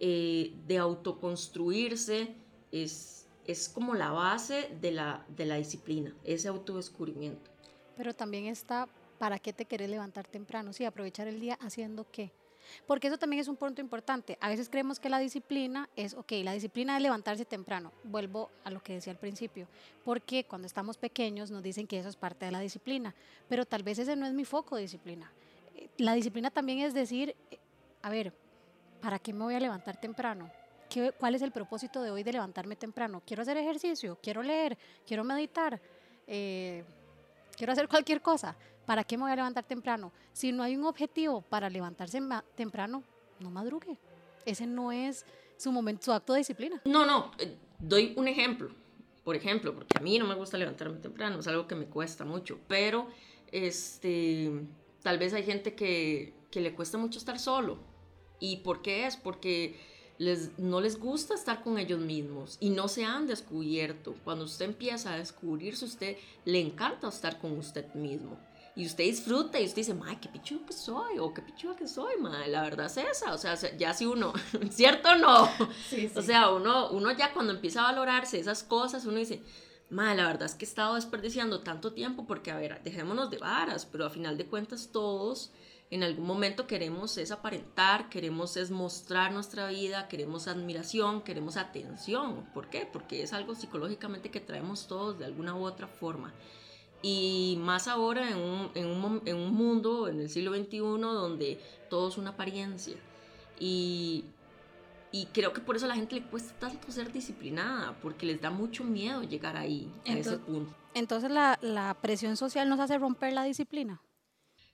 eh, 0.00 0.54
de 0.66 0.78
autoconstruirse 0.78 2.34
es, 2.70 3.26
es 3.46 3.68
como 3.68 3.94
la 3.94 4.10
base 4.10 4.70
de 4.80 4.92
la, 4.92 5.24
de 5.28 5.46
la 5.46 5.56
disciplina, 5.56 6.14
ese 6.24 6.48
autodescubrimiento. 6.48 7.50
Pero 7.96 8.14
también 8.14 8.46
está, 8.46 8.88
¿para 9.18 9.38
qué 9.38 9.52
te 9.52 9.64
querés 9.64 9.90
levantar 9.90 10.26
temprano? 10.26 10.72
Sí, 10.72 10.84
aprovechar 10.84 11.28
el 11.28 11.40
día 11.40 11.54
haciendo 11.60 12.06
qué. 12.10 12.32
Porque 12.86 13.08
eso 13.08 13.18
también 13.18 13.40
es 13.40 13.48
un 13.48 13.56
punto 13.56 13.80
importante. 13.80 14.38
A 14.40 14.48
veces 14.48 14.68
creemos 14.68 15.00
que 15.00 15.08
la 15.08 15.18
disciplina 15.18 15.88
es, 15.96 16.14
ok, 16.14 16.32
la 16.42 16.52
disciplina 16.52 16.96
es 16.96 17.02
levantarse 17.02 17.44
temprano. 17.44 17.92
Vuelvo 18.04 18.50
a 18.64 18.70
lo 18.70 18.82
que 18.82 18.94
decía 18.94 19.12
al 19.12 19.18
principio. 19.18 19.66
Porque 20.04 20.44
cuando 20.44 20.66
estamos 20.66 20.98
pequeños 20.98 21.50
nos 21.50 21.62
dicen 21.62 21.86
que 21.86 21.98
eso 21.98 22.08
es 22.08 22.16
parte 22.16 22.46
de 22.46 22.52
la 22.52 22.60
disciplina. 22.60 23.14
Pero 23.48 23.64
tal 23.64 23.82
vez 23.82 23.98
ese 23.98 24.16
no 24.16 24.26
es 24.26 24.32
mi 24.32 24.44
foco 24.44 24.76
de 24.76 24.82
disciplina. 24.82 25.30
La 25.98 26.14
disciplina 26.14 26.50
también 26.50 26.80
es 26.80 26.94
decir, 26.94 27.34
a 28.02 28.10
ver, 28.10 28.32
¿para 29.00 29.18
qué 29.18 29.32
me 29.32 29.44
voy 29.44 29.54
a 29.54 29.60
levantar 29.60 29.96
temprano? 29.96 30.50
¿Qué, 30.88 31.12
¿Cuál 31.12 31.34
es 31.34 31.42
el 31.42 31.52
propósito 31.52 32.02
de 32.02 32.10
hoy 32.10 32.22
de 32.22 32.32
levantarme 32.32 32.76
temprano? 32.76 33.22
¿Quiero 33.26 33.42
hacer 33.42 33.56
ejercicio? 33.56 34.18
¿Quiero 34.22 34.42
leer? 34.42 34.76
¿Quiero 35.06 35.24
meditar? 35.24 35.80
Eh, 36.26 36.84
¿Quiero 37.56 37.72
hacer 37.72 37.88
cualquier 37.88 38.20
cosa? 38.20 38.56
¿Para 38.86 39.04
qué 39.04 39.16
me 39.16 39.24
voy 39.24 39.32
a 39.32 39.36
levantar 39.36 39.64
temprano? 39.64 40.12
Si 40.32 40.52
no 40.52 40.62
hay 40.62 40.76
un 40.76 40.84
objetivo 40.84 41.42
para 41.42 41.70
levantarse 41.70 42.20
temprano, 42.54 43.02
no 43.40 43.50
madrugue. 43.50 43.96
Ese 44.44 44.66
no 44.66 44.92
es 44.92 45.24
su 45.56 45.72
momento, 45.72 46.04
su 46.04 46.12
acto 46.12 46.32
de 46.32 46.40
disciplina. 46.40 46.82
No, 46.84 47.06
no, 47.06 47.30
eh, 47.38 47.56
doy 47.78 48.12
un 48.16 48.28
ejemplo. 48.28 48.70
Por 49.24 49.36
ejemplo, 49.36 49.74
porque 49.74 49.96
a 49.98 50.02
mí 50.02 50.18
no 50.18 50.26
me 50.26 50.34
gusta 50.34 50.58
levantarme 50.58 50.98
temprano, 50.98 51.40
es 51.40 51.46
algo 51.46 51.66
que 51.66 51.74
me 51.74 51.86
cuesta 51.86 52.26
mucho, 52.26 52.58
pero 52.68 53.08
este, 53.50 54.52
tal 55.02 55.18
vez 55.18 55.32
hay 55.32 55.44
gente 55.44 55.74
que, 55.74 56.34
que 56.50 56.60
le 56.60 56.74
cuesta 56.74 56.98
mucho 56.98 57.18
estar 57.18 57.38
solo 57.38 57.78
¿Y 58.40 58.58
por 58.58 58.82
qué 58.82 59.06
es? 59.06 59.16
Porque 59.16 59.76
les, 60.18 60.58
no 60.58 60.80
les 60.80 60.98
gusta 60.98 61.34
estar 61.34 61.62
con 61.62 61.78
ellos 61.78 62.00
mismos 62.00 62.56
y 62.60 62.70
no 62.70 62.88
se 62.88 63.04
han 63.04 63.26
descubierto. 63.26 64.14
Cuando 64.24 64.44
usted 64.44 64.66
empieza 64.66 65.14
a 65.14 65.18
descubrirse, 65.18 65.84
usted 65.84 66.16
le 66.44 66.60
encanta 66.60 67.08
estar 67.08 67.38
con 67.38 67.56
usted 67.56 67.92
mismo. 67.94 68.36
Y 68.76 68.86
usted 68.86 69.04
disfruta 69.04 69.60
y 69.60 69.66
usted 69.66 69.76
dice, 69.76 69.96
¡ay, 70.04 70.16
qué 70.16 70.28
pichudo 70.28 70.66
que 70.66 70.72
soy! 70.72 71.18
O 71.20 71.32
qué 71.32 71.42
pichuda 71.42 71.76
que 71.76 71.86
soy, 71.86 72.16
madre. 72.18 72.48
La 72.48 72.62
verdad 72.62 72.86
es 72.86 72.96
esa. 72.96 73.32
O 73.32 73.38
sea, 73.38 73.54
ya 73.76 73.94
si 73.94 74.06
uno, 74.06 74.32
¿cierto 74.70 75.10
o 75.10 75.14
no? 75.14 75.46
Sí, 75.88 76.08
sí. 76.08 76.12
O 76.16 76.22
sea, 76.22 76.50
uno, 76.50 76.90
uno 76.90 77.12
ya 77.12 77.32
cuando 77.32 77.52
empieza 77.52 77.82
a 77.82 77.92
valorarse 77.92 78.38
esas 78.38 78.64
cosas, 78.64 79.04
uno 79.06 79.18
dice, 79.18 79.42
madre, 79.90 80.16
la 80.16 80.26
verdad 80.26 80.46
es 80.46 80.54
que 80.54 80.64
he 80.64 80.68
estado 80.68 80.96
desperdiciando 80.96 81.60
tanto 81.60 81.92
tiempo 81.92 82.26
porque, 82.26 82.50
a 82.50 82.56
ver, 82.56 82.82
dejémonos 82.82 83.30
de 83.30 83.38
varas, 83.38 83.86
pero 83.86 84.06
a 84.06 84.10
final 84.10 84.36
de 84.36 84.46
cuentas 84.46 84.90
todos 84.92 85.52
en 85.90 86.02
algún 86.02 86.26
momento 86.26 86.66
queremos 86.66 87.16
es 87.18 87.30
aparentar, 87.30 88.08
queremos 88.08 88.56
es 88.56 88.72
mostrar 88.72 89.32
nuestra 89.32 89.68
vida, 89.68 90.08
queremos 90.08 90.48
admiración, 90.48 91.22
queremos 91.22 91.56
atención. 91.56 92.46
¿Por 92.52 92.68
qué? 92.68 92.88
Porque 92.90 93.22
es 93.22 93.32
algo 93.32 93.54
psicológicamente 93.54 94.30
que 94.30 94.40
traemos 94.40 94.88
todos 94.88 95.18
de 95.18 95.26
alguna 95.26 95.54
u 95.54 95.64
otra 95.64 95.86
forma. 95.86 96.34
Y 97.06 97.58
más 97.60 97.86
ahora 97.86 98.30
en 98.30 98.38
un, 98.38 98.70
en 98.74 98.86
un, 98.86 99.20
en 99.26 99.36
un 99.36 99.52
mundo, 99.52 100.08
en 100.08 100.20
el 100.20 100.30
siglo 100.30 100.54
XXI, 100.54 100.78
donde 100.78 101.60
todo 101.90 102.08
es 102.08 102.16
una 102.16 102.30
apariencia. 102.30 102.96
Y, 103.60 104.24
y 105.12 105.26
creo 105.26 105.52
que 105.52 105.60
por 105.60 105.76
eso 105.76 105.84
a 105.84 105.88
la 105.88 105.96
gente 105.96 106.14
le 106.14 106.22
cuesta 106.22 106.54
tanto 106.58 106.90
ser 106.90 107.12
disciplinada, 107.12 107.94
porque 108.00 108.24
les 108.24 108.40
da 108.40 108.48
mucho 108.48 108.84
miedo 108.84 109.22
llegar 109.22 109.58
ahí, 109.58 109.92
a 110.06 110.14
ese 110.14 110.38
punto. 110.38 110.74
Entonces 110.94 111.30
la, 111.30 111.58
la 111.60 111.92
presión 112.00 112.38
social 112.38 112.70
nos 112.70 112.80
hace 112.80 112.96
romper 112.96 113.34
la 113.34 113.44
disciplina. 113.44 114.00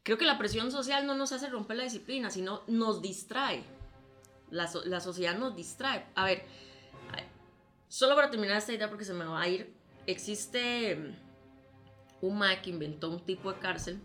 Creo 0.04 0.16
que 0.16 0.24
la 0.24 0.38
presión 0.38 0.70
social 0.70 1.08
no 1.08 1.16
nos 1.16 1.32
hace 1.32 1.48
romper 1.48 1.78
la 1.78 1.82
disciplina, 1.82 2.30
sino 2.30 2.62
nos 2.68 3.02
distrae. 3.02 3.64
La, 4.50 4.70
la 4.84 5.00
sociedad 5.00 5.36
nos 5.36 5.56
distrae. 5.56 6.06
A 6.14 6.26
ver, 6.26 6.44
solo 7.88 8.14
para 8.14 8.30
terminar 8.30 8.56
esta 8.56 8.72
idea 8.72 8.88
porque 8.88 9.04
se 9.04 9.14
me 9.14 9.24
va 9.24 9.42
a 9.42 9.48
ir, 9.48 9.74
existe 10.06 11.16
un 12.20 12.38
MAC 12.38 12.66
inventó 12.66 13.10
un 13.10 13.24
tipo 13.24 13.52
de 13.52 13.58
cárcel 13.58 14.00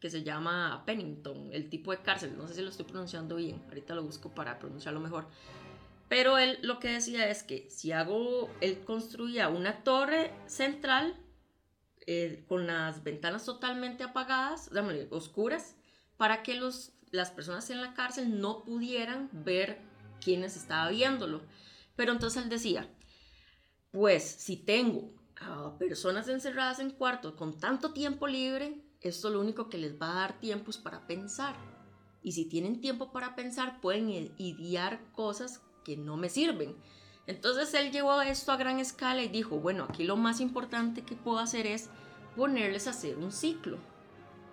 que 0.00 0.10
se 0.10 0.22
llama 0.22 0.82
Pennington, 0.86 1.50
el 1.52 1.68
tipo 1.70 1.90
de 1.90 1.98
cárcel, 1.98 2.36
no 2.36 2.46
sé 2.46 2.54
si 2.54 2.62
lo 2.62 2.68
estoy 2.68 2.84
pronunciando 2.84 3.36
bien, 3.36 3.62
ahorita 3.68 3.94
lo 3.94 4.02
busco 4.02 4.34
para 4.34 4.58
pronunciarlo 4.58 5.00
mejor. 5.00 5.26
Pero 6.08 6.38
él 6.38 6.58
lo 6.62 6.78
que 6.78 6.88
decía 6.88 7.28
es 7.28 7.42
que 7.42 7.68
si 7.70 7.92
hago, 7.92 8.48
él 8.60 8.84
construía 8.84 9.48
una 9.48 9.82
torre 9.82 10.32
central 10.46 11.16
eh, 12.06 12.44
con 12.46 12.66
las 12.66 13.02
ventanas 13.02 13.44
totalmente 13.44 14.04
apagadas, 14.04 14.70
oscuras, 15.10 15.74
para 16.16 16.42
que 16.44 16.54
los, 16.54 16.92
las 17.10 17.30
personas 17.30 17.68
en 17.70 17.80
la 17.80 17.94
cárcel 17.94 18.40
no 18.40 18.62
pudieran 18.62 19.28
ver 19.32 19.80
quiénes 20.22 20.56
estaba 20.56 20.90
viéndolo. 20.90 21.42
Pero 21.96 22.12
entonces 22.12 22.44
él 22.44 22.48
decía, 22.48 22.88
pues 23.90 24.22
si 24.22 24.56
tengo 24.56 25.15
a 25.40 25.76
personas 25.78 26.28
encerradas 26.28 26.78
en 26.78 26.90
cuartos 26.90 27.34
con 27.34 27.58
tanto 27.58 27.92
tiempo 27.92 28.26
libre, 28.26 28.82
esto 29.00 29.30
lo 29.30 29.40
único 29.40 29.68
que 29.68 29.78
les 29.78 30.00
va 30.00 30.10
a 30.10 30.14
dar 30.14 30.40
tiempo 30.40 30.70
es 30.70 30.78
para 30.78 31.06
pensar. 31.06 31.56
Y 32.22 32.32
si 32.32 32.46
tienen 32.46 32.80
tiempo 32.80 33.12
para 33.12 33.36
pensar, 33.36 33.80
pueden 33.80 34.08
idear 34.38 35.00
cosas 35.12 35.62
que 35.84 35.96
no 35.96 36.16
me 36.16 36.28
sirven. 36.28 36.74
Entonces 37.26 37.72
él 37.74 37.92
llevó 37.92 38.20
esto 38.22 38.52
a 38.52 38.56
gran 38.56 38.80
escala 38.80 39.22
y 39.22 39.28
dijo, 39.28 39.58
bueno, 39.58 39.86
aquí 39.88 40.04
lo 40.04 40.16
más 40.16 40.40
importante 40.40 41.02
que 41.02 41.16
puedo 41.16 41.38
hacer 41.38 41.66
es 41.66 41.90
ponerles 42.36 42.86
a 42.86 42.90
hacer 42.90 43.16
un 43.18 43.32
ciclo. 43.32 43.78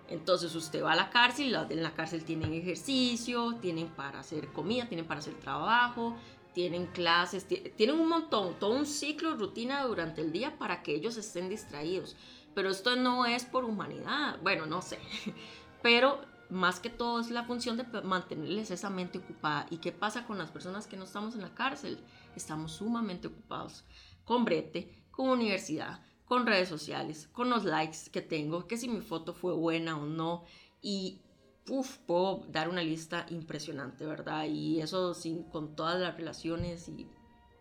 Entonces 0.08 0.54
usted 0.54 0.82
va 0.82 0.92
a 0.92 0.96
la 0.96 1.10
cárcel, 1.10 1.56
en 1.70 1.82
la 1.82 1.94
cárcel 1.94 2.24
tienen 2.24 2.52
ejercicio, 2.52 3.54
tienen 3.60 3.88
para 3.88 4.20
hacer 4.20 4.52
comida, 4.52 4.86
tienen 4.86 5.06
para 5.06 5.20
hacer 5.20 5.34
trabajo, 5.34 6.16
tienen 6.54 6.86
clases, 6.86 7.46
tienen 7.46 7.98
un 7.98 8.08
montón, 8.08 8.54
todo 8.58 8.70
un 8.70 8.86
ciclo, 8.86 9.36
rutina 9.36 9.84
durante 9.84 10.20
el 10.20 10.32
día 10.32 10.56
para 10.56 10.82
que 10.82 10.94
ellos 10.94 11.16
estén 11.16 11.48
distraídos. 11.48 12.16
Pero 12.54 12.70
esto 12.70 12.96
no 12.96 13.26
es 13.26 13.44
por 13.44 13.64
humanidad, 13.64 14.38
bueno, 14.42 14.64
no 14.64 14.80
sé, 14.80 14.98
pero 15.82 16.20
más 16.50 16.78
que 16.78 16.90
todo 16.90 17.20
es 17.20 17.30
la 17.30 17.44
función 17.44 17.76
de 17.76 17.84
mantenerles 18.02 18.70
esa 18.70 18.88
mente 18.88 19.18
ocupada. 19.18 19.66
¿Y 19.70 19.78
qué 19.78 19.92
pasa 19.92 20.24
con 20.24 20.38
las 20.38 20.50
personas 20.50 20.86
que 20.86 20.96
no 20.96 21.04
estamos 21.04 21.34
en 21.34 21.42
la 21.42 21.54
cárcel? 21.54 21.98
Estamos 22.36 22.72
sumamente 22.72 23.26
ocupados 23.26 23.84
con 24.24 24.44
brete, 24.44 25.04
con 25.10 25.28
universidad, 25.28 26.00
con 26.24 26.46
redes 26.46 26.68
sociales, 26.68 27.28
con 27.32 27.50
los 27.50 27.64
likes 27.64 28.10
que 28.12 28.22
tengo, 28.22 28.66
que 28.66 28.76
si 28.76 28.88
mi 28.88 29.00
foto 29.00 29.34
fue 29.34 29.54
buena 29.54 29.98
o 29.98 30.06
no. 30.06 30.44
Y 30.80 31.22
uf, 31.68 31.98
puedo 31.98 32.44
dar 32.48 32.68
una 32.68 32.82
lista 32.82 33.26
impresionante, 33.30 34.04
¿verdad? 34.06 34.44
Y 34.46 34.80
eso 34.80 35.14
sin, 35.14 35.44
con 35.44 35.74
todas 35.74 36.00
las 36.00 36.16
relaciones 36.16 36.88
y 36.88 37.06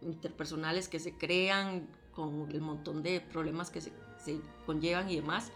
interpersonales 0.02 0.88
que 0.88 1.00
se 1.00 1.18
crean, 1.18 1.88
con 2.12 2.50
el 2.52 2.62
montón 2.62 3.02
de 3.02 3.22
problemas 3.22 3.70
que 3.70 3.82
se, 3.82 3.92
se 4.24 4.40
conllevan 4.66 5.10
y 5.10 5.16
demás. 5.16 5.52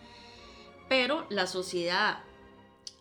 Pero 0.89 1.27
la 1.29 1.47
sociedad 1.47 2.19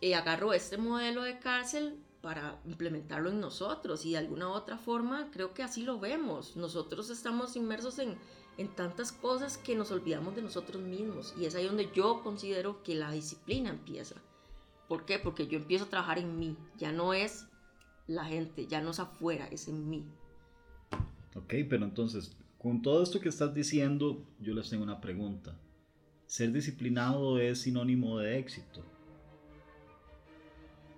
eh, 0.01 0.15
agarró 0.15 0.53
este 0.53 0.77
modelo 0.77 1.23
de 1.23 1.39
cárcel 1.39 1.99
para 2.21 2.61
implementarlo 2.65 3.31
en 3.31 3.41
nosotros 3.41 4.05
y 4.05 4.13
de 4.13 4.19
alguna 4.19 4.49
otra 4.49 4.79
forma 4.79 5.31
creo 5.31 5.55
que 5.55 5.63
así 5.63 5.83
lo 5.83 6.01
vemos. 6.01 6.57
Nosotros 6.57 7.09
estamos 7.09 7.55
inmersos 7.55 8.01
en, 8.01 8.19
en 8.59 8.75
tantas 8.75 9.13
cosas 9.13 9.57
que 9.57 9.77
nos 9.77 9.93
olvidamos 9.93 10.35
de 10.35 10.43
nosotros 10.43 10.83
mismos 10.83 11.33
y 11.39 11.47
es 11.47 11.55
ahí 11.55 11.67
donde 11.67 11.91
yo 11.95 12.23
considero 12.23 12.83
que 12.83 12.97
la 12.97 13.13
disciplina 13.13 13.71
empieza. 13.71 14.17
¿Por 14.89 15.05
qué? 15.05 15.19
Porque 15.19 15.47
yo 15.47 15.59
empiezo 15.59 15.85
a 15.85 15.91
trabajar 15.91 16.19
en 16.19 16.39
mí. 16.39 16.57
Ya 16.77 16.93
no 16.93 17.13
es 17.13 17.47
la 18.07 18.25
gente, 18.25 18.67
ya 18.67 18.81
no 18.81 18.91
es 18.91 19.01
afuera, 19.01 19.49
es 19.51 19.69
en 19.69 19.89
mí. 19.89 20.05
Ok, 21.35 21.55
pero 21.69 21.85
entonces, 21.85 22.37
con 22.59 22.83
todo 22.83 23.03
esto 23.03 23.21
que 23.21 23.29
estás 23.29 23.53
diciendo, 23.55 24.25
yo 24.41 24.55
les 24.55 24.71
tengo 24.71 24.85
una 24.85 25.01
pregunta. 25.01 25.57
¿Ser 26.27 26.53
disciplinado 26.53 27.39
es 27.39 27.61
sinónimo 27.61 28.19
de 28.19 28.39
éxito? 28.39 28.83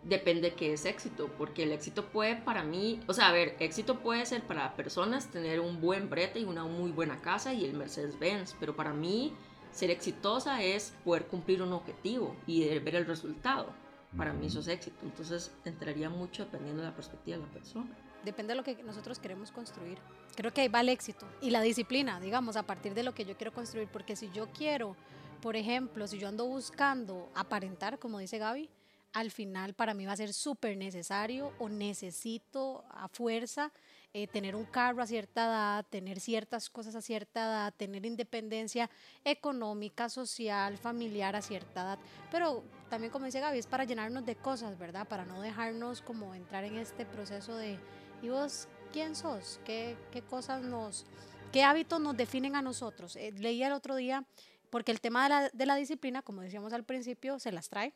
Depende 0.05 0.55
qué 0.55 0.72
es 0.72 0.85
éxito, 0.85 1.29
porque 1.37 1.64
el 1.64 1.72
éxito 1.72 2.07
puede 2.07 2.37
para 2.37 2.62
mí, 2.62 3.01
o 3.09 3.12
sea, 3.12 3.29
a 3.29 3.33
ver, 3.33 3.57
éxito 3.59 3.98
puede 3.98 4.24
ser 4.24 4.42
para 4.42 4.74
personas 4.77 5.31
tener 5.31 5.61
un 5.61 5.81
buen 5.81 6.09
brete 6.09 6.40
y 6.40 6.44
una 6.44 6.64
muy 6.64 6.92
buena 6.92 7.20
casa 7.20 7.53
y 7.53 7.64
el 7.64 7.74
Mercedes-Benz, 7.74 8.55
pero 8.61 8.77
para 8.77 8.94
mí 8.94 9.35
ser 9.72 9.90
exitosa 9.90 10.62
es 10.62 10.92
poder 11.04 11.26
cumplir 11.26 11.62
un 11.62 11.72
objetivo 11.72 12.37
y 12.46 12.66
ver 12.78 12.96
el 12.96 13.07
resultado. 13.07 13.72
Para 14.16 14.33
mí 14.33 14.46
eso 14.46 14.61
es 14.61 14.68
éxito. 14.68 14.96
Entonces 15.02 15.52
entraría 15.64 16.09
mucho 16.09 16.44
dependiendo 16.44 16.83
de 16.83 16.88
la 16.88 16.94
perspectiva 16.94 17.37
de 17.37 17.42
la 17.44 17.50
persona. 17.50 17.88
Depende 18.24 18.52
de 18.52 18.57
lo 18.57 18.64
que 18.64 18.83
nosotros 18.83 19.18
queremos 19.18 19.52
construir. 19.52 19.98
Creo 20.35 20.52
que 20.52 20.62
ahí 20.62 20.68
va 20.68 20.81
el 20.81 20.88
éxito 20.88 21.26
y 21.40 21.50
la 21.50 21.61
disciplina, 21.61 22.20
digamos, 22.20 22.57
a 22.57 22.64
partir 22.64 22.94
de 22.94 23.02
lo 23.02 23.14
que 23.14 23.24
yo 23.24 23.37
quiero 23.37 23.52
construir. 23.52 23.88
Porque 23.88 24.16
si 24.16 24.31
yo 24.31 24.48
quiero, 24.50 24.96
por 25.40 25.57
ejemplo, 25.57 26.07
si 26.07 26.18
yo 26.18 26.28
ando 26.28 26.46
buscando 26.46 27.31
aparentar, 27.35 27.98
como 27.98 28.18
dice 28.18 28.38
Gaby, 28.38 28.68
al 29.12 29.31
final 29.31 29.74
para 29.74 29.94
mí 29.94 30.07
va 30.07 30.12
a 30.12 30.16
ser 30.16 30.33
súper 30.33 30.76
necesario 30.76 31.52
o 31.59 31.68
necesito 31.68 32.85
a 32.90 33.09
fuerza 33.09 33.72
eh, 34.14 34.27
tener 34.27 34.57
un 34.57 34.64
carro 34.64 35.03
a 35.03 35.07
cierta 35.07 35.44
edad, 35.44 35.87
tener 35.90 36.18
ciertas 36.18 36.71
cosas 36.71 36.94
a 36.94 37.03
cierta 37.03 37.44
edad, 37.44 37.75
tener 37.77 38.07
independencia 38.07 38.88
económica, 39.23 40.09
social, 40.09 40.79
familiar 40.79 41.37
a 41.37 41.42
cierta 41.42 41.83
edad. 41.83 41.99
Pero 42.31 42.64
también, 42.88 43.12
como 43.12 43.27
dice 43.27 43.40
Gaby, 43.40 43.59
es 43.59 43.66
para 43.66 43.85
llenarnos 43.85 44.25
de 44.25 44.35
cosas, 44.35 44.79
¿verdad? 44.79 45.07
Para 45.07 45.27
no 45.27 45.42
dejarnos 45.42 46.01
como 46.01 46.35
entrar 46.35 46.64
en 46.64 46.79
este 46.79 47.05
proceso 47.05 47.55
de, 47.57 47.79
¿y 48.23 48.31
vos 48.31 48.66
quién 48.92 49.14
sos? 49.14 49.61
¿Qué, 49.64 49.97
qué 50.11 50.23
cosas 50.23 50.62
nos, 50.62 51.05
qué 51.53 51.62
hábitos 51.62 52.01
nos 52.01 52.16
definen 52.16 52.57
a 52.57 52.62
nosotros? 52.62 53.14
Eh, 53.16 53.33
leía 53.33 53.66
el 53.66 53.75
otro 53.75 53.94
día, 53.94 54.25
porque 54.71 54.90
el 54.90 55.03
tema 55.03 55.25
de 55.25 55.29
la, 55.29 55.49
de 55.51 55.66
la 55.66 55.77
disciplina, 55.77 56.23
como 56.23 56.40
decíamos 56.40 56.73
al 56.73 56.85
principio, 56.85 57.38
se 57.38 57.53
las 57.53 57.68
trae 57.68 57.94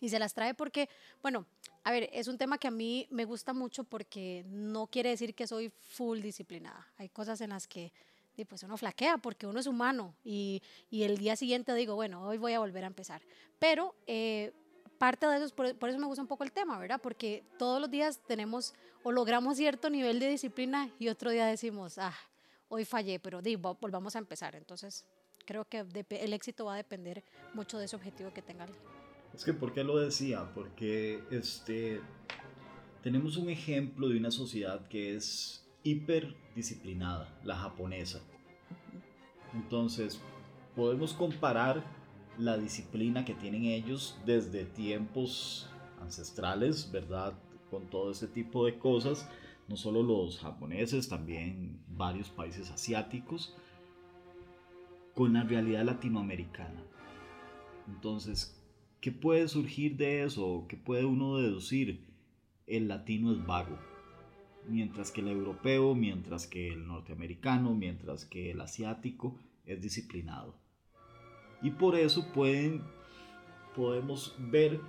y 0.00 0.08
se 0.08 0.18
las 0.18 0.34
trae 0.34 0.54
porque, 0.54 0.88
bueno, 1.22 1.46
a 1.84 1.90
ver, 1.90 2.08
es 2.12 2.28
un 2.28 2.38
tema 2.38 2.58
que 2.58 2.68
a 2.68 2.70
mí 2.70 3.06
me 3.10 3.24
gusta 3.24 3.52
mucho 3.52 3.84
porque 3.84 4.44
no 4.48 4.86
quiere 4.86 5.10
decir 5.10 5.34
que 5.34 5.46
soy 5.46 5.70
full 5.80 6.20
disciplinada. 6.20 6.86
Hay 6.96 7.08
cosas 7.08 7.40
en 7.40 7.50
las 7.50 7.66
que 7.68 7.92
pues 8.44 8.62
uno 8.64 8.76
flaquea 8.76 9.16
porque 9.18 9.46
uno 9.46 9.60
es 9.60 9.66
humano 9.66 10.14
y, 10.22 10.62
y 10.90 11.04
el 11.04 11.16
día 11.16 11.36
siguiente 11.36 11.74
digo, 11.74 11.94
bueno, 11.94 12.22
hoy 12.22 12.36
voy 12.36 12.52
a 12.52 12.58
volver 12.58 12.84
a 12.84 12.88
empezar. 12.88 13.22
Pero 13.58 13.94
eh, 14.06 14.52
parte 14.98 15.26
de 15.26 15.36
eso, 15.36 15.54
por, 15.54 15.74
por, 15.76 15.88
eso 15.88 15.98
me 15.98 16.06
gusta 16.06 16.22
un 16.22 16.28
poco 16.28 16.44
el 16.44 16.52
tema, 16.52 16.78
¿verdad? 16.78 17.00
Porque 17.00 17.44
todos 17.58 17.80
los 17.80 17.90
días 17.90 18.20
tenemos 18.26 18.74
o 19.02 19.12
logramos 19.12 19.56
cierto 19.56 19.88
nivel 19.88 20.18
de 20.18 20.28
disciplina 20.28 20.90
y 20.98 21.08
otro 21.08 21.30
día 21.30 21.46
decimos, 21.46 21.98
ah, 21.98 22.14
hoy 22.68 22.84
fallé, 22.84 23.18
pero 23.20 23.40
di, 23.40 23.56
volvamos 23.56 24.16
a 24.16 24.18
empezar. 24.18 24.54
Entonces, 24.54 25.06
creo 25.44 25.64
que 25.64 25.86
el 26.10 26.32
éxito 26.32 26.66
va 26.66 26.74
a 26.74 26.76
depender 26.76 27.24
mucho 27.54 27.78
de 27.78 27.86
ese 27.86 27.96
objetivo 27.96 28.32
que 28.32 28.42
tenga 28.42 28.64
alguien. 28.64 28.95
Es 29.36 29.44
que, 29.44 29.52
¿por 29.52 29.74
qué 29.74 29.84
lo 29.84 29.98
decía? 29.98 30.50
Porque 30.54 31.22
este, 31.30 32.00
tenemos 33.02 33.36
un 33.36 33.50
ejemplo 33.50 34.08
de 34.08 34.16
una 34.16 34.30
sociedad 34.30 34.88
que 34.88 35.14
es 35.14 35.68
hiperdisciplinada, 35.82 37.38
la 37.44 37.56
japonesa. 37.56 38.22
Entonces, 39.52 40.18
podemos 40.74 41.12
comparar 41.12 41.84
la 42.38 42.56
disciplina 42.56 43.26
que 43.26 43.34
tienen 43.34 43.66
ellos 43.66 44.18
desde 44.24 44.64
tiempos 44.64 45.68
ancestrales, 46.00 46.90
¿verdad? 46.90 47.34
Con 47.70 47.90
todo 47.90 48.12
ese 48.12 48.28
tipo 48.28 48.64
de 48.64 48.78
cosas, 48.78 49.28
no 49.68 49.76
solo 49.76 50.02
los 50.02 50.38
japoneses, 50.38 51.10
también 51.10 51.78
varios 51.88 52.30
países 52.30 52.70
asiáticos, 52.70 53.54
con 55.14 55.34
la 55.34 55.42
realidad 55.42 55.84
latinoamericana. 55.84 56.82
Entonces, 57.86 58.55
¿Qué 59.06 59.12
puede 59.12 59.46
surgir 59.46 59.96
de 59.96 60.24
eso? 60.24 60.66
¿Qué 60.68 60.76
puede 60.76 61.04
uno 61.04 61.36
deducir? 61.36 62.04
El 62.66 62.88
latino 62.88 63.30
es 63.30 63.46
vago, 63.46 63.78
mientras 64.66 65.12
que 65.12 65.20
el 65.20 65.28
europeo, 65.28 65.94
mientras 65.94 66.48
que 66.48 66.72
el 66.72 66.88
norteamericano, 66.88 67.72
mientras 67.72 68.24
que 68.24 68.50
el 68.50 68.60
asiático 68.60 69.38
es 69.64 69.80
disciplinado. 69.80 70.58
Y 71.62 71.70
por 71.70 71.94
eso 71.94 72.32
pueden, 72.32 72.82
podemos 73.76 74.34
ver 74.40 74.80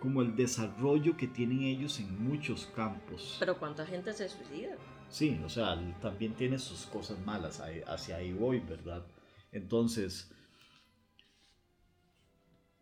como 0.00 0.22
el 0.22 0.34
desarrollo 0.34 1.16
que 1.16 1.28
tienen 1.28 1.62
ellos 1.62 2.00
en 2.00 2.28
muchos 2.28 2.66
campos. 2.74 3.36
Pero 3.38 3.60
¿cuánta 3.60 3.86
gente 3.86 4.12
se 4.12 4.28
suicida? 4.28 4.74
Sí, 5.08 5.40
o 5.44 5.48
sea, 5.48 5.80
también 6.00 6.34
tiene 6.34 6.58
sus 6.58 6.86
cosas 6.86 7.24
malas, 7.24 7.62
hacia 7.86 8.16
ahí 8.16 8.32
voy, 8.32 8.58
¿verdad? 8.58 9.06
Entonces, 9.52 10.32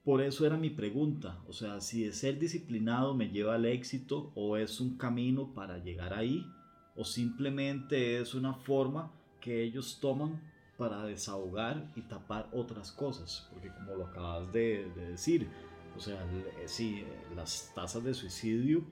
por 0.04 0.20
eso 0.20 0.44
era 0.44 0.58
mi 0.58 0.68
pregunta, 0.68 1.38
o 1.48 1.54
sea, 1.54 1.80
si 1.80 2.12
ser 2.12 2.38
disciplinado 2.38 3.14
me 3.14 3.30
lleva 3.30 3.54
al 3.54 3.64
éxito 3.64 4.32
o 4.34 4.58
es 4.58 4.78
un 4.80 4.98
camino 4.98 5.54
para 5.54 5.78
llegar 5.78 6.12
ahí 6.12 6.46
o 6.94 7.04
simplemente 7.04 8.20
es 8.20 8.34
una 8.34 8.52
forma 8.52 9.10
que 9.40 9.62
ellos 9.62 9.98
toman 10.00 10.42
para 10.76 11.04
desahogar 11.06 11.90
y 11.96 12.02
tapar 12.02 12.50
otras 12.52 12.92
cosas, 12.92 13.48
porque 13.50 13.70
como 13.70 13.94
lo 13.94 14.06
acabas 14.06 14.52
de, 14.52 14.90
decir, 14.94 15.48
o 15.96 16.00
sea, 16.00 16.22
eh, 16.32 16.64
sí, 16.66 17.04
las 17.34 17.72
tasas 17.74 18.04
de 18.04 18.12
suicidio 18.12 18.84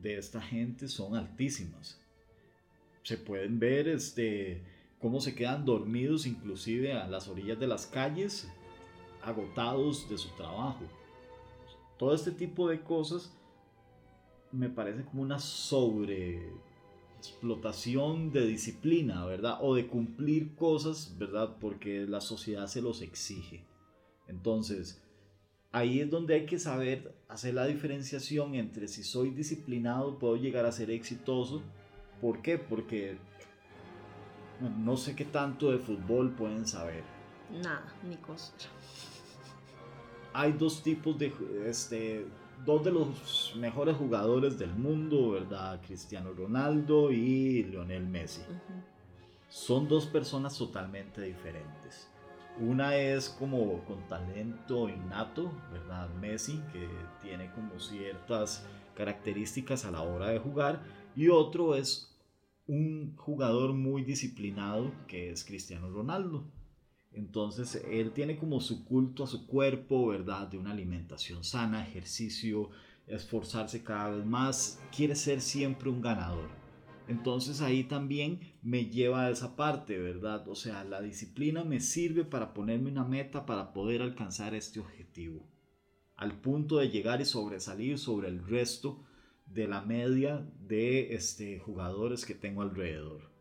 de 0.00 0.16
esta 0.16 0.40
gente 0.40 0.86
son 0.86 1.16
altísimas. 1.16 2.00
Se 3.02 3.16
pueden 3.16 3.58
ver 3.58 3.88
este, 3.88 4.62
cómo 5.00 5.20
se 5.20 5.34
quedan 5.34 5.64
dormidos 5.64 6.24
inclusive 6.24 6.92
a 6.92 7.08
las 7.08 7.26
orillas 7.26 7.58
de 7.58 7.66
las 7.66 7.86
calles 7.86 8.48
agotados 9.22 10.08
de 10.08 10.18
su 10.18 10.28
trabajo. 10.30 10.84
Todo 11.98 12.14
este 12.14 12.32
tipo 12.32 12.68
de 12.68 12.82
cosas 12.82 13.32
me 14.50 14.68
parece 14.68 15.04
como 15.04 15.22
una 15.22 15.38
sobre 15.38 16.52
explotación 17.18 18.32
de 18.32 18.46
disciplina, 18.46 19.24
¿verdad? 19.24 19.58
O 19.60 19.74
de 19.74 19.86
cumplir 19.86 20.54
cosas, 20.56 21.16
¿verdad? 21.18 21.56
Porque 21.60 22.06
la 22.06 22.20
sociedad 22.20 22.66
se 22.66 22.82
los 22.82 23.00
exige. 23.00 23.64
Entonces, 24.26 25.00
ahí 25.70 26.00
es 26.00 26.10
donde 26.10 26.34
hay 26.34 26.46
que 26.46 26.58
saber 26.58 27.14
hacer 27.28 27.54
la 27.54 27.66
diferenciación 27.66 28.56
entre 28.56 28.88
si 28.88 29.04
soy 29.04 29.30
disciplinado, 29.30 30.18
puedo 30.18 30.36
llegar 30.36 30.66
a 30.66 30.72
ser 30.72 30.90
exitoso. 30.90 31.62
¿Por 32.20 32.42
qué? 32.42 32.58
Porque 32.58 33.18
no 34.60 34.96
sé 34.96 35.14
qué 35.14 35.24
tanto 35.24 35.70
de 35.70 35.78
fútbol 35.78 36.32
pueden 36.32 36.66
saber. 36.66 37.04
Nada, 37.62 37.92
ni 38.08 38.16
cosa 38.16 38.52
hay 40.32 40.52
dos 40.52 40.82
tipos 40.82 41.18
de, 41.18 41.32
este, 41.66 42.26
dos 42.64 42.84
de 42.84 42.92
los 42.92 43.54
mejores 43.56 43.96
jugadores 43.96 44.58
del 44.58 44.74
mundo, 44.74 45.32
¿verdad? 45.32 45.80
Cristiano 45.84 46.32
Ronaldo 46.32 47.10
y 47.10 47.64
Lionel 47.64 48.06
Messi. 48.06 48.42
Son 49.48 49.88
dos 49.88 50.06
personas 50.06 50.56
totalmente 50.56 51.20
diferentes. 51.20 52.08
Una 52.58 52.96
es 52.96 53.28
como 53.28 53.82
con 53.84 54.06
talento 54.08 54.88
innato, 54.88 55.52
¿verdad? 55.72 56.08
Messi, 56.20 56.60
que 56.72 56.88
tiene 57.22 57.50
como 57.52 57.78
ciertas 57.80 58.66
características 58.94 59.84
a 59.84 59.90
la 59.90 60.02
hora 60.02 60.28
de 60.28 60.38
jugar. 60.38 60.82
Y 61.16 61.28
otro 61.28 61.74
es 61.74 62.14
un 62.66 63.16
jugador 63.16 63.72
muy 63.72 64.02
disciplinado, 64.04 64.92
que 65.06 65.30
es 65.30 65.44
Cristiano 65.44 65.90
Ronaldo. 65.90 66.44
Entonces, 67.14 67.84
él 67.90 68.12
tiene 68.12 68.36
como 68.36 68.60
su 68.60 68.84
culto 68.84 69.24
a 69.24 69.26
su 69.26 69.46
cuerpo, 69.46 70.08
¿verdad? 70.08 70.48
De 70.48 70.58
una 70.58 70.72
alimentación 70.72 71.44
sana, 71.44 71.86
ejercicio, 71.86 72.70
esforzarse 73.06 73.82
cada 73.82 74.10
vez 74.10 74.24
más, 74.24 74.80
quiere 74.94 75.14
ser 75.14 75.40
siempre 75.40 75.90
un 75.90 76.00
ganador. 76.00 76.48
Entonces 77.08 77.60
ahí 77.60 77.84
también 77.84 78.40
me 78.62 78.86
lleva 78.86 79.26
a 79.26 79.30
esa 79.30 79.56
parte, 79.56 79.98
¿verdad? 79.98 80.46
O 80.48 80.54
sea, 80.54 80.84
la 80.84 81.00
disciplina 81.00 81.64
me 81.64 81.80
sirve 81.80 82.24
para 82.24 82.54
ponerme 82.54 82.90
una 82.90 83.04
meta 83.04 83.44
para 83.44 83.72
poder 83.72 84.02
alcanzar 84.02 84.54
este 84.54 84.80
objetivo, 84.80 85.46
al 86.16 86.40
punto 86.40 86.78
de 86.78 86.90
llegar 86.90 87.20
y 87.20 87.24
sobresalir 87.24 87.98
sobre 87.98 88.28
el 88.28 88.46
resto 88.46 89.04
de 89.46 89.66
la 89.66 89.82
media 89.82 90.48
de 90.60 91.14
este, 91.14 91.58
jugadores 91.58 92.24
que 92.24 92.34
tengo 92.34 92.62
alrededor. 92.62 93.31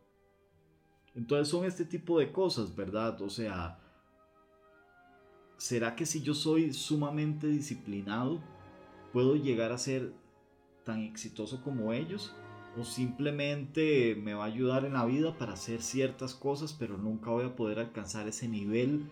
Entonces 1.16 1.48
son 1.50 1.66
este 1.66 1.86
tipo 1.86 2.20
de 2.20 2.32
cosas, 2.32 2.76
¿verdad? 2.76 3.22
O 3.22 3.30
sea, 3.30 3.80
¿será 5.58 5.96
que 5.96 6.06
si 6.06 6.22
yo 6.22 6.34
soy 6.34 6.74
sumamente 6.74 7.48
disciplinado, 7.48 8.42
puedo 9.14 9.36
llegar 9.36 9.72
a 9.72 9.78
ser 9.78 10.14
tan 10.84 11.02
exitoso 11.02 11.62
como 11.64 11.94
ellos? 11.94 12.34
¿O 12.80 12.86
simplemente 12.86 14.16
me 14.16 14.34
va 14.34 14.46
a 14.46 14.48
ayudar 14.48 14.86
en 14.86 14.94
la 14.94 15.04
vida 15.06 15.38
para 15.38 15.54
hacer 15.54 15.82
ciertas 15.82 16.34
cosas, 16.34 16.72
pero 16.74 16.98
nunca 16.98 17.30
voy 17.30 17.46
a 17.46 17.56
poder 17.56 17.80
alcanzar 17.80 18.30
ese 18.30 18.48
nivel 18.48 19.12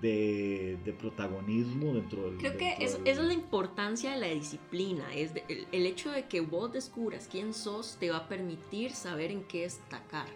de, 0.00 0.78
de 0.84 0.92
protagonismo 0.92 1.92
dentro 1.94 2.22
del... 2.22 2.36
Creo 2.38 2.56
que 2.56 2.76
es, 2.78 2.92
del- 2.96 3.08
esa 3.08 3.20
es 3.22 3.26
la 3.26 3.32
importancia 3.32 4.12
de 4.12 4.18
la 4.18 4.28
disciplina. 4.28 5.12
Es 5.12 5.34
de- 5.34 5.42
el, 5.48 5.66
el 5.72 5.86
hecho 5.86 6.12
de 6.12 6.26
que 6.28 6.40
vos 6.40 6.72
descubras 6.72 7.26
quién 7.28 7.52
sos 7.52 7.96
te 7.98 8.10
va 8.10 8.18
a 8.18 8.28
permitir 8.28 8.92
saber 8.92 9.32
en 9.32 9.42
qué 9.42 9.62
destacar. 9.62 10.28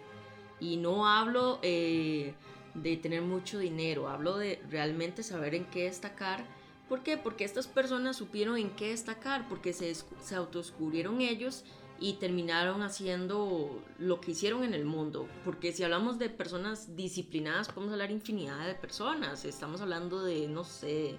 Y 0.59 0.77
no 0.77 1.07
hablo 1.07 1.59
eh, 1.63 2.33
de 2.73 2.97
tener 2.97 3.21
mucho 3.21 3.59
dinero, 3.59 4.07
hablo 4.09 4.37
de 4.37 4.61
realmente 4.69 5.23
saber 5.23 5.55
en 5.55 5.65
qué 5.65 5.83
destacar. 5.83 6.45
¿Por 6.87 7.01
qué? 7.03 7.17
Porque 7.17 7.43
estas 7.43 7.67
personas 7.67 8.15
supieron 8.15 8.57
en 8.57 8.69
qué 8.71 8.89
destacar, 8.89 9.47
porque 9.49 9.73
se, 9.73 9.93
se 9.93 10.35
autodescubrieron 10.35 11.21
ellos 11.21 11.63
y 11.99 12.13
terminaron 12.13 12.81
haciendo 12.83 13.81
lo 13.97 14.19
que 14.19 14.31
hicieron 14.31 14.63
en 14.63 14.73
el 14.73 14.85
mundo. 14.85 15.27
Porque 15.43 15.71
si 15.71 15.83
hablamos 15.83 16.19
de 16.19 16.29
personas 16.29 16.95
disciplinadas, 16.95 17.69
podemos 17.69 17.93
hablar 17.93 18.11
infinidad 18.11 18.67
de 18.67 18.75
personas. 18.75 19.45
Estamos 19.45 19.81
hablando 19.81 20.23
de, 20.23 20.47
no 20.47 20.63
sé, 20.63 21.17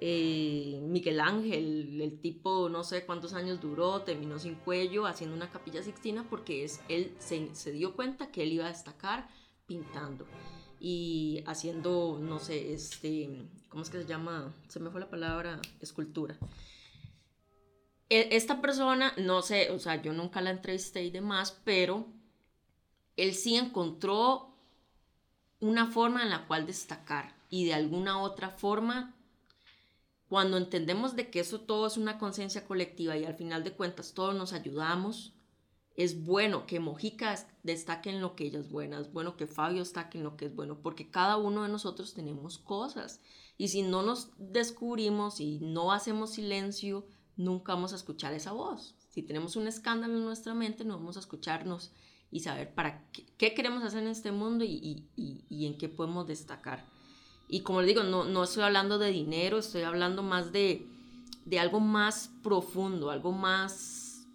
eh, 0.00 0.80
Miguel 0.82 1.20
Ángel, 1.20 2.00
el 2.00 2.20
tipo 2.20 2.68
no 2.70 2.84
sé 2.84 3.04
cuántos 3.04 3.34
años 3.34 3.60
duró, 3.60 4.02
terminó 4.02 4.38
sin 4.38 4.54
cuello 4.56 5.06
haciendo 5.06 5.36
una 5.36 5.50
capilla 5.50 5.82
sixtina 5.82 6.26
porque 6.28 6.64
es, 6.64 6.80
él 6.88 7.14
se, 7.18 7.54
se 7.54 7.72
dio 7.72 7.94
cuenta 7.94 8.30
que 8.32 8.42
él 8.42 8.52
iba 8.54 8.64
a 8.66 8.70
destacar 8.70 9.28
pintando 9.66 10.26
y 10.80 11.44
haciendo, 11.46 12.18
no 12.20 12.38
sé, 12.38 12.72
este, 12.72 13.46
¿cómo 13.68 13.82
es 13.82 13.90
que 13.90 13.98
se 13.98 14.06
llama? 14.08 14.54
Se 14.68 14.80
me 14.80 14.90
fue 14.90 15.00
la 15.00 15.10
palabra, 15.10 15.60
escultura. 15.80 16.36
E- 18.08 18.28
Esta 18.36 18.60
persona, 18.60 19.12
no 19.18 19.42
sé, 19.42 19.70
o 19.70 19.78
sea, 19.78 20.00
yo 20.02 20.12
nunca 20.14 20.40
la 20.40 20.50
entrevisté 20.50 21.04
y 21.04 21.10
demás, 21.10 21.60
pero 21.64 22.06
él 23.16 23.34
sí 23.34 23.56
encontró 23.56 24.54
una 25.60 25.86
forma 25.86 26.22
en 26.22 26.30
la 26.30 26.46
cual 26.46 26.66
destacar 26.66 27.34
y 27.50 27.66
de 27.66 27.74
alguna 27.74 28.20
otra 28.22 28.50
forma 28.50 29.14
cuando 30.30 30.58
entendemos 30.58 31.16
de 31.16 31.28
que 31.28 31.40
eso 31.40 31.60
todo 31.60 31.88
es 31.88 31.96
una 31.96 32.16
conciencia 32.16 32.64
colectiva 32.64 33.16
y 33.16 33.24
al 33.24 33.34
final 33.34 33.64
de 33.64 33.72
cuentas 33.72 34.14
todos 34.14 34.32
nos 34.32 34.52
ayudamos, 34.52 35.34
es 35.96 36.24
bueno 36.24 36.66
que 36.66 36.78
Mojica 36.78 37.34
destaque 37.64 38.10
en 38.10 38.20
lo 38.20 38.36
que 38.36 38.44
ella 38.44 38.60
es 38.60 38.70
buena, 38.70 39.00
es 39.00 39.12
bueno 39.12 39.36
que 39.36 39.48
Fabio 39.48 39.80
destaque 39.80 40.18
en 40.18 40.24
lo 40.24 40.36
que 40.36 40.44
es 40.44 40.54
bueno, 40.54 40.78
porque 40.82 41.10
cada 41.10 41.36
uno 41.36 41.64
de 41.64 41.68
nosotros 41.68 42.14
tenemos 42.14 42.58
cosas 42.58 43.20
y 43.58 43.68
si 43.68 43.82
no 43.82 44.02
nos 44.02 44.30
descubrimos 44.38 45.40
y 45.40 45.58
no 45.58 45.90
hacemos 45.90 46.34
silencio, 46.34 47.08
nunca 47.36 47.74
vamos 47.74 47.92
a 47.92 47.96
escuchar 47.96 48.32
esa 48.32 48.52
voz. 48.52 48.94
Si 49.08 49.24
tenemos 49.24 49.56
un 49.56 49.66
escándalo 49.66 50.16
en 50.16 50.24
nuestra 50.24 50.54
mente, 50.54 50.84
no 50.84 50.96
vamos 50.96 51.16
a 51.16 51.20
escucharnos 51.20 51.90
y 52.30 52.38
saber 52.38 52.72
para 52.72 53.04
qué, 53.10 53.52
queremos 53.52 53.82
hacer 53.82 54.04
en 54.04 54.10
este 54.10 54.30
mundo 54.30 54.64
y 54.64 55.66
en 55.66 55.76
qué 55.76 55.88
podemos 55.88 56.28
destacar. 56.28 56.86
Y 57.52 57.62
como 57.62 57.80
les 57.80 57.88
digo, 57.88 58.04
no, 58.04 58.24
no 58.24 58.44
estoy 58.44 58.62
hablando 58.62 58.98
de 58.98 59.10
dinero, 59.10 59.58
estoy 59.58 59.82
hablando 59.82 60.22
más 60.22 60.52
de, 60.52 60.86
de 61.44 61.58
algo 61.58 61.80
más 61.80 62.30
profundo, 62.44 63.10
algo 63.10 63.32
más, 63.32 64.28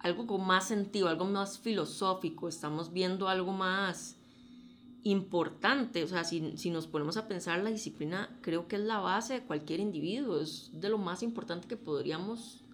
algo 0.00 0.26
con 0.26 0.46
más 0.46 0.66
sentido, 0.66 1.08
algo 1.08 1.26
más 1.26 1.58
filosófico. 1.58 2.48
Estamos 2.48 2.90
viendo 2.90 3.28
algo 3.28 3.52
más 3.52 4.16
importante. 5.02 6.02
O 6.02 6.08
sea, 6.08 6.24
si, 6.24 6.56
si 6.56 6.70
nos 6.70 6.86
ponemos 6.86 7.18
a 7.18 7.28
pensar, 7.28 7.62
la 7.62 7.68
disciplina 7.68 8.34
creo 8.40 8.66
que 8.66 8.76
es 8.76 8.82
la 8.82 9.00
base 9.00 9.34
de 9.34 9.42
cualquier 9.44 9.80
individuo, 9.80 10.40
es 10.40 10.70
de 10.72 10.88
lo 10.88 10.96
más 10.96 11.22
importante 11.22 11.68
que 11.68 11.76
podríamos 11.76 12.64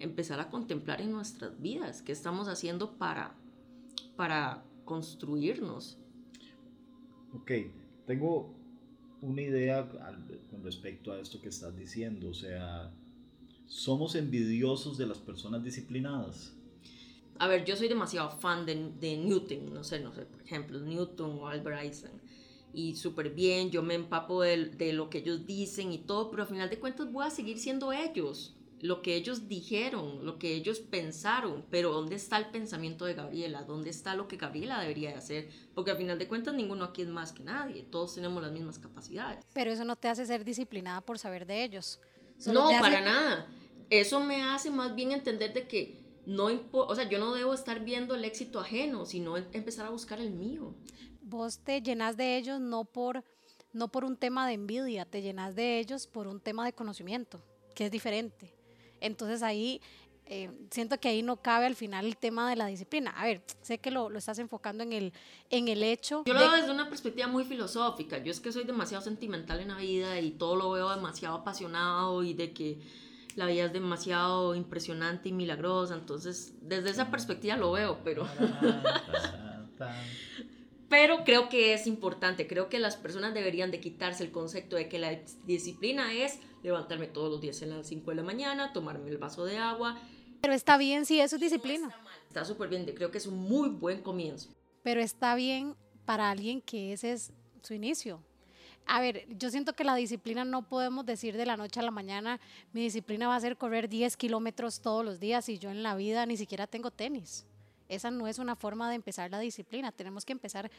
empezar 0.00 0.40
a 0.40 0.50
contemplar 0.50 1.00
en 1.00 1.12
nuestras 1.12 1.60
vidas. 1.60 2.02
¿Qué 2.02 2.10
estamos 2.10 2.48
haciendo 2.48 2.98
para, 2.98 3.32
para 4.16 4.64
construirnos? 4.84 5.98
Ok, 7.32 7.52
tengo 8.10 8.52
una 9.22 9.40
idea 9.40 9.88
con 10.50 10.64
respecto 10.64 11.12
a 11.12 11.20
esto 11.20 11.40
que 11.40 11.48
estás 11.48 11.76
diciendo. 11.76 12.30
O 12.30 12.34
sea, 12.34 12.90
somos 13.68 14.16
envidiosos 14.16 14.98
de 14.98 15.06
las 15.06 15.18
personas 15.18 15.62
disciplinadas. 15.62 16.52
A 17.38 17.46
ver, 17.46 17.64
yo 17.64 17.76
soy 17.76 17.86
demasiado 17.86 18.30
fan 18.32 18.66
de, 18.66 18.90
de 18.98 19.16
Newton, 19.16 19.72
no 19.72 19.84
sé, 19.84 20.00
no 20.00 20.12
sé, 20.12 20.22
por 20.26 20.42
ejemplo, 20.42 20.80
Newton 20.80 21.38
o 21.38 21.46
Albert 21.46 21.84
Einstein. 21.84 22.20
Y 22.74 22.96
súper 22.96 23.30
bien, 23.30 23.70
yo 23.70 23.82
me 23.84 23.94
empapo 23.94 24.42
de, 24.42 24.66
de 24.70 24.92
lo 24.92 25.08
que 25.08 25.18
ellos 25.18 25.46
dicen 25.46 25.92
y 25.92 25.98
todo, 25.98 26.30
pero 26.30 26.42
al 26.42 26.48
final 26.48 26.68
de 26.68 26.80
cuentas 26.80 27.12
voy 27.12 27.24
a 27.24 27.30
seguir 27.30 27.60
siendo 27.60 27.92
ellos, 27.92 28.56
lo 28.80 29.02
que 29.02 29.14
ellos 29.14 29.46
dijeron, 29.48 30.24
lo 30.24 30.38
que 30.38 30.54
ellos 30.54 30.80
pensaron, 30.80 31.64
pero 31.70 31.92
¿dónde 31.92 32.16
está 32.16 32.38
el 32.38 32.50
pensamiento 32.50 33.04
de 33.04 33.14
Gabriela? 33.14 33.62
¿Dónde 33.64 33.90
está 33.90 34.14
lo 34.14 34.26
que 34.26 34.36
Gabriela 34.36 34.80
debería 34.80 35.10
de 35.10 35.16
hacer? 35.16 35.50
Porque 35.74 35.90
al 35.90 35.96
final 35.98 36.18
de 36.18 36.26
cuentas 36.28 36.54
ninguno 36.54 36.84
aquí 36.84 37.02
es 37.02 37.08
más 37.08 37.32
que 37.32 37.42
nadie, 37.42 37.82
todos 37.82 38.14
tenemos 38.14 38.42
las 38.42 38.52
mismas 38.52 38.78
capacidades. 38.78 39.44
Pero 39.52 39.70
eso 39.72 39.84
no 39.84 39.96
te 39.96 40.08
hace 40.08 40.24
ser 40.26 40.44
disciplinada 40.44 41.00
por 41.02 41.18
saber 41.18 41.46
de 41.46 41.62
ellos. 41.64 42.00
Solo 42.38 42.60
No, 42.60 42.68
hace- 42.70 42.80
para 42.80 43.00
nada. 43.02 43.46
Eso 43.90 44.20
me 44.20 44.42
hace 44.42 44.70
más 44.70 44.94
bien 44.94 45.12
entender 45.12 45.52
de 45.52 45.66
que 45.68 46.00
no 46.26 46.48
importa, 46.50 46.92
o 46.92 46.96
sea, 46.96 47.08
yo 47.08 47.18
no 47.18 47.34
debo 47.34 47.52
estar 47.54 47.80
viendo 47.84 48.14
el 48.14 48.24
éxito 48.24 48.60
ajeno, 48.60 49.04
sino 49.04 49.36
em- 49.36 49.46
empezar 49.52 49.86
a 49.86 49.90
buscar 49.90 50.20
el 50.20 50.30
mío. 50.30 50.74
Vos 51.22 51.58
te 51.58 51.82
llenas 51.82 52.16
de 52.16 52.36
ellos 52.36 52.60
no 52.60 52.84
por, 52.84 53.24
no 53.72 53.88
por 53.88 54.04
un 54.04 54.16
tema 54.16 54.46
de 54.46 54.54
envidia, 54.54 55.04
te 55.04 55.22
llenas 55.22 55.54
de 55.54 55.78
ellos 55.80 56.06
por 56.06 56.26
un 56.28 56.40
tema 56.40 56.64
de 56.64 56.72
conocimiento, 56.72 57.42
que 57.74 57.86
es 57.86 57.90
diferente. 57.90 58.54
Entonces 59.00 59.42
ahí 59.42 59.80
eh, 60.26 60.50
siento 60.70 60.98
que 61.00 61.08
ahí 61.08 61.22
no 61.22 61.36
cabe 61.42 61.66
al 61.66 61.74
final 61.74 62.06
el 62.06 62.16
tema 62.16 62.48
de 62.48 62.54
la 62.56 62.66
disciplina. 62.66 63.10
A 63.16 63.24
ver, 63.24 63.42
sé 63.62 63.78
que 63.78 63.90
lo, 63.90 64.08
lo 64.10 64.18
estás 64.18 64.38
enfocando 64.38 64.84
en 64.84 64.92
el, 64.92 65.12
en 65.50 65.66
el 65.68 65.82
hecho. 65.82 66.22
Yo 66.24 66.34
lo 66.34 66.40
de- 66.40 66.46
veo 66.46 66.56
desde 66.56 66.70
una 66.70 66.88
perspectiva 66.88 67.26
muy 67.26 67.44
filosófica. 67.44 68.18
Yo 68.18 68.30
es 68.30 68.38
que 68.38 68.52
soy 68.52 68.64
demasiado 68.64 69.02
sentimental 69.02 69.58
en 69.60 69.68
la 69.68 69.76
vida 69.78 70.20
y 70.20 70.30
todo 70.30 70.54
lo 70.54 70.70
veo 70.70 70.88
demasiado 70.94 71.36
apasionado 71.38 72.22
y 72.22 72.34
de 72.34 72.52
que 72.52 72.78
la 73.34 73.46
vida 73.46 73.64
es 73.64 73.72
demasiado 73.72 74.54
impresionante 74.54 75.30
y 75.30 75.32
milagrosa. 75.32 75.94
Entonces, 75.94 76.52
desde 76.62 76.90
esa 76.90 77.10
perspectiva 77.10 77.56
lo 77.56 77.72
veo, 77.72 77.98
pero... 78.04 78.28
Pero 80.88 81.22
creo 81.24 81.48
que 81.48 81.72
es 81.72 81.86
importante, 81.86 82.48
creo 82.48 82.68
que 82.68 82.80
las 82.80 82.96
personas 82.96 83.32
deberían 83.32 83.70
de 83.70 83.78
quitarse 83.80 84.24
el 84.24 84.32
concepto 84.32 84.74
de 84.74 84.88
que 84.88 84.98
la 84.98 85.20
disciplina 85.46 86.12
es 86.12 86.40
levantarme 86.62 87.06
todos 87.06 87.30
los 87.30 87.40
días 87.40 87.62
a 87.62 87.66
las 87.66 87.86
5 87.86 88.10
de 88.10 88.16
la 88.16 88.22
mañana, 88.22 88.72
tomarme 88.72 89.08
el 89.10 89.18
vaso 89.18 89.44
de 89.44 89.58
agua. 89.58 89.98
Pero 90.40 90.54
está 90.54 90.76
bien 90.76 91.04
si 91.06 91.20
eso 91.20 91.36
es 91.36 91.42
disciplina. 91.42 91.90
Está 92.28 92.44
súper 92.44 92.68
bien, 92.68 92.84
creo 92.94 93.10
que 93.10 93.18
es 93.18 93.26
un 93.26 93.38
muy 93.38 93.68
buen 93.68 94.02
comienzo. 94.02 94.50
pero 94.82 95.00
está 95.00 95.34
bien 95.34 95.74
para 96.06 96.30
alguien 96.30 96.60
que 96.62 96.92
ese 96.92 97.12
es 97.12 97.32
su 97.62 97.74
inicio. 97.74 98.22
A 98.86 99.00
ver, 99.00 99.26
yo 99.38 99.50
siento 99.50 99.74
que 99.74 99.84
la 99.84 99.94
disciplina 99.94 100.44
no 100.44 100.62
podemos 100.62 101.04
decir 101.04 101.36
de 101.36 101.44
la 101.46 101.56
noche 101.56 101.78
a 101.78 101.82
la 101.82 101.90
mañana, 101.90 102.40
mi 102.72 102.82
disciplina 102.82 103.28
va 103.28 103.36
a 103.36 103.40
ser 103.40 103.56
correr 103.56 103.88
10 103.88 104.16
kilómetros 104.16 104.80
todos 104.80 105.04
los 105.04 105.20
días 105.20 105.48
y 105.48 105.58
yo 105.58 105.70
en 105.70 105.82
la 105.82 105.94
vida 105.94 106.24
ni 106.26 106.36
siquiera 106.36 106.66
tengo 106.66 106.90
tenis. 106.90 107.46
Esa 107.88 108.10
no 108.10 108.26
es 108.26 108.38
una 108.38 108.56
forma 108.56 108.88
de 108.88 108.96
empezar 108.96 109.30
la 109.30 109.38
disciplina. 109.38 109.92
Tenemos 109.92 110.24
que 110.24 110.32
empezar, 110.32 110.70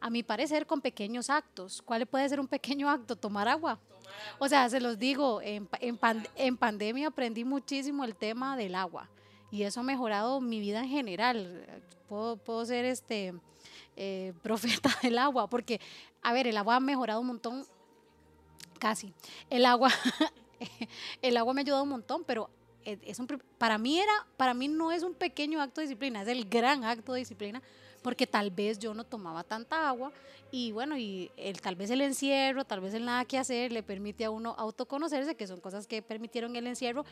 a 0.00 0.10
mi 0.10 0.22
parecer, 0.22 0.66
con 0.66 0.80
pequeños 0.80 1.30
actos. 1.30 1.82
¿Cuál 1.82 2.06
puede 2.06 2.28
ser 2.28 2.40
un 2.40 2.48
pequeño 2.48 2.88
acto? 2.88 3.16
Tomar 3.16 3.48
agua. 3.48 3.78
O 4.38 4.48
sea, 4.48 4.68
se 4.68 4.80
los 4.80 4.98
digo, 4.98 5.40
en, 5.42 5.68
en 5.80 5.96
pan- 5.98 6.26
en 6.36 6.56
pandemia 6.56 7.08
aprendí 7.08 7.44
muchísimo 7.44 8.04
el 8.04 8.14
tema 8.14 8.56
del 8.56 8.74
agua 8.74 9.08
y 9.50 9.62
eso 9.62 9.80
ha 9.80 9.82
mejorado 9.82 10.40
mi 10.40 10.60
vida 10.60 10.80
en 10.80 10.88
general. 10.88 11.66
Puedo, 12.08 12.36
puedo 12.36 12.64
ser 12.64 12.84
este 12.84 13.34
eh, 13.96 14.32
profeta 14.42 14.90
del 15.02 15.18
agua, 15.18 15.48
porque, 15.48 15.80
a 16.22 16.32
ver, 16.32 16.46
el 16.46 16.56
agua 16.56 16.76
ha 16.76 16.80
mejorado 16.80 17.20
un 17.20 17.26
montón, 17.28 17.66
casi. 18.78 19.12
El 19.50 19.66
agua, 19.66 19.90
el 21.22 21.36
agua 21.36 21.52
me 21.54 21.60
ha 21.60 21.62
ayudado 21.62 21.82
un 21.82 21.88
montón, 21.90 22.24
pero 22.24 22.48
es 22.84 23.18
un, 23.18 23.26
para 23.58 23.78
mí 23.78 23.98
era, 23.98 24.12
para 24.36 24.54
mí 24.54 24.68
no 24.68 24.92
es 24.92 25.02
un 25.02 25.14
pequeño 25.14 25.60
acto 25.60 25.80
de 25.80 25.88
disciplina, 25.88 26.22
es 26.22 26.28
el 26.28 26.48
gran 26.48 26.84
acto 26.84 27.12
de 27.14 27.18
disciplina, 27.20 27.60
porque 28.06 28.24
tal 28.24 28.52
vez 28.52 28.78
yo 28.78 28.94
no 28.94 29.02
tomaba 29.02 29.42
tanta 29.42 29.88
agua 29.88 30.12
y 30.52 30.70
bueno, 30.70 30.96
y 30.96 31.28
el, 31.36 31.60
tal 31.60 31.74
vez 31.74 31.90
el 31.90 32.00
encierro, 32.02 32.64
tal 32.64 32.80
vez 32.80 32.94
el 32.94 33.04
nada 33.04 33.24
que 33.24 33.36
hacer 33.36 33.72
le 33.72 33.82
permite 33.82 34.24
a 34.24 34.30
uno 34.30 34.54
autoconocerse, 34.56 35.34
que 35.34 35.44
son 35.48 35.58
cosas 35.58 35.88
que 35.88 36.02
permitieron 36.02 36.54
el 36.54 36.68
encierro, 36.68 37.04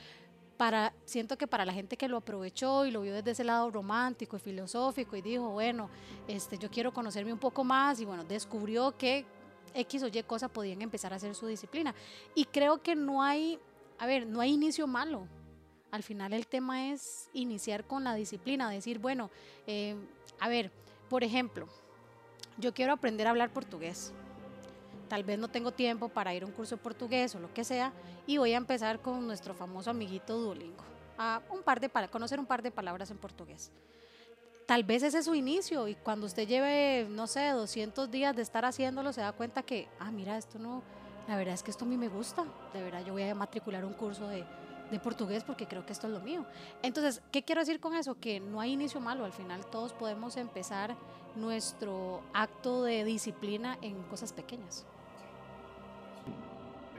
para, 0.57 0.92
siento 1.05 1.36
que 1.36 1.49
para 1.49 1.64
la 1.64 1.72
gente 1.72 1.97
que 1.97 2.07
lo 2.07 2.18
aprovechó 2.18 2.86
y 2.86 2.92
lo 2.92 3.03
vio 3.03 3.12
desde 3.12 3.32
ese 3.32 3.42
lado 3.42 3.72
romántico 3.72 4.36
y 4.36 4.38
filosófico 4.38 5.16
y 5.16 5.20
dijo, 5.20 5.51
bueno, 5.51 5.90
este, 6.28 6.59
yo 6.59 6.70
quiero 6.70 6.95
conocerme 6.95 7.32
un 7.32 7.40
poco 7.40 7.64
más 7.64 7.99
y 7.99 8.05
bueno, 8.05 8.22
descubrió 8.22 8.97
que 8.97 9.26
X 9.74 10.05
o 10.05 10.07
Y 10.07 10.22
cosa 10.22 10.47
podían 10.47 10.80
empezar 10.80 11.12
a 11.12 11.16
hacer 11.16 11.34
su 11.34 11.49
disciplina. 11.49 11.92
Y 12.36 12.45
creo 12.45 12.80
que 12.80 12.95
no 12.95 13.20
hay, 13.20 13.59
a 13.99 14.07
ver, 14.07 14.28
no 14.28 14.40
hay 14.40 14.53
inicio 14.53 14.86
malo. 14.86 15.26
Al 15.90 16.05
final 16.05 16.32
el 16.32 16.47
tema 16.47 16.92
es 16.92 17.30
iniciar 17.32 17.84
con 17.84 18.05
la 18.05 18.14
disciplina, 18.14 18.70
decir, 18.70 19.01
bueno, 19.01 19.28
eh, 19.66 19.97
a 20.40 20.49
ver, 20.49 20.70
por 21.09 21.24
ejemplo, 21.24 21.68
yo 22.59 22.72
quiero 22.72 22.92
aprender 22.92 23.26
a 23.26 23.30
hablar 23.30 23.50
portugués. 23.50 24.12
Tal 25.09 25.22
vez 25.22 25.38
no 25.38 25.48
tengo 25.48 25.72
tiempo 25.72 26.09
para 26.09 26.34
ir 26.34 26.42
a 26.42 26.46
un 26.46 26.52
curso 26.52 26.76
de 26.76 26.82
portugués 26.82 27.34
o 27.34 27.40
lo 27.40 27.52
que 27.52 27.64
sea, 27.64 27.92
y 28.26 28.38
voy 28.38 28.52
a 28.52 28.57
empezar 28.57 29.00
con 29.00 29.26
nuestro 29.26 29.55
famoso 29.55 29.90
amiguito 29.90 30.38
Duolingo, 30.38 30.82
a 31.18 31.42
un 31.50 31.62
par 31.62 31.80
de 31.80 31.90
conocer 32.09 32.40
un 32.40 32.46
par 32.46 32.62
de 32.62 32.70
palabras 32.70 33.11
en 33.11 33.18
portugués. 33.18 33.70
tal 34.66 34.82
vez 34.82 35.02
ese 35.02 35.18
es 35.18 35.26
su 35.26 35.34
inicio 35.34 35.88
y 35.88 35.94
cuando 35.94 36.26
usted 36.26 36.48
lleve, 36.48 37.07
no 37.11 37.26
sé, 37.26 37.50
200 37.50 38.11
días 38.11 38.34
de 38.34 38.40
estar 38.40 38.64
haciéndolo, 38.64 39.12
se 39.12 39.20
da 39.20 39.32
cuenta 39.32 39.62
que, 39.62 39.88
ah, 39.98 40.11
mira, 40.11 40.38
esto 40.38 40.59
no, 40.59 40.82
la 41.28 41.36
verdad 41.36 41.52
es 41.52 41.62
que 41.62 41.70
esto 41.70 41.84
a 41.84 41.88
mí 41.88 41.98
me 41.98 42.09
gusta, 42.09 42.44
de 42.72 42.82
verdad 42.82 43.05
yo 43.05 43.12
voy 43.12 43.24
a 43.24 43.34
matricular 43.34 43.84
un 43.84 43.92
curso 43.92 44.26
de, 44.26 44.42
de 44.91 44.99
portugués 44.99 45.45
porque 45.45 45.66
creo 45.66 45.85
que 45.87 45.93
esto 45.93 46.07
es 46.07 46.12
lo 46.12 46.20
mío. 46.20 46.45
Entonces, 46.82 47.22
¿qué 47.32 47.43
quiero 47.43 47.61
decir 47.61 47.80
con 47.80 47.95
eso? 47.95 48.16
Que 48.18 48.41
no 48.41 48.61
hay 48.61 48.72
inicio 48.72 49.01
malo, 49.01 49.24
al 49.24 49.32
final 49.32 49.64
todos 49.66 49.93
podemos 49.93 50.37
empezar 50.37 50.97
nuestro 51.37 52.22
acto 52.32 52.85
de 52.85 53.05
disciplina 53.05 53.78
en 53.82 54.03
cosas 54.05 54.32
pequeñas. 54.32 54.87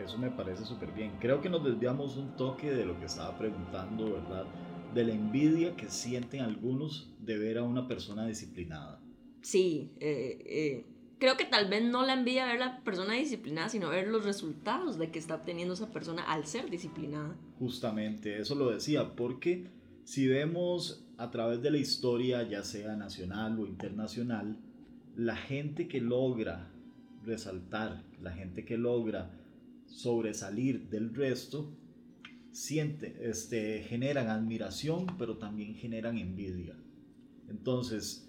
Eso 0.04 0.18
me 0.18 0.30
parece 0.30 0.66
súper 0.66 0.92
bien. 0.92 1.14
Creo 1.20 1.40
que 1.40 1.50
nos 1.50 1.64
desviamos 1.64 2.18
un 2.18 2.36
toque 2.36 2.70
de 2.70 2.86
lo 2.86 3.00
que 3.00 3.06
estaba 3.06 3.38
preguntando, 3.38 4.12
¿verdad? 4.12 4.46
De 4.94 5.06
la 5.06 5.14
envidia 5.14 5.76
que 5.76 5.90
sienten 5.90 6.42
algunos 6.42 7.10
de 7.20 7.38
ver 7.38 7.58
a 7.58 7.64
una 7.64 7.88
persona 7.88 8.26
disciplinada. 8.26 9.00
Sí, 9.42 9.92
eh, 10.00 10.44
eh, 10.46 10.86
creo 11.20 11.38
que 11.38 11.46
tal 11.46 11.70
vez 11.70 11.84
no 11.84 12.06
la 12.06 12.14
envidia 12.14 12.46
ver 12.46 12.60
la 12.60 12.84
persona 12.84 13.14
disciplinada, 13.14 13.70
sino 13.70 13.90
ver 13.90 14.08
los 14.08 14.26
resultados 14.26 14.98
de 14.98 15.12
que 15.12 15.20
está 15.20 15.36
obteniendo 15.36 15.74
esa 15.74 15.92
persona 15.92 16.24
al 16.24 16.46
ser 16.46 16.70
disciplinada. 16.70 17.36
Justamente, 17.60 18.40
eso 18.40 18.56
lo 18.56 18.70
decía, 18.70 19.16
porque 19.16 19.70
si 20.04 20.28
vemos 20.28 21.06
a 21.18 21.32
través 21.32 21.62
de 21.62 21.72
la 21.72 21.78
historia, 21.78 22.44
ya 22.44 22.64
sea 22.64 22.96
nacional 22.96 23.60
o 23.60 23.66
internacional, 23.66 24.58
la 25.16 25.36
gente 25.36 25.88
que 25.88 26.02
logra 26.02 26.72
resaltar, 27.24 28.04
la 28.22 28.32
gente 28.32 28.66
que 28.66 28.78
logra 28.78 29.32
sobresalir 29.88 30.90
del 30.90 31.14
resto, 31.16 31.74
siente, 32.52 33.18
este, 33.22 33.84
generan 33.84 34.28
admiración, 34.28 35.08
pero 35.18 35.38
también 35.38 35.76
generan 35.76 36.18
envidia. 36.18 36.76
Entonces, 37.50 38.25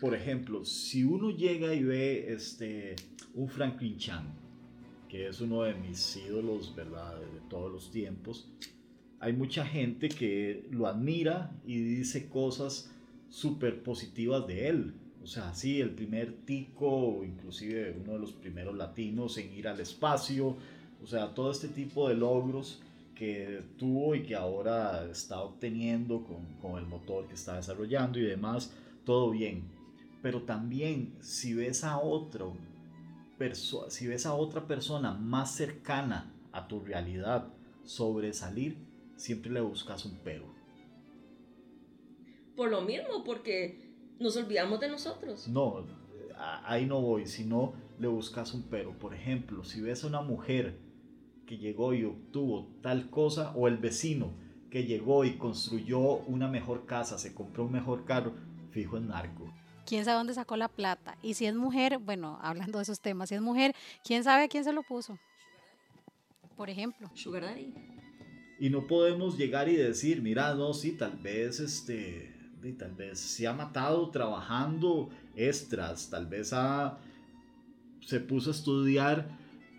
por 0.00 0.14
ejemplo, 0.14 0.64
si 0.64 1.04
uno 1.04 1.30
llega 1.30 1.74
y 1.74 1.84
ve 1.84 2.32
este, 2.32 2.96
un 3.34 3.48
Franklin 3.48 3.98
Chan, 3.98 4.24
que 5.08 5.28
es 5.28 5.40
uno 5.40 5.62
de 5.62 5.74
mis 5.74 6.16
ídolos, 6.16 6.74
¿verdad?, 6.74 7.16
de 7.18 7.40
todos 7.48 7.70
los 7.70 7.90
tiempos, 7.90 8.48
hay 9.18 9.34
mucha 9.34 9.66
gente 9.66 10.08
que 10.08 10.66
lo 10.70 10.86
admira 10.86 11.52
y 11.66 11.78
dice 11.78 12.28
cosas 12.28 12.90
súper 13.28 13.82
positivas 13.82 14.46
de 14.46 14.68
él. 14.68 14.94
O 15.22 15.26
sea, 15.26 15.52
sí, 15.52 15.80
el 15.80 15.90
primer 15.90 16.32
tico, 16.46 17.22
inclusive 17.22 17.94
uno 18.02 18.14
de 18.14 18.18
los 18.20 18.32
primeros 18.32 18.74
latinos 18.74 19.36
en 19.36 19.52
ir 19.52 19.68
al 19.68 19.80
espacio. 19.80 20.56
O 21.02 21.06
sea, 21.06 21.34
todo 21.34 21.50
este 21.50 21.68
tipo 21.68 22.08
de 22.08 22.14
logros 22.14 22.80
que 23.14 23.62
tuvo 23.76 24.14
y 24.14 24.22
que 24.22 24.34
ahora 24.34 25.06
está 25.10 25.42
obteniendo 25.42 26.24
con, 26.24 26.46
con 26.62 26.82
el 26.82 26.88
motor 26.88 27.28
que 27.28 27.34
está 27.34 27.56
desarrollando 27.56 28.18
y 28.18 28.22
demás, 28.22 28.72
todo 29.04 29.30
bien. 29.30 29.79
Pero 30.22 30.42
también 30.42 31.16
si 31.20 31.54
ves 31.54 31.84
a 31.84 31.98
otro, 31.98 32.56
si 33.88 34.06
ves 34.06 34.26
a 34.26 34.34
otra 34.34 34.66
persona 34.66 35.14
más 35.14 35.54
cercana 35.54 36.34
a 36.52 36.68
tu 36.68 36.80
realidad 36.80 37.48
sobresalir, 37.84 38.76
siempre 39.16 39.50
le 39.50 39.60
buscas 39.60 40.04
un 40.04 40.18
pero. 40.22 40.44
Por 42.56 42.70
lo 42.70 42.82
mismo, 42.82 43.24
porque 43.24 43.90
nos 44.18 44.36
olvidamos 44.36 44.80
de 44.80 44.88
nosotros. 44.88 45.48
No, 45.48 45.86
ahí 46.64 46.86
no 46.86 47.00
voy, 47.00 47.26
sino 47.26 47.72
le 47.98 48.08
buscas 48.08 48.52
un 48.52 48.64
pero. 48.64 48.98
Por 48.98 49.14
ejemplo, 49.14 49.64
si 49.64 49.80
ves 49.80 50.04
a 50.04 50.08
una 50.08 50.20
mujer 50.20 50.78
que 51.46 51.58
llegó 51.58 51.94
y 51.94 52.04
obtuvo 52.04 52.68
tal 52.82 53.10
cosa, 53.10 53.52
o 53.56 53.66
el 53.66 53.78
vecino 53.78 54.34
que 54.70 54.84
llegó 54.84 55.24
y 55.24 55.36
construyó 55.36 56.00
una 56.00 56.48
mejor 56.48 56.86
casa, 56.86 57.18
se 57.18 57.34
compró 57.34 57.64
un 57.64 57.72
mejor 57.72 58.04
carro, 58.04 58.34
fijo 58.70 58.96
en 58.96 59.08
narco. 59.08 59.52
¿Quién 59.90 60.04
sabe 60.04 60.18
dónde 60.18 60.34
sacó 60.34 60.56
la 60.56 60.68
plata? 60.68 61.18
Y 61.20 61.34
si 61.34 61.46
es 61.46 61.54
mujer, 61.56 61.98
bueno, 61.98 62.38
hablando 62.42 62.78
de 62.78 62.82
esos 62.84 63.00
temas, 63.00 63.28
si 63.28 63.34
es 63.34 63.40
mujer, 63.40 63.74
¿quién 64.04 64.22
sabe 64.22 64.44
a 64.44 64.48
quién 64.48 64.62
se 64.62 64.72
lo 64.72 64.84
puso? 64.84 65.18
Por 66.56 66.70
ejemplo. 66.70 67.10
Sugar 67.14 67.42
Daddy. 67.42 67.74
Y 68.60 68.70
no 68.70 68.86
podemos 68.86 69.36
llegar 69.36 69.68
y 69.68 69.74
decir, 69.74 70.22
mira, 70.22 70.54
no, 70.54 70.74
sí, 70.74 70.92
tal 70.92 71.16
vez 71.16 71.58
este, 71.58 72.32
tal 72.78 72.94
vez 72.94 73.18
se 73.18 73.48
ha 73.48 73.52
matado 73.52 74.08
trabajando 74.10 75.10
extras, 75.34 76.08
tal 76.08 76.26
vez 76.26 76.54
se 78.00 78.20
puso 78.20 78.50
a 78.50 78.52
estudiar 78.52 79.26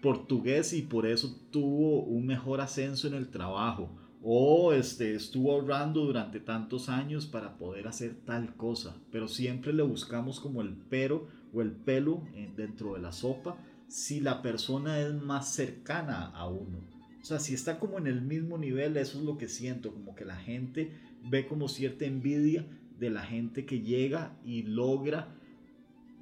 portugués 0.01 0.73
y 0.73 0.81
por 0.81 1.05
eso 1.05 1.33
tuvo 1.51 2.03
un 2.03 2.25
mejor 2.25 2.59
ascenso 2.59 3.07
en 3.07 3.13
el 3.13 3.29
trabajo. 3.29 3.89
O 4.23 4.73
este, 4.73 5.15
estuvo 5.15 5.51
ahorrando 5.51 6.05
durante 6.05 6.39
tantos 6.39 6.89
años 6.89 7.25
para 7.25 7.57
poder 7.57 7.87
hacer 7.87 8.15
tal 8.25 8.55
cosa. 8.55 8.95
Pero 9.11 9.27
siempre 9.27 9.73
le 9.73 9.83
buscamos 9.83 10.39
como 10.39 10.61
el 10.61 10.75
pero 10.89 11.27
o 11.53 11.61
el 11.61 11.71
pelo 11.71 12.23
eh, 12.33 12.51
dentro 12.55 12.93
de 12.93 13.01
la 13.01 13.11
sopa 13.11 13.57
si 13.87 14.21
la 14.21 14.41
persona 14.41 14.99
es 14.99 15.13
más 15.13 15.53
cercana 15.53 16.27
a 16.27 16.47
uno. 16.47 16.77
O 17.21 17.25
sea, 17.25 17.39
si 17.39 17.53
está 17.53 17.77
como 17.77 17.97
en 17.97 18.07
el 18.07 18.21
mismo 18.21 18.57
nivel, 18.57 18.95
eso 18.95 19.19
es 19.19 19.25
lo 19.25 19.37
que 19.37 19.49
siento, 19.49 19.91
como 19.91 20.15
que 20.15 20.23
la 20.23 20.37
gente 20.37 20.91
ve 21.29 21.45
como 21.45 21.67
cierta 21.67 22.05
envidia 22.05 22.65
de 22.99 23.09
la 23.09 23.21
gente 23.21 23.65
que 23.65 23.81
llega 23.81 24.37
y 24.45 24.63
logra, 24.63 25.27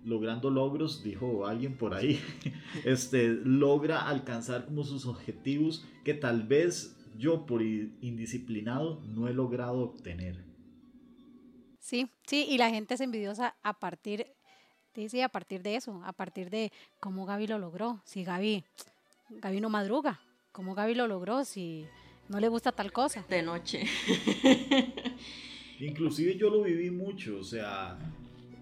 logrando 0.04 0.50
logros, 0.50 1.04
dijo 1.04 1.46
alguien 1.46 1.78
por 1.78 1.94
ahí, 1.94 2.20
este, 2.86 3.30
logra 3.30 4.08
alcanzar 4.08 4.66
como 4.66 4.84
sus 4.84 5.06
objetivos 5.06 5.86
que 6.04 6.16
tal 6.16 6.44
vez 6.44 6.98
yo 7.20 7.46
por 7.46 7.62
indisciplinado 7.62 9.04
no 9.06 9.28
he 9.28 9.34
logrado 9.34 9.80
obtener. 9.82 10.44
Sí, 11.80 12.10
sí, 12.26 12.48
y 12.50 12.58
la 12.58 12.72
gente 12.72 12.96
es 12.96 13.02
envidiosa 13.02 13.56
a 13.62 13.80
partir, 13.80 14.26
dice, 14.96 15.22
a 15.24 15.30
partir 15.30 15.62
de 15.62 15.76
eso, 15.76 16.02
a 16.04 16.14
partir 16.14 16.50
de 16.50 16.72
cómo 17.00 17.28
Gaby 17.28 17.46
lo 17.46 17.60
logró. 17.60 18.02
Si 18.06 18.24
Gaby, 18.24 18.64
Gaby 19.30 19.62
no 19.62 19.70
madruga, 19.70 20.20
¿Cómo 20.52 20.74
Gaby 20.76 20.96
lo 20.96 21.08
logró 21.08 21.46
si 21.46 21.86
no 22.28 22.40
le 22.40 22.48
gusta 22.48 22.72
tal 22.72 22.92
cosa? 22.92 23.26
De 23.30 23.42
noche. 23.42 23.86
Inclusive 25.80 26.36
yo 26.38 26.50
lo 26.50 26.64
viví 26.64 26.92
mucho, 26.92 27.38
o 27.40 27.44
sea, 27.44 27.98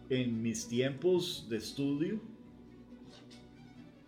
en 0.09 0.41
mis 0.41 0.67
tiempos 0.67 1.47
de 1.49 1.57
estudio, 1.57 2.19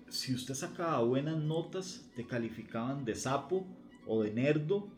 si 0.10 0.34
usted 0.36 0.54
sacaba 0.54 1.02
buenas 1.02 1.38
notas, 1.38 2.06
te 2.16 2.26
calificaban 2.26 3.06
de 3.06 3.16
sapo 3.16 3.66
o 4.10 4.24
de 4.24 4.34
nerdo 4.34 4.90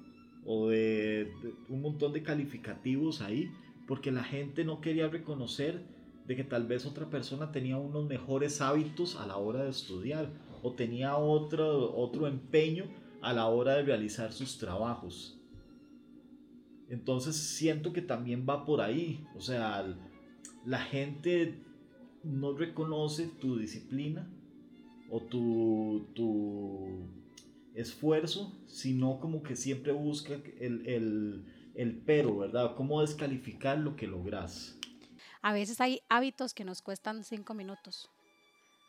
o 0.45 0.69
de, 0.69 1.31
de, 1.43 1.53
un 1.69 1.81
montón 1.81 2.13
de 2.13 2.23
calificativos 2.23 3.21
ahí, 3.21 3.51
porque 3.87 4.11
la 4.11 4.23
gente 4.23 4.63
no 4.63 4.81
quería 4.81 5.07
reconocer 5.07 5.83
de 6.25 6.35
que 6.35 6.43
tal 6.43 6.65
vez 6.65 6.85
otra 6.85 7.09
persona 7.09 7.51
tenía 7.51 7.77
unos 7.77 8.05
mejores 8.05 8.61
hábitos 8.61 9.15
a 9.17 9.27
la 9.27 9.37
hora 9.37 9.63
de 9.63 9.69
estudiar 9.69 10.31
o 10.63 10.73
tenía 10.73 11.17
otro, 11.17 11.95
otro 11.95 12.27
empeño 12.27 12.85
a 13.21 13.33
la 13.33 13.47
hora 13.47 13.75
de 13.75 13.83
realizar 13.83 14.31
sus 14.31 14.57
trabajos. 14.57 15.39
Entonces 16.89 17.35
siento 17.35 17.93
que 17.93 18.01
también 18.01 18.45
va 18.47 18.65
por 18.65 18.81
ahí. 18.81 19.25
O 19.35 19.41
sea, 19.41 19.85
la 20.65 20.79
gente 20.79 21.63
no 22.23 22.53
reconoce 22.53 23.27
tu 23.39 23.57
disciplina 23.57 24.29
o 25.09 25.21
tu, 25.21 26.07
tu 26.13 27.07
esfuerzo, 27.75 28.59
sino 28.67 29.19
como 29.19 29.43
que 29.43 29.55
siempre 29.55 29.91
busca 29.91 30.33
el, 30.33 30.87
el, 30.87 31.71
el 31.75 31.97
pero, 32.05 32.37
¿verdad? 32.37 32.75
¿Cómo 32.75 33.01
descalificar 33.01 33.77
lo 33.77 33.95
que 33.95 34.07
logras? 34.07 34.77
A 35.41 35.53
veces 35.53 35.81
hay 35.81 36.01
hábitos 36.09 36.53
que 36.53 36.63
nos 36.63 36.81
cuestan 36.81 37.23
cinco 37.23 37.53
minutos 37.53 38.09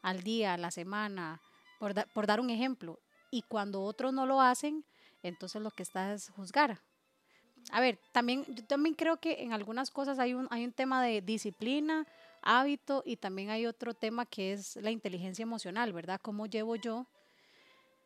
al 0.03 0.23
día, 0.23 0.55
a 0.55 0.59
la 0.59 0.71
semana, 0.71 1.41
por, 1.79 2.27
dar 2.27 2.41
un 2.41 2.51
ejemplo. 2.51 2.99
Y 3.31 3.43
cuando 3.43 3.83
otros 3.83 4.13
no 4.13 4.27
lo 4.27 4.41
hacen, 4.41 4.85
entonces 5.23 5.63
lo 5.63 5.71
que 5.71 5.83
está 5.83 6.13
es 6.13 6.29
juzgar. 6.31 6.81
A 7.71 7.81
ver, 7.81 7.99
también, 8.13 8.45
yo 8.49 8.65
también 8.65 8.95
creo 8.95 9.19
que 9.19 9.43
en 9.43 9.53
algunas 9.53 9.91
cosas 9.91 10.19
hay 10.19 10.35
un, 10.35 10.49
hay 10.51 10.65
un 10.65 10.73
tema 10.73 11.03
de 11.03 11.23
disciplina, 11.23 12.07
hábito 12.43 13.03
y 13.07 13.17
también 13.17 13.51
hay 13.51 13.67
otro 13.67 13.95
tema 13.95 14.27
que 14.27 14.53
es 14.53 14.77
la 14.77 14.91
inteligencia 14.91 15.45
emocional, 15.45 15.93
¿verdad? 15.93 16.21
¿Cómo 16.21 16.47
llevo 16.47 16.77
yo 16.77 17.07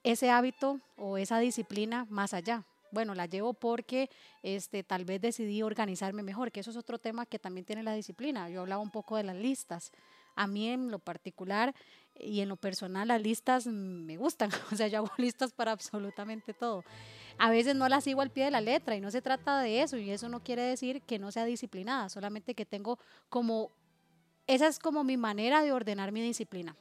ese 0.07 0.31
hábito 0.31 0.81
o 0.97 1.19
esa 1.19 1.41
disciplina 1.41 2.07
más 2.09 2.33
allá? 2.33 2.65
Bueno, 2.93 3.15
la 3.17 3.27
llevo 3.27 3.55
porque 3.55 4.09
este, 4.45 4.85
tal 4.85 5.05
vez 5.05 5.21
decidí 5.21 5.63
organizarme 5.63 6.23
mejor, 6.23 6.53
que 6.53 6.61
eso 6.61 6.71
es 6.71 6.77
otro 6.77 6.99
tema 6.99 7.27
que 7.27 7.41
también 7.41 7.67
tiene 7.67 7.83
la 7.83 7.93
disciplina. 7.93 8.49
Yo 8.49 8.61
hablaba 8.61 8.81
un 8.81 8.93
poco 8.93 9.17
de 9.17 9.25
las 9.25 9.35
listas. 9.35 9.91
A 10.37 10.47
mí 10.47 10.69
en 10.69 10.93
lo 10.93 11.01
particular 11.01 11.75
y 12.15 12.41
en 12.41 12.49
lo 12.49 12.57
personal 12.57 13.09
las 13.09 13.21
listas 13.21 13.67
me 13.67 14.17
gustan, 14.17 14.51
o 14.73 14.77
sea, 14.77 14.87
yo 14.87 14.99
hago 14.99 15.11
listas 15.19 15.53
para 15.53 15.73
absolutamente 15.73 16.55
todo. 16.55 16.85
A 17.39 17.51
veces 17.51 17.75
no 17.75 17.89
las 17.89 18.05
sigo 18.05 18.21
al 18.21 18.31
pie 18.31 18.45
de 18.45 18.53
la 18.53 18.61
letra 18.61 18.95
y 18.95 19.01
no 19.01 19.11
se 19.11 19.21
trata 19.21 19.61
de 19.61 19.83
eso 19.83 19.97
y 19.97 20.11
eso 20.11 20.29
no 20.29 20.41
quiere 20.41 20.63
decir 20.63 21.03
que 21.03 21.19
no 21.19 21.33
sea 21.33 21.45
disciplinada, 21.45 22.09
solamente 22.09 22.55
que 22.55 22.65
tengo 22.65 22.99
como, 23.29 23.73
esa 24.47 24.69
es 24.69 24.79
como 24.79 25.03
mi 25.03 25.17
manera 25.17 25.63
de 25.63 25.73
ordenar 25.73 26.13
mi 26.13 26.23
disciplina. 26.23 26.77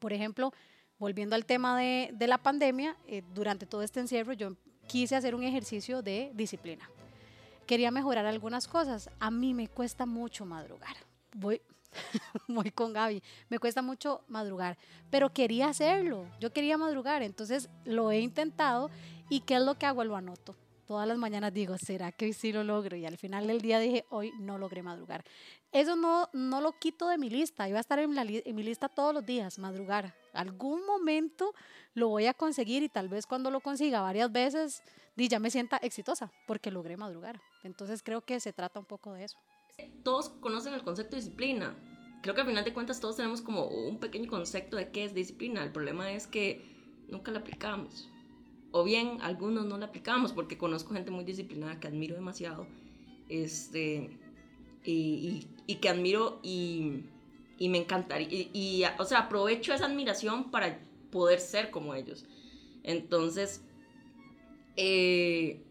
Por 0.00 0.12
ejemplo, 0.12 0.52
volviendo 1.00 1.34
al 1.34 1.44
tema 1.44 1.76
de, 1.76 2.10
de 2.12 2.26
la 2.28 2.38
pandemia, 2.38 2.96
eh, 3.08 3.24
durante 3.34 3.66
todo 3.66 3.82
este 3.82 3.98
encierro 3.98 4.34
yo 4.34 4.54
quise 4.86 5.16
hacer 5.16 5.34
un 5.34 5.42
ejercicio 5.42 6.02
de 6.02 6.30
disciplina 6.34 6.88
quería 7.70 7.92
mejorar 7.92 8.26
algunas 8.26 8.66
cosas. 8.66 9.08
A 9.20 9.30
mí 9.30 9.54
me 9.54 9.68
cuesta 9.68 10.04
mucho 10.04 10.44
madrugar. 10.44 10.96
Voy, 11.32 11.62
voy 12.48 12.72
con 12.72 12.92
Gaby. 12.92 13.22
Me 13.48 13.60
cuesta 13.60 13.80
mucho 13.80 14.24
madrugar, 14.26 14.76
pero 15.08 15.32
quería 15.32 15.68
hacerlo. 15.68 16.26
Yo 16.40 16.52
quería 16.52 16.76
madrugar, 16.76 17.22
entonces 17.22 17.70
lo 17.84 18.10
he 18.10 18.18
intentado. 18.18 18.90
¿Y 19.28 19.42
qué 19.42 19.54
es 19.54 19.62
lo 19.62 19.78
que 19.78 19.86
hago? 19.86 20.02
Lo 20.02 20.16
anoto. 20.16 20.56
Todas 20.84 21.06
las 21.06 21.16
mañanas 21.16 21.54
digo, 21.54 21.78
¿será 21.78 22.10
que 22.10 22.24
hoy 22.24 22.32
sí 22.32 22.52
lo 22.52 22.64
logro? 22.64 22.96
Y 22.96 23.06
al 23.06 23.16
final 23.16 23.46
del 23.46 23.60
día 23.60 23.78
dije, 23.78 24.04
hoy 24.10 24.32
no 24.40 24.58
logré 24.58 24.82
madrugar. 24.82 25.22
Eso 25.70 25.94
no, 25.94 26.28
no 26.32 26.60
lo 26.60 26.72
quito 26.72 27.06
de 27.06 27.18
mi 27.18 27.30
lista. 27.30 27.68
Iba 27.68 27.78
a 27.78 27.82
estar 27.82 28.00
en, 28.00 28.18
en 28.18 28.56
mi 28.56 28.64
lista 28.64 28.88
todos 28.88 29.14
los 29.14 29.24
días, 29.24 29.60
madrugar. 29.60 30.12
Algún 30.32 30.86
momento 30.86 31.54
lo 31.94 32.08
voy 32.08 32.26
a 32.26 32.34
conseguir 32.34 32.82
y 32.82 32.88
tal 32.88 33.08
vez 33.08 33.26
cuando 33.26 33.50
lo 33.50 33.60
consiga 33.60 34.00
varias 34.00 34.30
veces, 34.30 34.82
ya 35.28 35.38
me 35.38 35.50
sienta 35.50 35.76
exitosa 35.78 36.32
porque 36.46 36.70
logré 36.70 36.96
madrugar. 36.96 37.40
Entonces 37.62 38.02
creo 38.02 38.22
que 38.22 38.40
se 38.40 38.52
trata 38.52 38.80
un 38.80 38.86
poco 38.86 39.12
de 39.12 39.24
eso. 39.24 39.38
Todos 40.02 40.30
conocen 40.40 40.74
el 40.74 40.82
concepto 40.82 41.16
de 41.16 41.22
disciplina. 41.22 41.76
Creo 42.22 42.34
que 42.34 42.42
al 42.42 42.46
final 42.46 42.64
de 42.64 42.74
cuentas 42.74 43.00
todos 43.00 43.16
tenemos 43.16 43.40
como 43.40 43.66
un 43.66 43.98
pequeño 43.98 44.28
concepto 44.30 44.76
de 44.76 44.90
qué 44.90 45.04
es 45.04 45.14
disciplina. 45.14 45.62
El 45.62 45.72
problema 45.72 46.12
es 46.12 46.26
que 46.26 47.04
nunca 47.08 47.32
la 47.32 47.40
aplicamos. 47.40 48.08
O 48.72 48.84
bien 48.84 49.18
algunos 49.22 49.66
no 49.66 49.78
la 49.78 49.86
aplicamos 49.86 50.32
porque 50.32 50.58
conozco 50.58 50.94
gente 50.94 51.10
muy 51.10 51.24
disciplinada 51.24 51.80
que 51.80 51.88
admiro 51.88 52.14
demasiado. 52.14 52.66
Este, 53.28 54.18
y, 54.84 55.46
y, 55.66 55.76
que 55.76 55.88
admiro 55.88 56.40
y, 56.42 57.04
y 57.60 57.68
me 57.68 57.78
encantaría. 57.78 58.48
Y, 58.54 58.82
o 58.98 59.04
sea, 59.04 59.18
aprovecho 59.20 59.74
esa 59.74 59.84
admiración 59.84 60.50
para 60.50 60.80
poder 61.12 61.38
ser 61.40 61.70
como 61.70 61.94
ellos. 61.94 62.24
Entonces, 62.82 63.62
eh, 64.76 65.62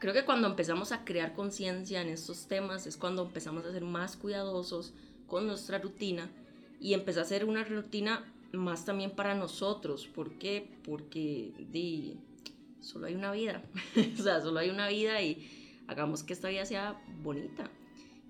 creo 0.00 0.14
que 0.14 0.24
cuando 0.24 0.48
empezamos 0.48 0.92
a 0.92 1.04
crear 1.04 1.34
conciencia 1.34 2.00
en 2.00 2.08
estos 2.08 2.46
temas 2.46 2.86
es 2.86 2.96
cuando 2.96 3.26
empezamos 3.26 3.66
a 3.66 3.72
ser 3.72 3.84
más 3.84 4.16
cuidadosos 4.16 4.94
con 5.26 5.46
nuestra 5.46 5.78
rutina 5.78 6.30
y 6.80 6.94
empezar 6.94 7.24
a 7.24 7.26
hacer 7.26 7.44
una 7.44 7.64
rutina 7.64 8.32
más 8.52 8.86
también 8.86 9.10
para 9.10 9.34
nosotros. 9.34 10.06
¿Por 10.06 10.38
qué? 10.38 10.70
Porque 10.84 11.52
di, 11.70 12.16
solo 12.80 13.08
hay 13.08 13.14
una 13.14 13.30
vida. 13.30 13.62
o 14.18 14.22
sea, 14.22 14.40
solo 14.40 14.58
hay 14.58 14.70
una 14.70 14.88
vida 14.88 15.20
y 15.20 15.84
hagamos 15.86 16.22
que 16.22 16.32
esta 16.32 16.48
vida 16.48 16.64
sea 16.64 16.98
bonita. 17.22 17.70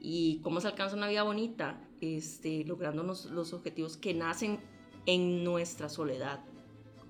¿Y 0.06 0.40
cómo 0.42 0.60
se 0.60 0.66
alcanza 0.68 0.96
una 0.96 1.08
vida 1.08 1.22
bonita? 1.22 1.80
Este, 2.02 2.62
lográndonos 2.64 3.24
los 3.30 3.54
objetivos 3.54 3.96
que 3.96 4.12
nacen 4.12 4.60
en 5.06 5.42
nuestra 5.42 5.88
soledad, 5.88 6.44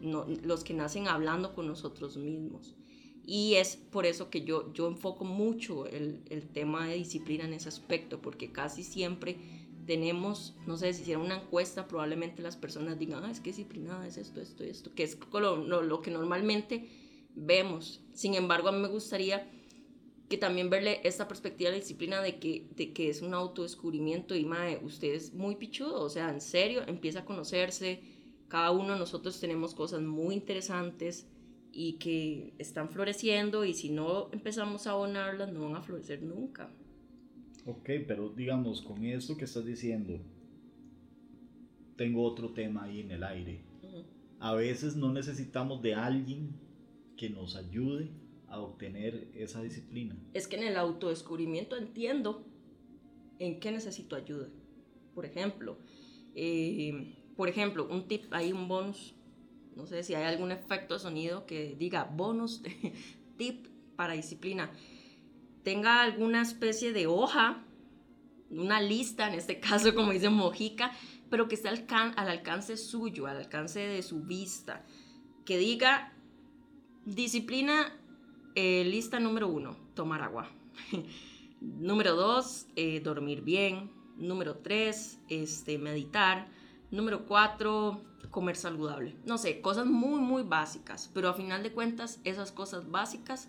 los 0.00 0.62
que 0.62 0.74
nacen 0.74 1.08
hablando 1.08 1.56
con 1.56 1.66
nosotros 1.66 2.16
mismos. 2.16 2.76
Y 3.26 3.54
es 3.54 3.74
por 3.74 4.06
eso 4.06 4.30
que 4.30 4.44
yo, 4.44 4.72
yo 4.74 4.86
enfoco 4.86 5.24
mucho 5.24 5.86
el, 5.86 6.22
el 6.30 6.46
tema 6.46 6.86
de 6.86 6.94
disciplina 6.94 7.44
en 7.46 7.54
ese 7.54 7.68
aspecto, 7.68 8.22
porque 8.22 8.52
casi 8.52 8.84
siempre 8.84 9.38
tenemos, 9.86 10.54
no 10.64 10.76
sé, 10.76 10.92
si 10.94 11.02
hiciera 11.02 11.18
una 11.18 11.40
encuesta, 11.40 11.88
probablemente 11.88 12.42
las 12.42 12.56
personas 12.56 12.96
digan, 12.96 13.24
ah, 13.24 13.30
es 13.32 13.40
que 13.40 13.50
disciplinada 13.50 14.06
es 14.06 14.18
esto, 14.18 14.40
esto, 14.40 14.62
esto, 14.62 14.94
que 14.94 15.02
es 15.02 15.18
lo, 15.32 15.82
lo, 15.82 16.00
que 16.00 16.12
normalmente 16.12 16.88
vemos. 17.34 18.04
Sin 18.12 18.34
embargo, 18.34 18.68
a 18.68 18.72
mí 18.72 18.78
me 18.78 18.86
gustaría 18.86 19.50
que 20.34 20.38
también 20.38 20.68
verle 20.68 20.98
esta 21.04 21.28
perspectiva 21.28 21.70
de 21.70 21.76
la 21.76 21.80
disciplina 21.80 22.20
de 22.20 22.40
que, 22.40 22.66
de 22.74 22.92
que 22.92 23.08
es 23.08 23.22
un 23.22 23.34
autodescubrimiento 23.34 24.34
y, 24.34 24.44
mae, 24.44 24.80
usted 24.82 25.14
es 25.14 25.32
muy 25.32 25.54
pichudo, 25.54 26.02
o 26.02 26.10
sea, 26.10 26.28
en 26.28 26.40
serio, 26.40 26.82
empieza 26.88 27.20
a 27.20 27.24
conocerse, 27.24 28.00
cada 28.48 28.72
uno 28.72 28.94
de 28.94 28.98
nosotros 28.98 29.38
tenemos 29.38 29.76
cosas 29.76 30.02
muy 30.02 30.34
interesantes 30.34 31.28
y 31.70 31.98
que 31.98 32.52
están 32.58 32.88
floreciendo 32.88 33.64
y 33.64 33.74
si 33.74 33.90
no 33.90 34.28
empezamos 34.32 34.88
a 34.88 34.90
abonarlas 34.90 35.52
no 35.52 35.60
van 35.60 35.76
a 35.76 35.82
florecer 35.82 36.20
nunca. 36.20 36.68
Ok, 37.64 37.90
pero 38.08 38.30
digamos, 38.30 38.82
con 38.82 39.04
esto 39.04 39.36
que 39.36 39.44
estás 39.44 39.64
diciendo, 39.64 40.18
tengo 41.94 42.24
otro 42.24 42.50
tema 42.50 42.82
ahí 42.82 43.02
en 43.02 43.12
el 43.12 43.22
aire. 43.22 43.60
A 44.40 44.52
veces 44.52 44.96
no 44.96 45.12
necesitamos 45.12 45.80
de 45.80 45.94
alguien 45.94 46.56
que 47.16 47.30
nos 47.30 47.54
ayude 47.54 48.23
a 48.54 48.60
obtener 48.60 49.30
esa 49.34 49.60
disciplina. 49.62 50.16
Es 50.32 50.46
que 50.46 50.56
en 50.56 50.62
el 50.62 50.76
autodescubrimiento 50.76 51.76
entiendo 51.76 52.46
en 53.38 53.58
qué 53.58 53.72
necesito 53.72 54.16
ayuda. 54.16 54.48
Por 55.14 55.26
ejemplo, 55.26 55.78
eh, 56.34 57.14
por 57.36 57.48
ejemplo, 57.48 57.86
un 57.90 58.06
tip, 58.06 58.32
hay 58.32 58.52
un 58.52 58.68
bonus, 58.68 59.14
no 59.74 59.86
sé 59.86 60.02
si 60.04 60.14
hay 60.14 60.24
algún 60.24 60.52
efecto 60.52 60.94
de 60.94 61.00
sonido 61.00 61.46
que 61.46 61.74
diga 61.76 62.04
bonus, 62.04 62.62
tip 63.36 63.66
para 63.96 64.14
disciplina. 64.14 64.70
Tenga 65.64 66.02
alguna 66.02 66.42
especie 66.42 66.92
de 66.92 67.06
hoja, 67.06 67.64
una 68.50 68.80
lista, 68.80 69.26
en 69.28 69.34
este 69.34 69.58
caso 69.58 69.94
como 69.94 70.12
dice 70.12 70.30
Mojica, 70.30 70.92
pero 71.28 71.48
que 71.48 71.56
esté 71.56 71.68
al, 71.68 71.84
al 71.88 72.28
alcance 72.28 72.76
suyo, 72.76 73.26
al 73.26 73.38
alcance 73.38 73.80
de 73.80 74.02
su 74.02 74.20
vista. 74.20 74.84
Que 75.44 75.58
diga 75.58 76.12
disciplina, 77.04 77.92
eh, 78.54 78.84
lista 78.84 79.20
número 79.20 79.48
uno, 79.48 79.76
tomar 79.94 80.22
agua. 80.22 80.48
número 81.60 82.14
dos, 82.14 82.66
eh, 82.76 83.00
dormir 83.00 83.42
bien. 83.42 83.90
Número 84.16 84.56
tres, 84.56 85.18
este, 85.28 85.78
meditar. 85.78 86.48
Número 86.90 87.26
cuatro, 87.26 88.00
comer 88.30 88.56
saludable. 88.56 89.16
No 89.24 89.38
sé, 89.38 89.60
cosas 89.60 89.86
muy, 89.86 90.20
muy 90.20 90.42
básicas, 90.42 91.10
pero 91.12 91.28
a 91.28 91.34
final 91.34 91.62
de 91.62 91.72
cuentas 91.72 92.20
esas 92.24 92.52
cosas 92.52 92.90
básicas 92.90 93.48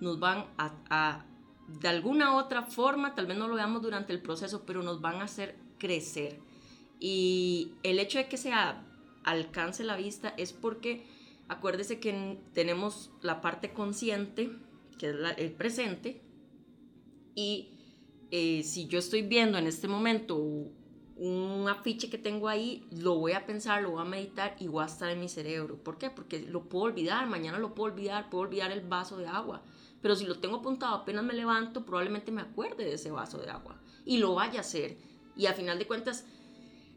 nos 0.00 0.18
van 0.18 0.46
a, 0.58 1.24
de 1.68 1.88
alguna 1.88 2.36
otra 2.36 2.62
forma, 2.62 3.14
tal 3.14 3.26
vez 3.26 3.36
no 3.36 3.48
lo 3.48 3.54
veamos 3.54 3.82
durante 3.82 4.12
el 4.12 4.20
proceso, 4.20 4.64
pero 4.66 4.82
nos 4.82 5.00
van 5.00 5.16
a 5.16 5.24
hacer 5.24 5.56
crecer. 5.78 6.38
Y 7.00 7.72
el 7.82 7.98
hecho 7.98 8.18
de 8.18 8.28
que 8.28 8.36
se 8.36 8.52
alcance 9.24 9.84
la 9.84 9.96
vista 9.96 10.32
es 10.36 10.52
porque 10.52 11.06
acuérdese 11.48 12.00
que 12.00 12.38
tenemos 12.52 13.10
la 13.22 13.40
parte 13.40 13.72
consciente, 13.72 14.50
que 14.98 15.10
es 15.10 15.16
el 15.36 15.52
presente, 15.52 16.22
y 17.34 17.70
eh, 18.30 18.62
si 18.62 18.86
yo 18.86 18.98
estoy 18.98 19.22
viendo 19.22 19.58
en 19.58 19.66
este 19.66 19.88
momento 19.88 20.36
un 21.16 21.66
afiche 21.68 22.10
que 22.10 22.18
tengo 22.18 22.48
ahí, 22.48 22.86
lo 22.90 23.14
voy 23.14 23.32
a 23.32 23.46
pensar, 23.46 23.82
lo 23.82 23.92
voy 23.92 24.02
a 24.02 24.04
meditar 24.04 24.56
y 24.58 24.68
va 24.68 24.84
a 24.84 24.86
estar 24.86 25.10
en 25.10 25.20
mi 25.20 25.28
cerebro. 25.28 25.76
¿Por 25.76 25.96
qué? 25.96 26.10
Porque 26.10 26.40
lo 26.40 26.68
puedo 26.68 26.84
olvidar, 26.84 27.26
mañana 27.26 27.58
lo 27.58 27.74
puedo 27.74 27.92
olvidar, 27.92 28.28
puedo 28.28 28.44
olvidar 28.44 28.70
el 28.70 28.82
vaso 28.82 29.16
de 29.16 29.26
agua. 29.26 29.62
Pero 30.02 30.14
si 30.14 30.26
lo 30.26 30.38
tengo 30.38 30.56
apuntado 30.56 30.94
apenas 30.94 31.24
me 31.24 31.32
levanto, 31.32 31.86
probablemente 31.86 32.32
me 32.32 32.42
acuerde 32.42 32.84
de 32.84 32.94
ese 32.94 33.10
vaso 33.10 33.38
de 33.38 33.50
agua 33.50 33.80
y 34.04 34.18
lo 34.18 34.34
vaya 34.34 34.58
a 34.58 34.60
hacer. 34.60 34.98
Y 35.36 35.46
a 35.46 35.54
final 35.54 35.78
de 35.78 35.86
cuentas, 35.86 36.26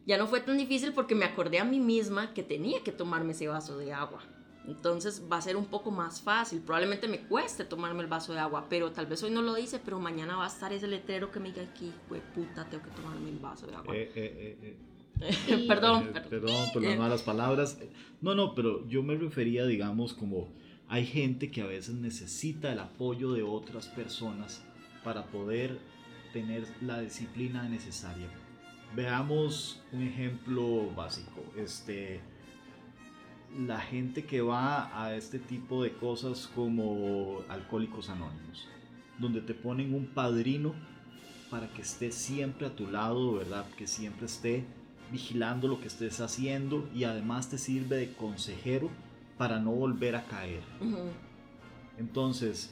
ya 0.05 0.17
no 0.17 0.27
fue 0.27 0.41
tan 0.41 0.57
difícil 0.57 0.93
porque 0.93 1.15
me 1.15 1.25
acordé 1.25 1.59
a 1.59 1.65
mí 1.65 1.79
misma 1.79 2.33
que 2.33 2.43
tenía 2.43 2.83
que 2.83 2.91
tomarme 2.91 3.31
ese 3.31 3.47
vaso 3.47 3.77
de 3.77 3.93
agua. 3.93 4.21
Entonces 4.67 5.23
va 5.31 5.37
a 5.37 5.41
ser 5.41 5.55
un 5.55 5.65
poco 5.65 5.89
más 5.89 6.21
fácil. 6.21 6.59
Probablemente 6.61 7.07
me 7.07 7.21
cueste 7.21 7.65
tomarme 7.65 8.03
el 8.03 8.07
vaso 8.07 8.33
de 8.33 8.39
agua, 8.39 8.67
pero 8.69 8.91
tal 8.91 9.07
vez 9.07 9.23
hoy 9.23 9.31
no 9.31 9.41
lo 9.41 9.57
hice, 9.57 9.79
pero 9.79 9.99
mañana 9.99 10.37
va 10.37 10.45
a 10.45 10.47
estar 10.47 10.71
ese 10.71 10.87
letrero 10.87 11.31
que 11.31 11.39
me 11.39 11.49
diga 11.49 11.63
aquí, 11.63 11.91
güey, 12.07 12.21
puta, 12.33 12.69
tengo 12.69 12.83
que 12.83 12.91
tomarme 12.91 13.29
el 13.29 13.39
vaso 13.39 13.65
de 13.67 13.75
agua. 13.75 13.95
Eh, 13.95 14.11
eh, 14.15 14.77
eh, 15.21 15.65
perdón, 15.67 16.13
perdón 16.29 16.71
por 16.71 16.83
las 16.83 16.97
malas 16.97 17.23
palabras. 17.23 17.79
No, 18.21 18.35
no, 18.35 18.53
pero 18.53 18.87
yo 18.87 19.01
me 19.01 19.15
refería, 19.15 19.65
digamos, 19.65 20.13
como 20.13 20.49
hay 20.87 21.05
gente 21.05 21.51
que 21.51 21.61
a 21.61 21.65
veces 21.65 21.95
necesita 21.95 22.71
el 22.71 22.79
apoyo 22.79 23.33
de 23.33 23.43
otras 23.43 23.87
personas 23.87 24.63
para 25.03 25.25
poder 25.25 25.77
tener 26.33 26.63
la 26.81 26.99
disciplina 27.01 27.67
necesaria. 27.67 28.27
Veamos 28.95 29.81
un 29.91 30.01
ejemplo 30.01 30.89
básico. 30.95 31.43
Este, 31.55 32.21
la 33.57 33.79
gente 33.79 34.25
que 34.25 34.41
va 34.41 34.89
a 35.01 35.15
este 35.15 35.39
tipo 35.39 35.83
de 35.83 35.93
cosas 35.93 36.49
como 36.53 37.41
Alcohólicos 37.49 38.09
Anónimos, 38.09 38.67
donde 39.17 39.41
te 39.41 39.53
ponen 39.53 39.93
un 39.93 40.07
padrino 40.07 40.73
para 41.49 41.67
que 41.67 41.81
esté 41.81 42.11
siempre 42.11 42.67
a 42.67 42.75
tu 42.75 42.87
lado, 42.87 43.33
¿verdad? 43.33 43.65
Que 43.77 43.87
siempre 43.87 44.27
esté 44.27 44.65
vigilando 45.11 45.67
lo 45.67 45.81
que 45.81 45.87
estés 45.87 46.21
haciendo 46.21 46.87
y 46.93 47.03
además 47.03 47.49
te 47.49 47.57
sirve 47.57 47.97
de 47.97 48.13
consejero 48.13 48.89
para 49.37 49.59
no 49.59 49.71
volver 49.71 50.15
a 50.15 50.25
caer. 50.25 50.61
Entonces, 51.97 52.71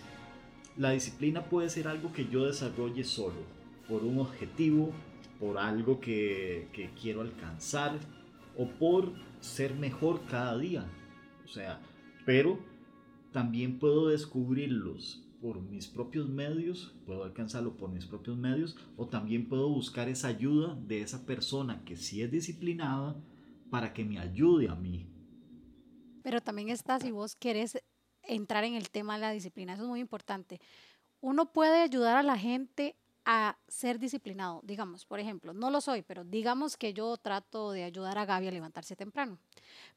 la 0.78 0.92
disciplina 0.92 1.46
puede 1.46 1.70
ser 1.70 1.88
algo 1.88 2.14
que 2.14 2.28
yo 2.28 2.46
desarrolle 2.46 3.04
solo, 3.04 3.42
por 3.90 4.04
un 4.04 4.20
objetivo, 4.20 4.92
por 5.40 5.58
algo 5.58 6.00
que, 6.00 6.68
que 6.72 6.92
quiero 7.02 7.22
alcanzar 7.22 7.94
o 8.58 8.68
por 8.68 9.14
ser 9.40 9.76
mejor 9.76 10.26
cada 10.26 10.58
día. 10.58 10.86
O 11.46 11.48
sea, 11.48 11.82
pero 12.26 12.60
también 13.32 13.80
puedo 13.80 14.08
descubrirlos 14.08 15.24
por 15.42 15.62
mis 15.62 15.88
propios 15.88 16.28
medios, 16.28 16.96
puedo 17.06 17.24
alcanzarlo 17.24 17.78
por 17.78 17.92
mis 17.92 18.06
propios 18.06 18.38
medios, 18.38 18.76
o 18.98 19.08
también 19.08 19.48
puedo 19.48 19.70
buscar 19.70 20.10
esa 20.10 20.30
ayuda 20.30 20.76
de 20.88 21.02
esa 21.02 21.26
persona 21.26 21.84
que 21.86 21.96
sí 21.96 22.22
es 22.22 22.32
disciplinada 22.32 23.16
para 23.70 23.94
que 23.94 24.04
me 24.04 24.20
ayude 24.20 24.68
a 24.70 24.76
mí. 24.76 25.08
Pero 26.24 26.42
también 26.42 26.70
está 26.70 27.00
si 27.00 27.12
vos 27.12 27.36
querés 27.36 27.78
entrar 28.24 28.64
en 28.64 28.74
el 28.74 28.90
tema 28.90 29.16
de 29.16 29.22
la 29.22 29.32
disciplina, 29.32 29.74
eso 29.74 29.84
es 29.84 29.90
muy 29.90 30.00
importante. 30.00 30.60
uno 31.22 31.52
puede 31.52 31.82
ayudar 31.82 32.18
a 32.18 32.24
la 32.24 32.38
gente 32.38 32.96
a 33.30 33.58
ser 33.68 34.00
disciplinado. 34.00 34.62
Digamos, 34.64 35.06
por 35.06 35.20
ejemplo, 35.20 35.52
no 35.52 35.70
lo 35.70 35.82
soy, 35.82 36.02
pero 36.02 36.24
digamos 36.24 36.78
que 36.78 36.94
yo 36.94 37.18
trato 37.18 37.74
de 37.74 37.84
ayudar 37.84 38.18
a 38.18 38.26
Gaby 38.26 38.48
a 38.48 38.52
levantarse 38.52 38.96
temprano. 38.96 39.38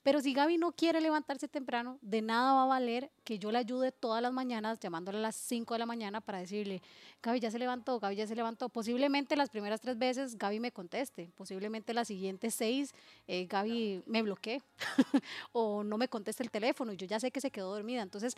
Pero 0.02 0.20
si 0.20 0.34
Gaby 0.34 0.58
no 0.58 0.72
quiere 0.72 1.00
levantarse 1.00 1.46
temprano, 1.46 1.96
de 2.02 2.22
nada 2.22 2.54
va 2.54 2.64
a 2.64 2.66
valer 2.66 3.12
que 3.22 3.38
yo 3.38 3.52
le 3.52 3.58
ayude 3.58 3.92
todas 3.92 4.20
las 4.20 4.32
mañanas 4.32 4.80
llamándole 4.80 5.18
a 5.18 5.20
las 5.20 5.36
5 5.36 5.74
de 5.74 5.78
la 5.78 5.86
mañana 5.86 6.20
para 6.20 6.38
decirle, 6.38 6.82
Gaby 7.22 7.38
ya 7.38 7.52
se 7.52 7.60
levantó, 7.60 8.00
Gaby 8.00 8.16
ya 8.16 8.26
se 8.26 8.34
levantó. 8.34 8.68
Posiblemente 8.68 9.36
las 9.36 9.48
primeras 9.48 9.80
tres 9.80 9.96
veces 9.96 10.36
Gaby 10.36 10.58
me 10.58 10.72
conteste, 10.72 11.30
posiblemente 11.36 11.94
las 11.94 12.08
siguientes 12.08 12.52
seis 12.56 12.92
eh, 13.28 13.46
Gaby 13.46 14.02
me 14.06 14.22
bloquee 14.22 14.60
o 15.52 15.84
no 15.84 15.98
me 15.98 16.08
conteste 16.08 16.42
el 16.42 16.50
teléfono 16.50 16.92
y 16.92 16.96
yo 16.96 17.06
ya 17.06 17.20
sé 17.20 17.30
que 17.30 17.40
se 17.40 17.52
quedó 17.52 17.72
dormida. 17.72 18.02
Entonces, 18.02 18.34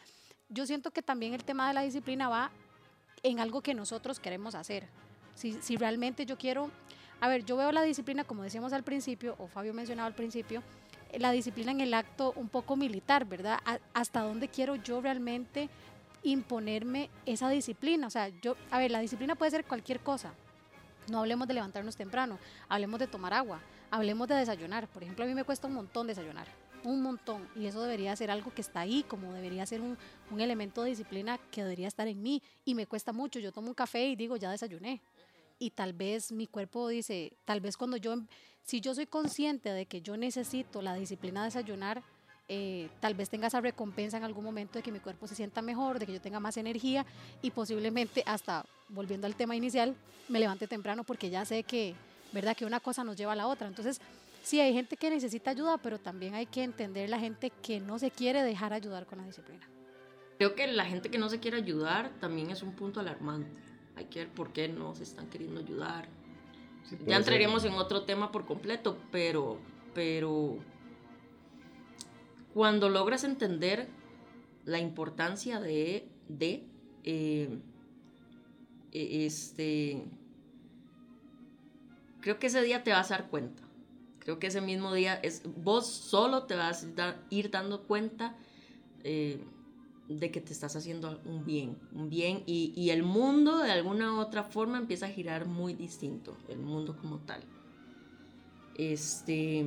yo 0.51 0.67
siento 0.67 0.91
que 0.91 1.01
también 1.01 1.33
el 1.33 1.45
tema 1.45 1.69
de 1.69 1.73
la 1.73 1.81
disciplina 1.81 2.29
va 2.29 2.51
en 3.23 3.41
algo 3.41 3.61
que 3.61 3.75
nosotros 3.75 4.21
queremos 4.21 4.55
hacer. 4.55 4.89
Si, 5.35 5.53
si 5.63 5.77
realmente 5.77 6.27
yo 6.27 6.37
quiero, 6.37 6.71
a 7.21 7.29
ver, 7.29 7.45
yo 7.45 7.57
veo 7.57 7.73
la 7.73 7.83
disciplina, 7.83 8.25
como 8.25 8.43
decíamos 8.43 8.73
al 8.73 8.83
principio, 8.83 9.35
o 9.39 9.47
Fabio 9.47 9.75
mencionaba 9.75 10.07
al 10.07 10.15
principio, 10.15 10.63
la 11.19 11.31
disciplina 11.31 11.71
en 11.73 11.81
el 11.81 11.95
acto 11.95 12.33
un 12.37 12.49
poco 12.49 12.77
militar, 12.77 13.27
¿verdad? 13.27 13.61
hasta 13.93 14.23
dónde 14.23 14.49
quiero 14.49 14.77
yo 14.77 15.01
realmente 15.01 15.69
imponerme 16.23 17.11
esa 17.27 17.49
disciplina. 17.51 18.07
O 18.07 18.11
sea, 18.11 18.29
yo, 18.29 18.57
a 18.71 18.79
ver, 18.79 18.91
la 18.91 19.01
disciplina 19.01 19.35
puede 19.35 19.51
ser 19.51 19.65
cualquier 19.65 20.01
cosa. 20.01 20.33
No 21.11 21.19
hablemos 21.19 21.49
de 21.49 21.55
levantarnos 21.55 21.97
temprano, 21.97 22.39
hablemos 22.69 23.01
de 23.01 23.09
tomar 23.09 23.35
agua, 23.35 23.61
hablemos 23.91 24.29
de 24.29 24.37
desayunar. 24.37 24.89
Por 24.89 25.03
ejemplo, 25.03 25.25
a 25.25 25.29
mí 25.29 25.35
me 25.35 25.45
cuesta 25.45 25.67
un 25.67 25.75
montón 25.75 26.07
desayunar 26.07 26.62
un 26.85 27.03
montón 27.03 27.49
y 27.57 27.67
eso 27.67 27.83
debería 27.83 28.15
ser 28.17 28.31
algo 28.31 28.53
que 28.53 28.61
está 28.61 28.81
ahí, 28.81 29.05
como 29.07 29.33
debería 29.33 29.67
ser 29.67 29.81
un, 29.81 29.97
un, 30.31 30.41
elemento 30.41 30.83
de 30.83 30.91
disciplina 30.91 31.39
que 31.51 31.63
debería 31.63 31.89
estar 31.89 32.09
en 32.09 32.23
mí 32.23 32.43
y 32.65 32.75
me 32.75 32.87
cuesta 32.87 33.13
mucho. 33.13 33.39
Yo 33.39 33.53
tomo 33.53 33.69
un 33.69 33.75
café 33.75 34.07
y 34.07 34.17
digo, 34.17 34.37
ya 34.37 34.51
desayuné. 34.51 35.01
Y 35.59 35.71
tal 35.71 35.93
vez 35.93 36.33
mi 36.33 36.47
cuerpo 36.47 36.89
dice, 36.89 37.33
tal 37.45 37.61
vez 37.61 37.77
cuando 37.77 37.97
yo, 37.97 38.17
si 38.65 38.81
yo 38.81 38.95
soy 38.95 39.07
consciente 39.07 39.71
de 39.71 39.87
que 39.87 40.03
yo 40.03 40.17
necesito 40.17 40.83
la 40.83 40.95
disciplina 40.95 41.43
de 41.43 41.47
desayunar, 41.47 42.03
eh, 42.49 42.91
tal 43.01 43.15
vez 43.15 43.31
tenga 43.31 43.47
esa 43.47 43.61
recompensa 43.61 44.17
en 44.17 44.25
algún 44.25 44.45
momento 44.45 44.79
de 44.79 44.83
que 44.83 44.93
mi 44.93 44.99
cuerpo 44.99 45.27
se 45.27 45.35
sienta 45.35 45.63
mejor, 45.63 45.99
de 45.99 46.07
que 46.07 46.13
yo 46.13 46.21
tenga 46.21 46.41
más 46.41 46.57
energía 46.57 47.07
y 47.41 47.51
posiblemente 47.51 48.23
hasta, 48.27 48.67
volviendo 48.89 49.27
al 49.27 49.37
tema 49.37 49.55
inicial, 49.57 49.95
me 50.29 50.41
levante 50.41 50.67
temprano 50.67 51.05
porque 51.05 51.31
ya 51.31 51.45
sé 51.45 51.63
que, 51.63 51.95
¿verdad? 52.33 52.57
Que 52.57 52.67
una 52.67 52.81
cosa 52.81 53.05
nos 53.05 53.17
lleva 53.17 53.33
a 53.33 53.37
la 53.37 53.47
otra. 53.47 53.69
Entonces, 53.69 54.01
sí, 54.43 54.61
hay 54.61 54.73
gente 54.73 54.97
que 54.97 55.11
necesita 55.11 55.51
ayuda, 55.51 55.79
pero 55.79 55.99
también 55.99 56.35
hay 56.35 56.47
que 56.47 56.63
entender 56.63 57.09
la 57.09 57.19
gente 57.19 57.51
que 57.51 57.81
no 57.81 57.99
se 57.99 58.11
quiere 58.11 58.43
dejar 58.43 58.73
ayudar 58.73 59.07
con 59.07 59.19
la 59.19 59.25
disciplina. 59.25 59.67
Creo 60.39 60.55
que 60.55 60.67
la 60.67 60.85
gente 60.85 61.11
que 61.11 61.19
no 61.19 61.29
se 61.29 61.41
quiere 61.41 61.59
ayudar 61.59 62.11
también 62.21 62.51
es 62.51 62.63
un 62.63 62.73
punto 62.73 63.01
alarmante. 63.01 63.61
Hay 63.97 64.07
que 64.07 64.21
ver 64.21 64.29
por 64.29 64.53
qué 64.53 64.69
no 64.69 64.95
se 64.95 65.05
están 65.05 65.29
queriendo 65.29 65.61
ayudar. 65.61 66.09
ya 67.07 67.17
entraríamos 67.17 67.65
en 67.65 67.75
otro 67.75 68.05
tema 68.05 68.33
por 68.33 68.45
completo, 68.45 68.99
pero, 69.11 69.59
pero 69.95 70.59
cuando 72.55 72.89
logras 72.89 73.25
entender 73.25 73.89
la 74.65 74.79
importancia 74.79 75.61
de, 75.61 76.09
de 76.29 76.67
eh, 77.05 77.59
e, 78.93 79.27
este, 79.27 80.05
creo 82.21 82.39
que 82.39 82.49
ese 82.49 82.63
día 82.63 82.83
te 82.83 82.93
vas 82.93 83.11
a 83.11 83.19
dar 83.19 83.29
cuenta 83.29 83.63
Creo 84.23 84.39
que 84.39 84.47
ese 84.47 84.61
mismo 84.61 84.95
día 84.95 85.15
es 85.15 85.43
vos 85.57 85.87
solo 85.87 86.45
te 86.45 86.55
vas 86.55 86.87
a 86.97 87.17
ir 87.29 87.51
dando 87.51 87.83
cuenta 87.83 88.37
eh, 89.03 89.43
de 90.09 90.31
que 90.31 90.41
te 90.41 90.53
estás 90.53 90.77
haciendo 90.77 91.21
un 91.25 91.45
bien, 91.45 91.77
un 91.93 92.09
bien 92.09 92.45
y, 92.47 92.73
y, 92.77 92.91
el 92.91 93.03
mundo 93.03 93.59
de 93.59 93.73
alguna 93.73 94.15
u 94.15 94.21
otra 94.21 94.45
forma 94.45 94.79
empieza 94.79 95.07
a 95.07 95.09
girar 95.09 95.47
muy 95.47 95.75
distinto, 95.75 96.37
el 96.49 96.59
mundo 96.59 96.97
como 96.97 97.19
tal. 97.19 97.43
Este, 98.77 99.67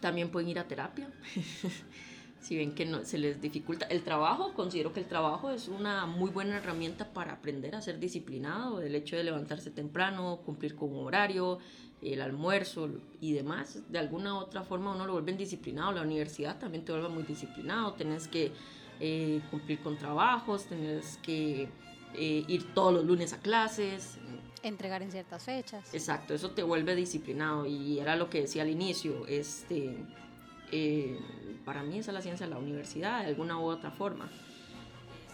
también 0.00 0.30
pueden 0.30 0.48
ir 0.48 0.58
a 0.60 0.68
terapia. 0.68 1.10
si 2.40 2.56
ven 2.56 2.74
que 2.74 2.86
no, 2.86 3.04
se 3.04 3.18
les 3.18 3.40
dificulta 3.40 3.86
el 3.86 4.02
trabajo, 4.02 4.54
considero 4.54 4.92
que 4.92 5.00
el 5.00 5.06
trabajo 5.06 5.50
es 5.50 5.68
una 5.68 6.06
muy 6.06 6.30
buena 6.30 6.56
herramienta 6.56 7.12
para 7.12 7.32
aprender 7.32 7.74
a 7.74 7.82
ser 7.82 7.98
disciplinado, 7.98 8.80
el 8.80 8.94
hecho 8.94 9.16
de 9.16 9.24
levantarse 9.24 9.70
temprano, 9.70 10.40
cumplir 10.44 10.74
con 10.74 10.90
un 10.90 11.06
horario, 11.06 11.58
el 12.02 12.22
almuerzo 12.22 12.88
y 13.20 13.32
demás, 13.32 13.80
de 13.88 13.98
alguna 13.98 14.34
u 14.34 14.38
otra 14.38 14.62
forma 14.62 14.94
uno 14.94 15.06
lo 15.06 15.12
vuelve 15.12 15.32
disciplinado, 15.34 15.92
la 15.92 16.02
universidad 16.02 16.58
también 16.58 16.84
te 16.84 16.92
vuelve 16.92 17.08
muy 17.08 17.22
disciplinado, 17.24 17.92
tenés 17.92 18.26
que 18.26 18.52
eh, 19.00 19.40
cumplir 19.50 19.80
con 19.80 19.98
trabajos, 19.98 20.64
tenés 20.64 21.18
que 21.22 21.68
eh, 22.14 22.44
ir 22.48 22.74
todos 22.74 22.94
los 22.94 23.04
lunes 23.04 23.32
a 23.32 23.38
clases. 23.38 24.18
Entregar 24.62 25.02
en 25.02 25.10
ciertas 25.10 25.44
fechas. 25.44 25.92
Exacto, 25.94 26.34
eso 26.34 26.50
te 26.50 26.62
vuelve 26.62 26.94
disciplinado 26.94 27.66
y 27.66 27.98
era 27.98 28.16
lo 28.16 28.30
que 28.30 28.42
decía 28.42 28.62
al 28.62 28.70
inicio, 28.70 29.26
este, 29.26 29.96
eh, 30.72 31.18
para 31.64 31.82
mí 31.82 31.98
esa 31.98 32.10
es 32.10 32.14
la 32.14 32.22
ciencia 32.22 32.46
de 32.46 32.52
la 32.52 32.58
universidad, 32.58 33.20
de 33.20 33.26
alguna 33.26 33.58
u 33.58 33.64
otra 33.64 33.90
forma. 33.90 34.30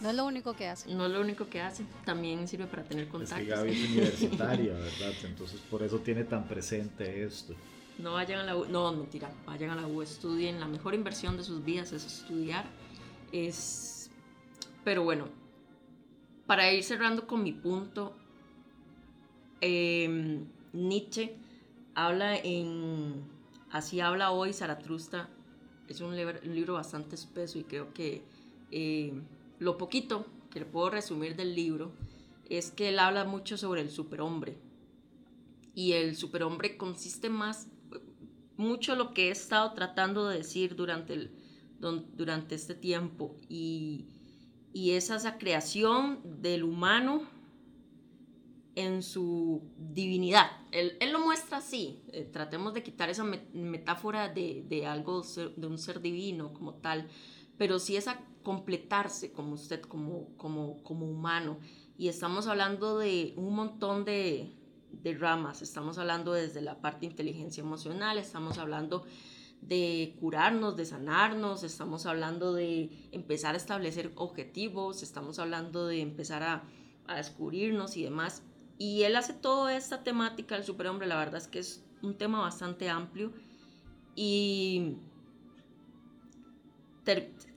No 0.01 0.09
es 0.09 0.15
lo 0.15 0.25
único 0.25 0.53
que 0.55 0.67
hace. 0.67 0.93
No 0.93 1.05
es 1.05 1.11
lo 1.11 1.21
único 1.21 1.49
que 1.49 1.61
hace. 1.61 1.83
También 2.05 2.47
sirve 2.47 2.67
para 2.67 2.83
tener 2.83 3.07
contactos. 3.07 3.39
Es 3.39 3.45
que 3.45 3.55
Gaby 3.55 3.71
es 3.71 3.89
universitaria, 3.89 4.73
¿verdad? 4.73 5.13
Entonces 5.23 5.59
por 5.61 5.81
eso 5.83 5.99
tiene 5.99 6.23
tan 6.23 6.47
presente 6.47 7.23
esto. 7.23 7.55
No 7.97 8.13
vayan 8.13 8.41
a 8.41 8.43
la 8.43 8.55
U. 8.55 8.65
No, 8.65 8.91
mentira. 8.93 9.31
Vayan 9.45 9.71
a 9.71 9.75
la 9.75 9.87
U, 9.87 10.01
estudien. 10.01 10.59
La 10.59 10.67
mejor 10.67 10.93
inversión 10.93 11.35
de 11.35 11.43
sus 11.43 11.63
vidas 11.63 11.91
es 11.93 12.05
estudiar. 12.05 12.65
Es. 13.31 14.11
Pero 14.83 15.03
bueno, 15.03 15.27
para 16.45 16.71
ir 16.71 16.83
cerrando 16.83 17.25
con 17.25 17.43
mi 17.43 17.53
punto, 17.53 18.15
em, 19.61 20.45
Nietzsche 20.73 21.35
habla 21.95 22.37
en. 22.37 23.23
Así 23.71 23.99
habla 23.99 24.31
hoy 24.31 24.53
Zaratrusta. 24.53 25.29
Es 25.87 26.01
un 26.01 26.15
libro 26.15 26.73
bastante 26.73 27.15
espeso 27.15 27.57
y 27.57 27.63
creo 27.63 27.93
que. 27.93 28.21
Eh, 28.69 29.13
lo 29.59 29.77
poquito 29.77 30.25
que 30.49 30.59
le 30.59 30.65
puedo 30.65 30.89
resumir 30.89 31.35
del 31.35 31.55
libro 31.55 31.91
es 32.49 32.71
que 32.71 32.89
él 32.89 32.99
habla 32.99 33.25
mucho 33.25 33.57
sobre 33.57 33.81
el 33.81 33.89
superhombre. 33.89 34.57
Y 35.73 35.93
el 35.93 36.15
superhombre 36.15 36.77
consiste 36.77 37.29
más, 37.29 37.67
mucho 38.55 38.95
lo 38.95 39.13
que 39.13 39.27
he 39.27 39.31
estado 39.31 39.73
tratando 39.73 40.27
de 40.27 40.37
decir 40.37 40.75
durante, 40.75 41.13
el, 41.13 41.31
durante 41.79 42.55
este 42.55 42.73
tiempo. 42.73 43.35
Y, 43.49 44.05
y 44.73 44.91
es 44.91 45.09
esa 45.09 45.37
creación 45.37 46.19
del 46.41 46.63
humano 46.63 47.23
en 48.75 49.01
su 49.01 49.63
divinidad. 49.77 50.51
Él, 50.71 50.97
él 50.99 51.11
lo 51.11 51.19
muestra 51.19 51.57
así. 51.57 51.99
Eh, 52.11 52.29
tratemos 52.31 52.73
de 52.73 52.83
quitar 52.83 53.09
esa 53.09 53.23
metáfora 53.23 54.29
de, 54.29 54.63
de 54.67 54.85
algo, 54.85 55.23
de 55.23 55.67
un 55.67 55.77
ser 55.77 55.99
divino 55.99 56.53
como 56.53 56.75
tal. 56.75 57.07
Pero 57.57 57.79
sí 57.79 57.95
esa 57.95 58.19
completarse 58.47 59.33
como 59.33 59.55
usted, 59.55 59.81
como, 59.81 60.29
como, 60.37 60.81
como 60.81 61.05
humano. 61.05 61.59
Y 61.97 62.07
estamos 62.07 62.47
hablando 62.47 62.97
de 62.97 63.33
un 63.35 63.53
montón 63.53 64.05
de, 64.05 64.55
de 64.89 65.13
ramas. 65.15 65.61
Estamos 65.61 65.97
hablando 65.97 66.31
desde 66.31 66.61
la 66.61 66.79
parte 66.79 67.01
de 67.01 67.07
inteligencia 67.07 67.59
emocional, 67.59 68.17
estamos 68.17 68.57
hablando 68.57 69.03
de 69.59 70.15
curarnos, 70.21 70.77
de 70.77 70.85
sanarnos, 70.85 71.63
estamos 71.63 72.05
hablando 72.05 72.53
de 72.53 73.09
empezar 73.11 73.53
a 73.53 73.57
establecer 73.57 74.13
objetivos, 74.15 75.03
estamos 75.03 75.39
hablando 75.39 75.85
de 75.85 75.99
empezar 75.99 76.41
a, 76.43 76.63
a 77.05 77.17
descubrirnos 77.17 77.97
y 77.97 78.03
demás. 78.03 78.43
Y 78.77 79.03
él 79.03 79.17
hace 79.17 79.33
toda 79.33 79.75
esta 79.75 80.03
temática 80.03 80.55
del 80.55 80.63
superhombre, 80.63 81.05
la 81.05 81.17
verdad 81.17 81.41
es 81.41 81.49
que 81.49 81.59
es 81.59 81.83
un 82.01 82.17
tema 82.17 82.39
bastante 82.39 82.87
amplio 82.87 83.33
y 84.15 84.99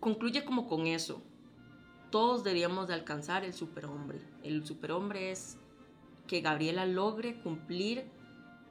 concluye 0.01 0.45
como 0.45 0.67
con 0.67 0.87
eso. 0.87 1.23
Todos 2.11 2.43
deberíamos 2.43 2.89
de 2.89 2.95
alcanzar 2.95 3.45
el 3.45 3.55
superhombre. 3.55 4.19
El 4.43 4.67
superhombre 4.67 5.31
es 5.31 5.59
que 6.27 6.41
Gabriela 6.41 6.87
logre 6.87 7.41
cumplir 7.43 8.05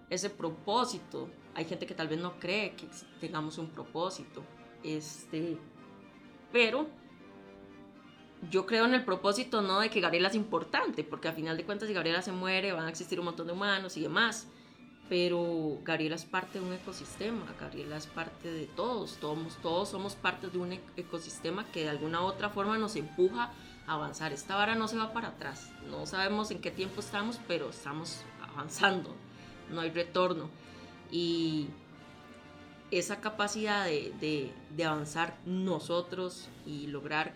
ese 0.10 0.30
propósito. 0.30 1.30
Hay 1.56 1.66
gente 1.66 1.86
que 1.86 1.94
tal 1.94 2.08
vez 2.08 2.20
no 2.20 2.40
cree 2.40 2.76
que 2.76 2.88
tengamos 3.20 3.58
un 3.58 3.70
propósito. 3.70 4.44
Este, 4.84 5.58
pero 6.52 6.88
yo 8.50 8.66
creo 8.66 8.86
en 8.86 8.94
el 8.94 9.04
propósito 9.04 9.62
no 9.62 9.80
de 9.80 9.90
que 9.90 10.00
Gabriela 10.00 10.30
es 10.30 10.36
importante, 10.36 11.04
porque 11.04 11.28
a 11.28 11.34
final 11.34 11.58
de 11.58 11.66
cuentas 11.66 11.88
si 11.88 11.94
Gabriela 11.94 12.22
se 12.22 12.32
muere 12.32 12.72
van 12.72 12.86
a 12.86 12.90
existir 12.90 13.20
un 13.20 13.26
montón 13.26 13.48
de 13.48 13.54
humanos 13.54 13.98
y 13.98 14.02
demás 14.02 14.48
pero 15.10 15.80
Gabriela 15.84 16.16
es 16.16 16.26
parte 16.26 16.60
de 16.60 16.66
un 16.66 16.74
ecosistema, 16.74 17.44
Gabriela 17.60 17.98
es 17.98 18.06
parte 18.06 18.52
de 18.52 18.68
todos, 18.68 19.18
todos, 19.18 19.58
todos 19.58 19.90
somos 19.90 20.16
parte 20.16 20.48
de 20.48 20.58
un 20.60 20.74
e-, 20.74 20.82
ecosistema 20.96 21.66
que 21.72 21.82
de 21.82 21.90
alguna 21.90 22.22
u 22.22 22.26
otra 22.26 22.50
forma 22.50 22.78
nos 22.78 22.96
empuja 22.96 23.52
a 23.88 23.94
avanzar. 23.94 24.32
Esta 24.32 24.56
vara 24.56 24.76
no 24.76 24.88
se 24.88 24.98
va 24.98 25.12
para 25.12 25.30
atrás, 25.30 25.72
no 25.90 26.06
sabemos 26.06 26.52
en 26.52 26.62
qué 26.62 26.70
tiempo 26.70 27.00
estamos, 27.00 27.40
pero 27.48 27.72
estamos 27.72 28.22
avanzando, 28.40 29.16
no 29.72 29.82
hay 29.82 29.90
retorno. 29.90 30.52
Y 31.12 31.70
esa 32.92 33.20
capacidad 33.20 33.86
de, 33.86 34.54
avanzar 34.86 35.38
nosotros 35.46 36.50
y 36.66 36.88
lograr 36.88 37.34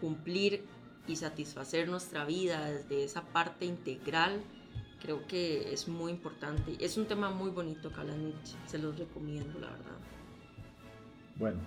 cumplir 0.00 0.64
y 1.06 1.16
satisfacer 1.16 1.88
nuestra 1.88 2.24
vida 2.24 2.70
desde 2.70 3.04
esa 3.04 3.22
parte 3.22 3.64
integral, 3.64 4.42
creo 5.02 5.26
que 5.26 5.72
es 5.72 5.88
muy 5.88 6.12
importante. 6.12 6.76
Es 6.78 6.96
un 6.96 7.06
tema 7.06 7.30
muy 7.30 7.50
bonito, 7.50 7.90
Kalanich, 7.90 8.56
se 8.66 8.78
los 8.78 8.96
recomiendo, 8.96 9.58
la 9.58 9.70
verdad. 9.70 9.98
Bueno, 11.36 11.58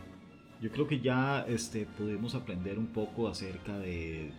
yo 0.61 0.71
creo 0.71 0.88
que 0.88 1.01
ya 1.01 1.41
este, 1.41 1.86
pudimos 1.86 2.33
aprender 2.33 2.79
un 2.79 2.88
poco 2.88 3.27
acerca 3.27 3.77
de, 3.77 4.31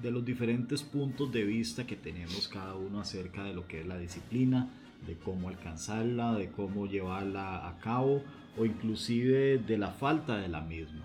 de 0.00 0.10
los 0.10 0.24
diferentes 0.24 0.82
puntos 0.82 1.30
de 1.30 1.44
vista 1.44 1.86
que 1.86 1.96
tenemos 1.96 2.48
cada 2.48 2.74
uno 2.74 3.00
acerca 3.00 3.44
de 3.44 3.52
lo 3.52 3.68
que 3.68 3.82
es 3.82 3.86
la 3.86 3.98
disciplina, 3.98 4.70
de 5.06 5.16
cómo 5.18 5.50
alcanzarla, 5.50 6.34
de 6.34 6.50
cómo 6.50 6.86
llevarla 6.86 7.68
a 7.68 7.78
cabo 7.78 8.22
o 8.56 8.64
inclusive 8.64 9.58
de 9.58 9.76
la 9.76 9.90
falta 9.90 10.38
de 10.38 10.48
la 10.48 10.62
misma. 10.62 11.04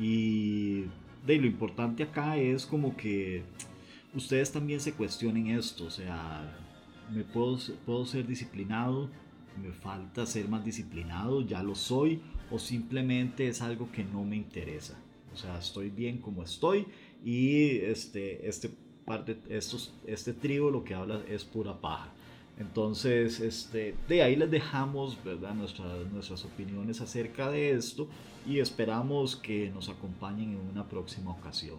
Y 0.00 0.84
de 1.26 1.36
lo 1.36 1.46
importante 1.46 2.02
acá 2.02 2.38
es 2.38 2.64
como 2.64 2.96
que 2.96 3.44
ustedes 4.14 4.50
también 4.50 4.80
se 4.80 4.94
cuestionen 4.94 5.48
esto, 5.48 5.84
o 5.84 5.90
sea, 5.90 6.61
me 7.10 7.24
puedo, 7.24 7.58
puedo 7.84 8.04
ser 8.04 8.26
disciplinado, 8.26 9.10
me 9.60 9.72
falta 9.72 10.26
ser 10.26 10.48
más 10.48 10.64
disciplinado, 10.64 11.42
ya 11.42 11.62
lo 11.62 11.74
soy, 11.74 12.20
o 12.50 12.58
simplemente 12.58 13.48
es 13.48 13.62
algo 13.62 13.90
que 13.90 14.04
no 14.04 14.24
me 14.24 14.36
interesa. 14.36 14.98
O 15.32 15.36
sea, 15.36 15.58
estoy 15.58 15.90
bien 15.90 16.18
como 16.18 16.42
estoy 16.42 16.86
y 17.24 17.78
este, 17.78 18.48
este, 18.48 18.70
parte, 19.04 19.38
estos, 19.48 19.94
este 20.06 20.32
trío 20.32 20.70
lo 20.70 20.84
que 20.84 20.94
habla 20.94 21.22
es 21.28 21.44
pura 21.44 21.80
paja. 21.80 22.12
Entonces, 22.58 23.40
este, 23.40 23.94
de 24.08 24.22
ahí 24.22 24.36
les 24.36 24.50
dejamos 24.50 25.22
¿verdad? 25.24 25.54
Nuestras, 25.54 26.10
nuestras 26.12 26.44
opiniones 26.44 27.00
acerca 27.00 27.50
de 27.50 27.72
esto 27.72 28.08
y 28.46 28.58
esperamos 28.58 29.36
que 29.36 29.70
nos 29.70 29.88
acompañen 29.88 30.50
en 30.50 30.60
una 30.60 30.86
próxima 30.88 31.30
ocasión. 31.30 31.78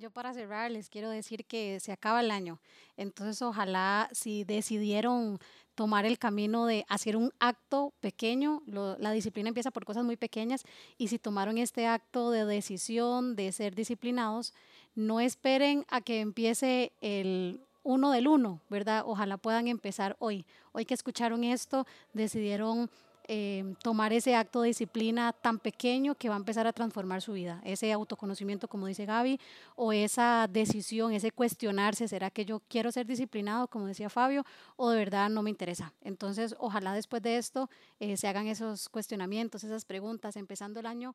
Yo 0.00 0.10
para 0.10 0.32
cerrar 0.32 0.70
les 0.70 0.88
quiero 0.88 1.10
decir 1.10 1.44
que 1.44 1.78
se 1.78 1.92
acaba 1.92 2.22
el 2.22 2.30
año, 2.30 2.58
entonces 2.96 3.42
ojalá 3.42 4.08
si 4.12 4.44
decidieron 4.44 5.38
tomar 5.74 6.06
el 6.06 6.18
camino 6.18 6.64
de 6.64 6.86
hacer 6.88 7.18
un 7.18 7.34
acto 7.38 7.92
pequeño, 8.00 8.62
la 8.66 9.12
disciplina 9.12 9.48
empieza 9.48 9.70
por 9.70 9.84
cosas 9.84 10.04
muy 10.04 10.16
pequeñas 10.16 10.64
y 10.96 11.08
si 11.08 11.18
tomaron 11.18 11.58
este 11.58 11.86
acto 11.86 12.30
de 12.30 12.46
decisión 12.46 13.36
de 13.36 13.52
ser 13.52 13.74
disciplinados, 13.74 14.54
no 14.94 15.20
esperen 15.20 15.84
a 15.90 16.00
que 16.00 16.20
empiece 16.20 16.92
el 17.02 17.60
uno 17.82 18.10
del 18.10 18.26
uno, 18.26 18.62
¿verdad? 18.70 19.02
Ojalá 19.04 19.36
puedan 19.36 19.68
empezar 19.68 20.16
hoy. 20.18 20.46
Hoy 20.72 20.86
que 20.86 20.94
escucharon 20.94 21.44
esto, 21.44 21.86
decidieron 22.14 22.88
eh, 23.32 23.76
tomar 23.80 24.12
ese 24.12 24.34
acto 24.34 24.60
de 24.60 24.66
disciplina 24.66 25.32
tan 25.32 25.60
pequeño 25.60 26.16
que 26.16 26.28
va 26.28 26.34
a 26.34 26.38
empezar 26.38 26.66
a 26.66 26.72
transformar 26.72 27.22
su 27.22 27.32
vida. 27.32 27.60
Ese 27.64 27.92
autoconocimiento, 27.92 28.66
como 28.66 28.88
dice 28.88 29.06
Gaby, 29.06 29.38
o 29.76 29.92
esa 29.92 30.48
decisión, 30.50 31.12
ese 31.12 31.30
cuestionarse, 31.30 32.08
¿será 32.08 32.30
que 32.30 32.44
yo 32.44 32.60
quiero 32.66 32.90
ser 32.90 33.06
disciplinado, 33.06 33.68
como 33.68 33.86
decía 33.86 34.10
Fabio, 34.10 34.44
o 34.74 34.90
de 34.90 34.98
verdad 34.98 35.30
no 35.30 35.42
me 35.42 35.50
interesa? 35.50 35.94
Entonces, 36.00 36.56
ojalá 36.58 36.92
después 36.92 37.22
de 37.22 37.36
esto 37.36 37.70
eh, 38.00 38.16
se 38.16 38.26
hagan 38.26 38.48
esos 38.48 38.88
cuestionamientos, 38.88 39.62
esas 39.62 39.84
preguntas, 39.84 40.34
empezando 40.34 40.80
el 40.80 40.86
año 40.86 41.14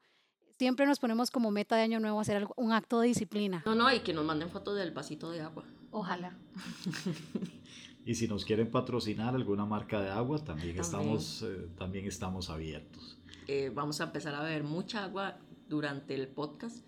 siempre 0.58 0.86
nos 0.86 1.00
ponemos 1.00 1.32
como 1.32 1.52
meta 1.52 1.76
de 1.76 1.82
año 1.82 2.00
nuevo 2.00 2.22
hacer 2.22 2.48
un 2.56 2.72
acto 2.72 3.02
de 3.02 3.10
disciplina. 3.10 3.62
No, 3.66 3.76
no, 3.76 3.92
y 3.92 4.00
que 4.00 4.14
nos 4.14 4.24
manden 4.24 4.50
fotos 4.50 4.78
del 4.78 4.92
vasito 4.92 5.32
de 5.32 5.42
agua. 5.42 5.66
Ojalá. 5.92 6.38
y 8.06 8.14
si 8.14 8.28
nos 8.28 8.46
quieren 8.46 8.70
patrocinar 8.70 9.34
alguna 9.34 9.66
marca 9.66 10.00
de 10.00 10.10
agua, 10.10 10.38
también, 10.38 10.80
Estamos, 10.80 11.42
eh, 11.42 11.68
también 11.76 12.06
estamos 12.06 12.52
abiertos. 12.52 13.18
Eh, 13.48 13.72
vamos 13.74 14.00
a 14.00 14.06
empezar 14.06 14.36
a 14.36 14.44
beber 14.44 14.64
mucha 14.64 15.04
agua 15.04 15.40
durante 15.68 16.14
el 16.14 16.28
podcast 16.28 16.86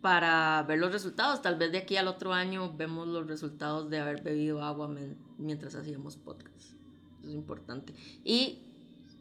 para 0.00 0.64
ver 0.64 0.80
los 0.80 0.92
resultados. 0.92 1.42
Tal 1.42 1.56
vez 1.56 1.70
de 1.70 1.78
aquí 1.78 1.96
al 1.96 2.08
otro 2.08 2.32
año 2.32 2.74
vemos 2.76 3.06
los 3.06 3.28
resultados 3.28 3.88
de 3.88 4.00
haber 4.00 4.22
bebido 4.22 4.62
agua 4.62 4.92
mientras 5.38 5.76
hacíamos 5.76 6.16
podcast. 6.16 6.72
Eso 7.20 7.28
es 7.28 7.34
importante. 7.34 7.94
Y 8.24 8.64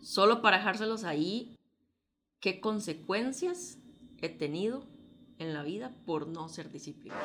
solo 0.02 0.42
para 0.42 0.58
dejárselos 0.58 1.04
ahí, 1.04 1.56
¿qué 2.40 2.60
consecuencias 2.60 3.78
he 4.22 4.30
tenido 4.30 4.88
en 5.38 5.54
la 5.54 5.62
vida 5.62 5.96
por 6.06 6.28
no 6.28 6.50
ser 6.50 6.72
disciplinado? 6.72 7.22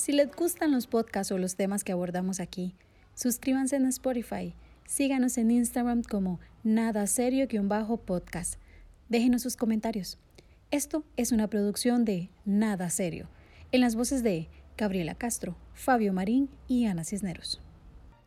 Si 0.00 0.12
les 0.12 0.34
gustan 0.34 0.72
los 0.72 0.86
podcasts 0.86 1.30
o 1.30 1.36
los 1.36 1.56
temas 1.56 1.84
que 1.84 1.92
abordamos 1.92 2.40
aquí, 2.40 2.74
suscríbanse 3.14 3.76
en 3.76 3.84
Spotify, 3.84 4.54
síganos 4.86 5.36
en 5.36 5.50
Instagram 5.50 6.04
como 6.04 6.40
nada 6.64 7.06
serio-podcast. 7.06 8.54
Déjenos 9.10 9.42
sus 9.42 9.56
comentarios. 9.56 10.18
Esto 10.70 11.04
es 11.18 11.32
una 11.32 11.48
producción 11.48 12.06
de 12.06 12.30
Nada 12.46 12.88
Serio, 12.88 13.28
en 13.72 13.82
las 13.82 13.94
voces 13.94 14.22
de 14.22 14.48
Gabriela 14.78 15.14
Castro, 15.16 15.54
Fabio 15.74 16.14
Marín 16.14 16.48
y 16.66 16.86
Ana 16.86 17.04
Cisneros. 17.04 17.60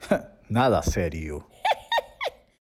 Nada 0.49 0.83
serio. 0.83 1.47